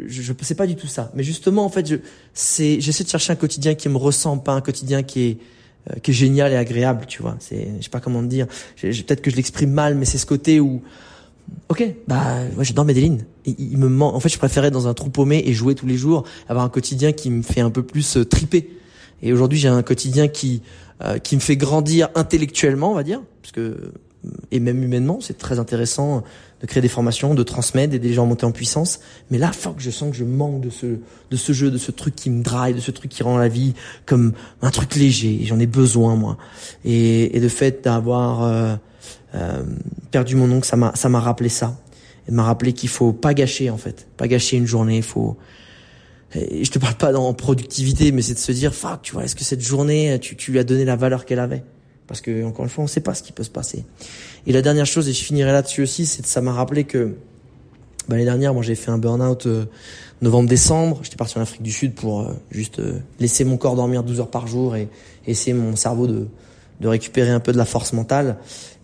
je, 0.06 0.22
je 0.22 0.32
sais 0.42 0.54
pas 0.54 0.66
du 0.66 0.76
tout 0.76 0.86
ça. 0.86 1.10
Mais 1.14 1.22
justement, 1.22 1.64
en 1.64 1.70
fait, 1.70 1.86
je, 1.86 1.96
c'est, 2.34 2.78
j'essaie 2.80 3.04
de 3.04 3.08
chercher 3.08 3.32
un 3.32 3.36
quotidien 3.36 3.74
qui 3.74 3.88
me 3.88 3.96
ressemble, 3.96 4.42
pas 4.42 4.52
un 4.52 4.60
quotidien 4.60 5.02
qui 5.02 5.22
est, 5.22 5.38
euh, 5.90 5.98
qui 6.00 6.10
est 6.10 6.14
génial 6.14 6.52
et 6.52 6.56
agréable, 6.56 7.06
tu 7.06 7.22
vois. 7.22 7.36
C'est, 7.40 7.68
je 7.78 7.84
sais 7.84 7.90
pas 7.90 8.00
comment 8.00 8.22
te 8.22 8.26
dire. 8.26 8.46
Peut-être 8.80 9.20
que 9.20 9.30
je 9.30 9.36
l'exprime 9.36 9.70
mal, 9.70 9.94
mais 9.94 10.04
c'est 10.04 10.18
ce 10.18 10.26
côté 10.26 10.60
où, 10.60 10.82
ok, 11.68 11.84
bah, 12.08 12.38
moi 12.54 12.64
j'adore 12.64 12.84
Medellin. 12.84 13.18
Il, 13.44 13.54
il 13.58 13.78
me 13.78 14.02
En 14.02 14.20
fait, 14.20 14.28
je 14.28 14.38
préférais 14.38 14.70
dans 14.70 14.88
un 14.88 14.94
trou 14.94 15.10
paumé 15.10 15.42
et 15.46 15.52
jouer 15.52 15.74
tous 15.74 15.86
les 15.86 15.96
jours, 15.96 16.24
avoir 16.48 16.64
un 16.64 16.70
quotidien 16.70 17.12
qui 17.12 17.30
me 17.30 17.42
fait 17.42 17.60
un 17.60 17.70
peu 17.70 17.82
plus 17.82 18.16
euh, 18.16 18.24
triper. 18.24 18.70
Et 19.22 19.32
aujourd'hui, 19.32 19.58
j'ai 19.58 19.68
un 19.68 19.82
quotidien 19.82 20.28
qui 20.28 20.62
euh, 21.02 21.18
qui 21.18 21.34
me 21.34 21.40
fait 21.40 21.56
grandir 21.56 22.08
intellectuellement, 22.14 22.92
on 22.92 22.94
va 22.94 23.02
dire, 23.02 23.20
parce 23.42 23.50
que 23.50 23.92
et 24.50 24.60
même 24.60 24.82
humainement, 24.82 25.18
c'est 25.20 25.38
très 25.38 25.58
intéressant 25.58 26.22
de 26.60 26.66
créer 26.66 26.80
des 26.80 26.88
formations, 26.88 27.34
de 27.34 27.42
transmettre, 27.42 27.94
les 27.94 28.12
gens 28.12 28.24
à 28.24 28.26
monter 28.26 28.46
en 28.46 28.52
puissance. 28.52 29.00
Mais 29.30 29.38
là, 29.38 29.50
que 29.50 29.82
je 29.82 29.90
sens 29.90 30.10
que 30.10 30.16
je 30.16 30.24
manque 30.24 30.60
de 30.60 30.70
ce, 30.70 30.86
de 31.30 31.36
ce 31.36 31.52
jeu, 31.52 31.70
de 31.70 31.78
ce 31.78 31.90
truc 31.90 32.14
qui 32.14 32.30
me 32.30 32.42
drive, 32.42 32.76
de 32.76 32.80
ce 32.80 32.90
truc 32.90 33.10
qui 33.10 33.22
rend 33.22 33.36
la 33.36 33.48
vie 33.48 33.74
comme 34.06 34.32
un 34.62 34.70
truc 34.70 34.94
léger. 34.94 35.40
J'en 35.44 35.58
ai 35.58 35.66
besoin, 35.66 36.16
moi. 36.16 36.38
Et, 36.84 37.36
et 37.36 37.40
le 37.40 37.48
fait 37.48 37.84
d'avoir 37.84 38.44
euh, 38.44 38.76
euh, 39.34 39.62
perdu 40.10 40.36
mon 40.36 40.50
oncle, 40.50 40.66
ça 40.66 40.76
m'a, 40.76 40.94
ça 40.94 41.08
m'a 41.08 41.20
rappelé 41.20 41.48
ça. 41.48 41.78
Et 42.28 42.32
m'a 42.32 42.44
rappelé 42.44 42.72
qu'il 42.72 42.88
faut 42.88 43.12
pas 43.12 43.34
gâcher, 43.34 43.68
en 43.68 43.76
fait. 43.76 44.06
Pas 44.16 44.28
gâcher 44.28 44.56
une 44.56 44.66
journée, 44.66 45.02
faut... 45.02 45.36
Et 46.34 46.64
je 46.64 46.70
te 46.70 46.80
parle 46.80 46.96
pas 46.96 47.12
dans 47.12 47.32
productivité, 47.32 48.10
mais 48.10 48.20
c'est 48.20 48.34
de 48.34 48.38
se 48.38 48.50
dire, 48.50 48.74
fuck, 48.74 49.02
tu 49.02 49.12
vois, 49.12 49.24
est-ce 49.24 49.36
que 49.36 49.44
cette 49.44 49.60
journée, 49.60 50.18
tu, 50.20 50.34
tu 50.34 50.50
lui 50.50 50.58
as 50.58 50.64
donné 50.64 50.84
la 50.84 50.96
valeur 50.96 51.26
qu'elle 51.26 51.38
avait? 51.38 51.62
Parce 52.06 52.20
que 52.20 52.44
encore 52.44 52.64
une 52.64 52.70
fois, 52.70 52.82
on 52.82 52.86
ne 52.86 52.90
sait 52.90 53.00
pas 53.00 53.14
ce 53.14 53.22
qui 53.22 53.32
peut 53.32 53.44
se 53.44 53.50
passer. 53.50 53.84
Et 54.46 54.52
la 54.52 54.62
dernière 54.62 54.86
chose, 54.86 55.08
et 55.08 55.12
je 55.12 55.24
finirai 55.24 55.52
là-dessus 55.52 55.82
aussi, 55.82 56.06
c'est 56.06 56.22
que 56.22 56.28
ça 56.28 56.40
m'a 56.40 56.52
rappelé 56.52 56.84
que 56.84 57.16
bah, 58.08 58.16
l'année 58.16 58.24
dernière, 58.24 58.52
moi 58.52 58.62
j'ai 58.62 58.74
fait 58.74 58.90
un 58.90 58.98
burn-out 58.98 59.46
euh, 59.46 59.64
novembre-décembre. 60.20 61.00
J'étais 61.02 61.16
parti 61.16 61.38
en 61.38 61.40
Afrique 61.40 61.62
du 61.62 61.72
Sud 61.72 61.94
pour 61.94 62.20
euh, 62.20 62.34
juste 62.50 62.78
euh, 62.78 62.98
laisser 63.20 63.44
mon 63.44 63.56
corps 63.56 63.76
dormir 63.76 64.02
12 64.02 64.20
heures 64.20 64.30
par 64.30 64.46
jour 64.46 64.76
et, 64.76 64.88
essayer 65.26 65.54
mon 65.54 65.74
cerveau 65.74 66.06
de, 66.06 66.26
de 66.82 66.88
récupérer 66.88 67.30
un 67.30 67.40
peu 67.40 67.52
de 67.52 67.56
la 67.56 67.64
force 67.64 67.94
mentale. 67.94 68.36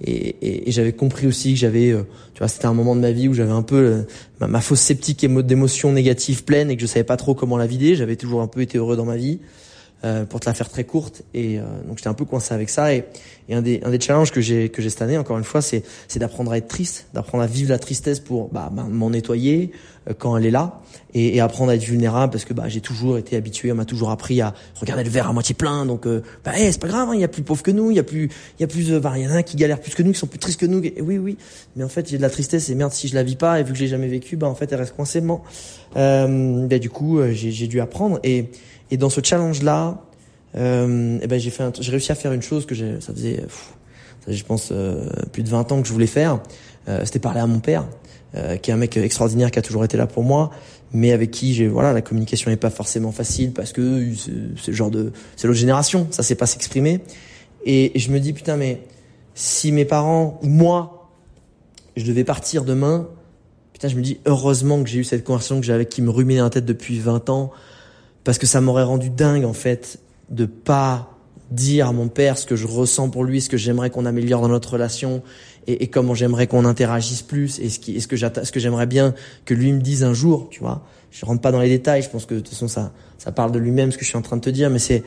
Et, 0.02 0.68
et, 0.68 0.72
j'avais 0.72 0.94
compris 0.94 1.26
aussi 1.26 1.52
que 1.52 1.58
j'avais, 1.58 1.94
tu 2.32 2.38
vois, 2.38 2.48
c'était 2.48 2.64
un 2.64 2.72
moment 2.72 2.96
de 2.96 3.02
ma 3.02 3.12
vie 3.12 3.28
où 3.28 3.34
j'avais 3.34 3.52
un 3.52 3.60
peu 3.60 4.06
ma, 4.40 4.46
ma, 4.46 4.62
fausse 4.62 4.80
sceptique 4.80 5.22
et 5.22 5.28
d'émotions 5.42 5.92
négatives 5.92 6.44
pleines 6.44 6.70
et 6.70 6.76
que 6.76 6.80
je 6.80 6.86
savais 6.86 7.04
pas 7.04 7.18
trop 7.18 7.34
comment 7.34 7.58
la 7.58 7.66
vider. 7.66 7.96
J'avais 7.96 8.16
toujours 8.16 8.40
un 8.40 8.46
peu 8.46 8.62
été 8.62 8.78
heureux 8.78 8.96
dans 8.96 9.04
ma 9.04 9.18
vie. 9.18 9.40
Euh, 10.02 10.24
pour 10.24 10.40
te 10.40 10.46
la 10.46 10.54
faire 10.54 10.70
très 10.70 10.84
courte. 10.84 11.24
Et 11.34 11.58
euh, 11.58 11.62
donc 11.86 11.98
j'étais 11.98 12.08
un 12.08 12.14
peu 12.14 12.24
coincé 12.24 12.54
avec 12.54 12.70
ça. 12.70 12.94
Et, 12.94 13.04
et 13.50 13.54
un 13.54 13.60
des 13.60 13.82
un 13.84 13.90
des 13.90 14.00
challenges 14.00 14.30
que 14.30 14.40
j'ai 14.40 14.70
que 14.70 14.80
j'ai 14.80 14.88
cette 14.88 15.02
année, 15.02 15.18
encore 15.18 15.36
une 15.36 15.44
fois, 15.44 15.60
c'est 15.60 15.82
c'est 16.08 16.18
d'apprendre 16.18 16.52
à 16.52 16.56
être 16.56 16.68
triste, 16.68 17.08
d'apprendre 17.12 17.44
à 17.44 17.46
vivre 17.46 17.68
la 17.68 17.78
tristesse 17.78 18.18
pour 18.18 18.48
bah, 18.48 18.70
bah 18.72 18.86
m'en 18.88 19.10
nettoyer 19.10 19.72
euh, 20.08 20.14
quand 20.18 20.38
elle 20.38 20.46
est 20.46 20.50
là, 20.50 20.80
et, 21.12 21.36
et, 21.36 21.40
apprendre 21.40 21.70
à 21.70 21.74
être 21.74 21.84
vulnérable 21.84 22.32
parce 22.32 22.46
que 22.46 22.54
bah 22.54 22.66
j'ai 22.66 22.80
toujours 22.80 23.18
été 23.18 23.36
habitué, 23.36 23.70
on 23.72 23.74
m'a 23.74 23.84
toujours 23.84 24.10
appris 24.10 24.40
à 24.40 24.54
regarder 24.80 25.04
le 25.04 25.10
verre 25.10 25.28
à 25.28 25.34
moitié 25.34 25.54
plein. 25.54 25.84
Donc 25.84 26.06
bah 26.06 26.52
hey, 26.54 26.72
c'est 26.72 26.80
pas 26.80 26.88
grave, 26.88 27.10
hein, 27.10 27.14
il 27.14 27.20
y 27.20 27.24
a 27.24 27.28
plus 27.28 27.42
pauvres 27.42 27.62
que 27.62 27.70
nous, 27.70 27.90
il 27.90 27.98
y 27.98 28.00
a 28.00 28.02
plus 28.02 28.30
il 28.58 28.62
y 28.62 28.64
a 28.64 28.68
plus 28.68 28.90
bah 29.00 29.12
il 29.16 29.24
y 29.24 29.28
en 29.28 29.34
a 29.34 29.42
qui 29.42 29.58
galère 29.58 29.82
plus 29.82 29.94
que 29.94 30.02
nous, 30.02 30.12
qui 30.12 30.18
sont 30.18 30.28
plus 30.28 30.38
tristes 30.38 30.60
que 30.60 30.64
nous. 30.64 30.82
Et 30.82 31.02
oui 31.02 31.18
oui, 31.18 31.36
mais 31.76 31.84
en 31.84 31.90
fait 31.90 32.08
j'ai 32.08 32.16
de 32.16 32.22
la 32.22 32.30
tristesse 32.30 32.70
et 32.70 32.74
merde 32.74 32.92
si 32.92 33.06
je 33.06 33.14
la 33.14 33.22
vis 33.22 33.36
pas 33.36 33.60
et 33.60 33.64
vu 33.64 33.74
que 33.74 33.78
j'ai 33.78 33.88
jamais 33.88 34.08
vécu, 34.08 34.36
bah 34.36 34.46
en 34.46 34.54
fait 34.54 34.72
elle 34.72 34.78
reste 34.78 34.96
coincée. 34.96 35.22
Euh, 35.96 36.66
bah, 36.68 36.78
du 36.78 36.88
coup 36.88 37.20
j'ai 37.32 37.66
dû 37.66 37.82
apprendre 37.82 38.18
et 38.24 38.46
et 38.90 38.96
dans 38.96 39.10
ce 39.10 39.20
challenge 39.22 39.62
là 39.62 40.02
euh, 40.56 41.18
et 41.22 41.26
ben 41.26 41.38
j'ai 41.38 41.50
fait, 41.50 41.80
j'ai 41.80 41.90
réussi 41.90 42.10
à 42.12 42.14
faire 42.14 42.32
une 42.32 42.42
chose 42.42 42.66
que 42.66 42.74
j'ai, 42.74 43.00
ça 43.00 43.12
faisait, 43.12 43.44
ça, 44.24 44.32
je 44.32 44.44
pense, 44.44 44.70
euh, 44.72 45.06
plus 45.32 45.42
de 45.42 45.48
20 45.48 45.72
ans 45.72 45.82
que 45.82 45.88
je 45.88 45.92
voulais 45.92 46.06
faire. 46.06 46.40
Euh, 46.88 47.02
c'était 47.04 47.18
parler 47.18 47.40
à 47.40 47.46
mon 47.46 47.60
père, 47.60 47.86
euh, 48.34 48.56
qui 48.56 48.70
est 48.70 48.74
un 48.74 48.76
mec 48.76 48.96
extraordinaire, 48.96 49.50
qui 49.50 49.58
a 49.58 49.62
toujours 49.62 49.84
été 49.84 49.96
là 49.96 50.06
pour 50.06 50.24
moi, 50.24 50.50
mais 50.92 51.12
avec 51.12 51.30
qui 51.30 51.54
j'ai, 51.54 51.68
voilà, 51.68 51.92
la 51.92 52.02
communication 52.02 52.50
n'est 52.50 52.56
pas 52.56 52.70
forcément 52.70 53.12
facile 53.12 53.52
parce 53.52 53.72
que 53.72 54.04
c'est 54.14 54.70
le 54.70 54.76
genre 54.76 54.90
de, 54.90 55.12
c'est 55.36 55.46
l'autre 55.46 55.58
génération, 55.58 56.06
ça 56.10 56.22
sait 56.22 56.34
pas 56.34 56.46
s'exprimer. 56.46 57.00
Et, 57.64 57.92
je 57.94 58.10
me 58.10 58.18
dis 58.18 58.32
putain, 58.32 58.56
mais 58.56 58.82
si 59.34 59.72
mes 59.72 59.84
parents 59.84 60.38
ou 60.42 60.48
moi, 60.48 61.10
je 61.96 62.04
devais 62.04 62.24
partir 62.24 62.64
demain, 62.64 63.08
putain, 63.72 63.88
je 63.88 63.96
me 63.96 64.02
dis 64.02 64.18
heureusement 64.26 64.82
que 64.82 64.88
j'ai 64.88 64.98
eu 64.98 65.04
cette 65.04 65.24
conversation 65.24 65.60
que 65.60 65.66
j'avais, 65.66 65.86
qui 65.86 66.02
me 66.02 66.10
ruminait 66.10 66.40
la 66.40 66.50
tête 66.50 66.64
depuis 66.64 66.98
20 66.98 67.28
ans, 67.30 67.52
parce 68.24 68.38
que 68.38 68.46
ça 68.46 68.60
m'aurait 68.60 68.84
rendu 68.84 69.10
dingue 69.10 69.44
en 69.44 69.52
fait 69.52 69.98
de 70.30 70.46
pas 70.46 71.10
dire 71.50 71.88
à 71.88 71.92
mon 71.92 72.08
père 72.08 72.38
ce 72.38 72.46
que 72.46 72.56
je 72.56 72.66
ressens 72.66 73.10
pour 73.10 73.24
lui, 73.24 73.40
ce 73.40 73.48
que 73.48 73.56
j'aimerais 73.56 73.90
qu'on 73.90 74.06
améliore 74.06 74.40
dans 74.40 74.48
notre 74.48 74.74
relation 74.74 75.22
et, 75.66 75.88
comment 75.88 76.14
j'aimerais 76.14 76.46
qu'on 76.46 76.64
interagisse 76.64 77.22
plus 77.22 77.58
et 77.60 77.68
ce, 77.68 77.78
qui, 77.78 78.00
ce 78.00 78.08
que 78.08 78.16
ce 78.16 78.50
que 78.50 78.60
j'aimerais 78.60 78.86
bien 78.86 79.14
que 79.44 79.54
lui 79.54 79.72
me 79.72 79.80
dise 79.80 80.04
un 80.04 80.14
jour, 80.14 80.48
tu 80.50 80.60
vois. 80.60 80.84
Je 81.10 81.24
rentre 81.26 81.40
pas 81.40 81.52
dans 81.52 81.60
les 81.60 81.68
détails, 81.68 82.02
je 82.02 82.08
pense 82.08 82.24
que 82.24 82.34
de 82.34 82.40
toute 82.40 82.50
façon 82.50 82.68
ça 82.68 82.92
ça 83.18 83.32
parle 83.32 83.52
de 83.52 83.58
lui-même 83.58 83.92
ce 83.92 83.98
que 83.98 84.04
je 84.04 84.08
suis 84.08 84.16
en 84.18 84.22
train 84.22 84.36
de 84.36 84.42
te 84.42 84.50
dire 84.50 84.70
mais 84.70 84.78
c'est 84.78 85.04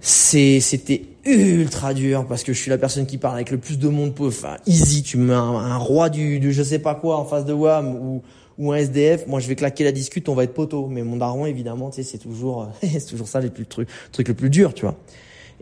c'est 0.00 0.60
c'était 0.60 1.06
ultra 1.24 1.94
dur 1.94 2.26
parce 2.26 2.42
que 2.42 2.52
je 2.52 2.60
suis 2.60 2.70
la 2.70 2.78
personne 2.78 3.06
qui 3.06 3.18
parle 3.18 3.36
avec 3.36 3.50
le 3.50 3.58
plus 3.58 3.78
de 3.78 3.88
monde 3.88 4.14
enfin 4.20 4.56
easy 4.66 5.02
tu 5.02 5.16
me 5.16 5.26
mets 5.28 5.34
un, 5.34 5.76
roi 5.76 6.08
du, 6.08 6.38
du 6.40 6.52
je 6.52 6.62
sais 6.62 6.78
pas 6.78 6.94
quoi 6.94 7.18
en 7.18 7.24
face 7.24 7.44
de 7.44 7.52
WAM 7.52 7.94
ou 7.94 8.22
ou 8.58 8.72
un 8.72 8.76
SDF, 8.76 9.26
moi 9.26 9.40
je 9.40 9.48
vais 9.48 9.54
claquer 9.54 9.84
la 9.84 9.92
discute, 9.92 10.28
on 10.28 10.34
va 10.34 10.44
être 10.44 10.54
poteau. 10.54 10.88
Mais 10.88 11.02
mon 11.02 11.16
daron, 11.16 11.46
évidemment, 11.46 11.90
tu 11.90 11.96
sais, 11.96 12.02
c'est 12.02 12.18
toujours, 12.18 12.68
c'est 12.82 13.06
toujours 13.06 13.28
ça 13.28 13.40
les 13.40 13.50
plus, 13.50 13.62
le 13.62 13.68
truc, 13.68 13.88
le 13.88 14.12
truc 14.12 14.28
le 14.28 14.34
plus 14.34 14.50
dur, 14.50 14.74
tu 14.74 14.82
vois. 14.82 14.96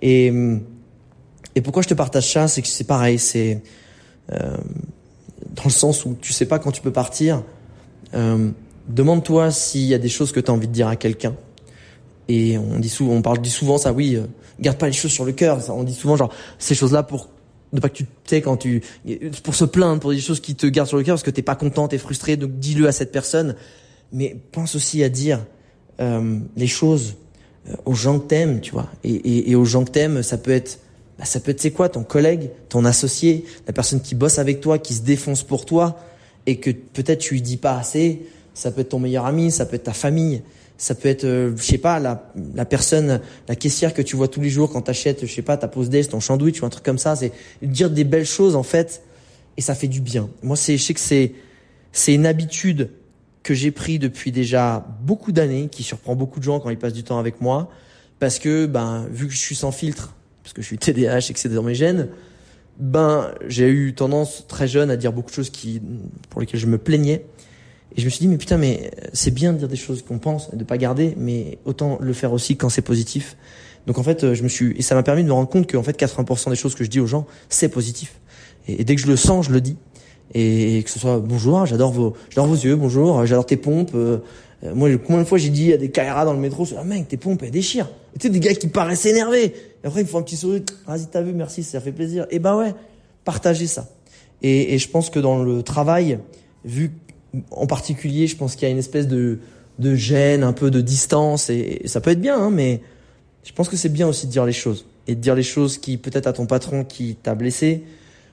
Et, 0.02 0.32
et 1.54 1.60
pourquoi 1.62 1.82
je 1.82 1.88
te 1.88 1.94
partage 1.94 2.32
ça, 2.32 2.48
c'est 2.48 2.62
que 2.62 2.68
c'est 2.68 2.84
pareil, 2.84 3.18
c'est 3.18 3.62
euh, 4.32 4.56
dans 5.54 5.64
le 5.64 5.70
sens 5.70 6.04
où 6.04 6.16
tu 6.20 6.32
sais 6.32 6.46
pas 6.46 6.58
quand 6.58 6.72
tu 6.72 6.82
peux 6.82 6.92
partir. 6.92 7.42
Euh, 8.14 8.50
Demande-toi 8.88 9.50
s'il 9.50 9.82
y 9.82 9.94
a 9.94 9.98
des 9.98 10.08
choses 10.08 10.30
que 10.30 10.38
tu 10.38 10.50
as 10.50 10.54
envie 10.54 10.68
de 10.68 10.72
dire 10.72 10.86
à 10.86 10.96
quelqu'un. 10.96 11.34
Et 12.28 12.56
on 12.56 12.78
dit 12.78 12.88
souvent, 12.88 13.14
on 13.14 13.22
parle 13.22 13.40
dit 13.40 13.50
souvent 13.50 13.78
ça, 13.78 13.92
oui, 13.92 14.14
euh, 14.14 14.26
garde 14.60 14.78
pas 14.78 14.86
les 14.86 14.92
choses 14.92 15.10
sur 15.10 15.24
le 15.24 15.32
cœur. 15.32 15.58
On 15.70 15.82
dit 15.82 15.94
souvent 15.94 16.16
genre 16.16 16.32
ces 16.58 16.74
choses-là 16.74 17.02
pour 17.02 17.28
ne 17.72 17.80
pas 17.80 17.88
que 17.88 17.96
tu 17.96 18.06
sais 18.24 18.40
quand 18.40 18.56
tu 18.56 18.82
pour 19.42 19.54
se 19.54 19.64
plaindre 19.64 20.00
pour 20.00 20.12
des 20.12 20.20
choses 20.20 20.40
qui 20.40 20.54
te 20.54 20.66
gardent 20.66 20.88
sur 20.88 20.98
le 20.98 21.02
cœur 21.02 21.14
parce 21.14 21.22
que 21.22 21.30
t'es 21.30 21.42
pas 21.42 21.56
content, 21.56 21.88
t'es 21.88 21.98
frustré, 21.98 22.36
donc 22.36 22.58
dis-le 22.58 22.86
à 22.86 22.92
cette 22.92 23.12
personne. 23.12 23.56
Mais 24.12 24.36
pense 24.52 24.76
aussi 24.76 25.02
à 25.02 25.08
dire 25.08 25.44
euh, 26.00 26.38
les 26.56 26.66
choses 26.68 27.16
euh, 27.68 27.74
aux 27.84 27.94
gens 27.94 28.20
que 28.20 28.26
t'aimes, 28.28 28.60
tu 28.60 28.72
vois. 28.72 28.88
Et, 29.02 29.14
et, 29.14 29.50
et, 29.50 29.54
aux 29.56 29.64
gens 29.64 29.84
que 29.84 29.90
t'aimes, 29.90 30.22
ça 30.22 30.38
peut 30.38 30.52
être 30.52 30.78
bah, 31.18 31.24
ça 31.24 31.40
peut 31.40 31.50
être 31.50 31.60
c'est 31.60 31.70
quoi 31.70 31.88
ton 31.88 32.04
collègue, 32.04 32.50
ton 32.68 32.84
associé, 32.84 33.44
la 33.66 33.72
personne 33.72 34.00
qui 34.00 34.14
bosse 34.14 34.38
avec 34.38 34.60
toi, 34.60 34.78
qui 34.78 34.94
se 34.94 35.02
défonce 35.02 35.42
pour 35.42 35.64
toi 35.64 35.98
et 36.46 36.56
que 36.60 36.70
peut-être 36.70 37.20
tu 37.20 37.34
lui 37.34 37.42
dis 37.42 37.56
pas 37.56 37.76
assez. 37.76 38.26
Ça 38.54 38.70
peut 38.70 38.82
être 38.82 38.90
ton 38.90 38.98
meilleur 38.98 39.26
ami, 39.26 39.50
ça 39.50 39.66
peut 39.66 39.76
être 39.76 39.84
ta 39.84 39.92
famille 39.92 40.42
ça 40.78 40.94
peut 40.94 41.08
être, 41.08 41.24
euh, 41.24 41.56
je 41.56 41.62
sais 41.62 41.78
pas, 41.78 41.98
la, 41.98 42.30
la 42.54 42.64
personne, 42.64 43.20
la 43.48 43.56
caissière 43.56 43.94
que 43.94 44.02
tu 44.02 44.16
vois 44.16 44.28
tous 44.28 44.40
les 44.40 44.50
jours 44.50 44.70
quand 44.70 44.82
t'achètes, 44.82 45.24
je 45.24 45.32
sais 45.32 45.42
pas, 45.42 45.56
ta 45.56 45.68
pause 45.68 45.88
déj, 45.88 46.08
ton 46.08 46.20
sandwich 46.20 46.62
ou 46.62 46.66
un 46.66 46.70
truc 46.70 46.84
comme 46.84 46.98
ça. 46.98 47.16
C'est 47.16 47.32
dire 47.62 47.90
des 47.90 48.04
belles 48.04 48.26
choses 48.26 48.56
en 48.56 48.62
fait, 48.62 49.02
et 49.56 49.60
ça 49.60 49.74
fait 49.74 49.88
du 49.88 50.00
bien. 50.00 50.28
Moi, 50.42 50.56
c'est, 50.56 50.76
je 50.76 50.82
sais 50.82 50.94
que 50.94 51.00
c'est, 51.00 51.32
c'est 51.92 52.14
une 52.14 52.26
habitude 52.26 52.90
que 53.42 53.54
j'ai 53.54 53.70
pris 53.70 53.98
depuis 53.98 54.32
déjà 54.32 54.84
beaucoup 55.02 55.32
d'années, 55.32 55.68
qui 55.70 55.82
surprend 55.82 56.16
beaucoup 56.16 56.40
de 56.40 56.44
gens 56.44 56.60
quand 56.60 56.68
ils 56.68 56.78
passent 56.78 56.92
du 56.92 57.04
temps 57.04 57.18
avec 57.18 57.40
moi, 57.40 57.70
parce 58.18 58.38
que 58.38 58.66
ben 58.66 59.06
vu 59.10 59.28
que 59.28 59.32
je 59.32 59.38
suis 59.38 59.54
sans 59.54 59.72
filtre, 59.72 60.14
parce 60.42 60.52
que 60.52 60.62
je 60.62 60.66
suis 60.66 60.78
TDAH 60.78 61.30
et 61.30 61.32
que 61.32 61.38
c'est 61.38 61.48
dans 61.48 61.62
mes 61.62 61.74
gènes, 61.74 62.08
ben 62.78 63.30
j'ai 63.46 63.68
eu 63.68 63.94
tendance 63.94 64.46
très 64.48 64.68
jeune 64.68 64.90
à 64.90 64.96
dire 64.96 65.12
beaucoup 65.12 65.30
de 65.30 65.34
choses 65.36 65.50
qui 65.50 65.80
pour 66.28 66.40
lesquelles 66.40 66.60
je 66.60 66.66
me 66.66 66.78
plaignais. 66.78 67.24
Et 67.94 68.00
je 68.00 68.04
me 68.04 68.10
suis 68.10 68.20
dit, 68.20 68.28
mais 68.28 68.36
putain, 68.36 68.58
mais 68.58 68.90
c'est 69.12 69.30
bien 69.30 69.52
de 69.52 69.58
dire 69.58 69.68
des 69.68 69.76
choses 69.76 70.02
qu'on 70.02 70.18
pense, 70.18 70.54
de 70.54 70.64
pas 70.64 70.76
garder, 70.76 71.14
mais 71.16 71.58
autant 71.64 71.98
le 72.00 72.12
faire 72.12 72.32
aussi 72.32 72.56
quand 72.56 72.68
c'est 72.68 72.82
positif. 72.82 73.36
Donc 73.86 73.98
en 73.98 74.02
fait, 74.02 74.34
je 74.34 74.42
me 74.42 74.48
suis, 74.48 74.74
et 74.76 74.82
ça 74.82 74.94
m'a 74.94 75.02
permis 75.02 75.22
de 75.22 75.28
me 75.28 75.32
rendre 75.32 75.48
compte 75.48 75.66
que 75.66 75.76
en 75.76 75.82
fait, 75.82 75.98
80% 75.98 76.50
des 76.50 76.56
choses 76.56 76.74
que 76.74 76.84
je 76.84 76.90
dis 76.90 77.00
aux 77.00 77.06
gens, 77.06 77.26
c'est 77.48 77.68
positif. 77.68 78.20
Et, 78.68 78.84
dès 78.84 78.96
que 78.96 79.00
je 79.00 79.06
le 79.06 79.16
sens, 79.16 79.46
je 79.46 79.52
le 79.52 79.60
dis. 79.60 79.76
Et, 80.34 80.82
que 80.84 80.90
ce 80.90 80.98
soit 80.98 81.20
bonjour, 81.20 81.64
j'adore 81.66 81.92
vos, 81.92 82.14
j'adore 82.30 82.46
vos 82.46 82.56
yeux, 82.56 82.74
bonjour, 82.76 83.24
j'adore 83.26 83.46
tes 83.46 83.56
pompes. 83.56 83.92
Euh, 83.94 84.18
moi, 84.74 84.88
combien 84.98 85.22
de 85.22 85.26
fois 85.26 85.38
j'ai 85.38 85.50
dit 85.50 85.72
à 85.72 85.76
des 85.76 85.90
caméras 85.90 86.24
dans 86.24 86.32
le 86.32 86.40
métro, 86.40 86.66
ah 86.76 86.82
mec, 86.82 87.08
tes 87.08 87.16
pompes, 87.16 87.42
elles 87.44 87.50
déchirent. 87.50 87.90
Et 88.14 88.18
tu 88.18 88.26
sais, 88.26 88.32
des 88.32 88.40
gars 88.40 88.54
qui 88.54 88.66
paraissent 88.66 89.06
énervés. 89.06 89.54
Et 89.84 89.86
après, 89.86 90.00
ils 90.00 90.06
font 90.06 90.18
un 90.18 90.22
petit 90.22 90.36
sourire. 90.36 90.62
Vas-y, 90.86 91.06
t'as 91.06 91.22
vu, 91.22 91.32
merci, 91.32 91.62
ça 91.62 91.80
fait 91.80 91.92
plaisir. 91.92 92.26
Et 92.30 92.40
bah 92.40 92.56
ouais, 92.56 92.74
partagez 93.24 93.66
ça. 93.66 93.88
Et, 94.42 94.74
et 94.74 94.78
je 94.78 94.88
pense 94.88 95.10
que 95.10 95.20
dans 95.20 95.42
le 95.42 95.62
travail, 95.62 96.18
vu 96.64 96.90
en 97.50 97.66
particulier, 97.66 98.26
je 98.26 98.36
pense 98.36 98.54
qu'il 98.54 98.66
y 98.66 98.70
a 98.70 98.72
une 98.72 98.78
espèce 98.78 99.08
de, 99.08 99.38
de 99.78 99.94
gêne, 99.94 100.42
un 100.42 100.52
peu 100.52 100.70
de 100.70 100.80
distance, 100.80 101.50
et, 101.50 101.82
ça 101.86 102.00
peut 102.00 102.10
être 102.10 102.20
bien, 102.20 102.38
hein, 102.38 102.50
mais 102.50 102.80
je 103.44 103.52
pense 103.52 103.68
que 103.68 103.76
c'est 103.76 103.88
bien 103.88 104.08
aussi 104.08 104.26
de 104.26 104.32
dire 104.32 104.44
les 104.44 104.52
choses. 104.52 104.86
Et 105.06 105.14
de 105.14 105.20
dire 105.20 105.34
les 105.34 105.42
choses 105.42 105.78
qui, 105.78 105.98
peut-être 105.98 106.26
à 106.26 106.32
ton 106.32 106.46
patron 106.46 106.84
qui 106.84 107.16
t'a 107.16 107.34
blessé, 107.34 107.84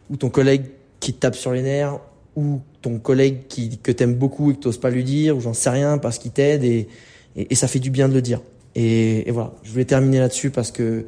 ou 0.09 0.17
ton 0.17 0.29
collègue 0.29 0.65
qui 0.99 1.13
te 1.13 1.19
tape 1.19 1.35
sur 1.35 1.51
les 1.51 1.61
nerfs, 1.61 1.99
ou 2.35 2.61
ton 2.81 2.97
collègue 2.97 3.47
qui, 3.47 3.77
que 3.77 3.91
t'aimes 3.91 4.15
beaucoup 4.15 4.51
et 4.51 4.55
que 4.55 4.59
t'oses 4.59 4.79
pas 4.79 4.89
lui 4.89 5.03
dire, 5.03 5.37
ou 5.37 5.41
j'en 5.41 5.53
sais 5.53 5.69
rien 5.69 5.97
parce 5.97 6.17
qu'il 6.17 6.31
t'aide, 6.31 6.63
et, 6.63 6.87
et, 7.35 7.55
ça 7.55 7.67
fait 7.67 7.79
du 7.79 7.89
bien 7.89 8.09
de 8.09 8.13
le 8.13 8.21
dire. 8.21 8.41
Et, 8.75 9.29
voilà, 9.31 9.53
je 9.63 9.71
voulais 9.71 9.85
terminer 9.85 10.19
là-dessus 10.19 10.49
parce 10.49 10.71
que, 10.71 11.05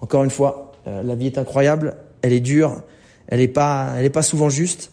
encore 0.00 0.22
une 0.24 0.30
fois, 0.30 0.72
euh, 0.86 1.02
la 1.02 1.14
vie 1.14 1.26
est 1.26 1.38
incroyable, 1.38 1.96
elle 2.22 2.32
est 2.32 2.40
dure, 2.40 2.82
elle 3.28 3.40
est 3.40 3.48
pas, 3.48 3.94
elle 3.96 4.10
pas 4.10 4.22
souvent 4.22 4.50
juste, 4.50 4.90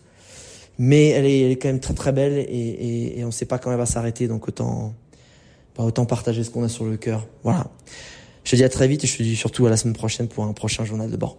mais 0.77 1.09
elle 1.09 1.25
est, 1.25 1.41
elle 1.41 1.51
est, 1.51 1.55
quand 1.55 1.69
même 1.69 1.79
très 1.79 1.93
très 1.93 2.12
belle 2.12 2.33
et, 2.33 2.41
et, 2.41 3.19
et 3.19 3.23
on 3.23 3.27
ne 3.27 3.31
sait 3.31 3.45
pas 3.45 3.59
quand 3.59 3.71
elle 3.71 3.77
va 3.77 3.86
s'arrêter, 3.86 4.27
donc 4.27 4.47
autant, 4.47 4.93
bah, 5.77 5.83
autant 5.83 6.05
partager 6.05 6.43
ce 6.43 6.49
qu'on 6.49 6.63
a 6.63 6.69
sur 6.69 6.86
le 6.86 6.97
cœur. 6.97 7.27
Voilà. 7.43 7.67
Je 8.43 8.51
te 8.51 8.55
dis 8.55 8.63
à 8.63 8.69
très 8.69 8.88
vite 8.88 9.03
et 9.03 9.07
je 9.07 9.17
te 9.17 9.23
dis 9.23 9.36
surtout 9.36 9.65
à 9.65 9.69
la 9.69 9.77
semaine 9.77 9.95
prochaine 9.95 10.27
pour 10.27 10.43
un 10.43 10.53
prochain 10.53 10.83
journal 10.86 11.09
de 11.09 11.17
bord. 11.17 11.38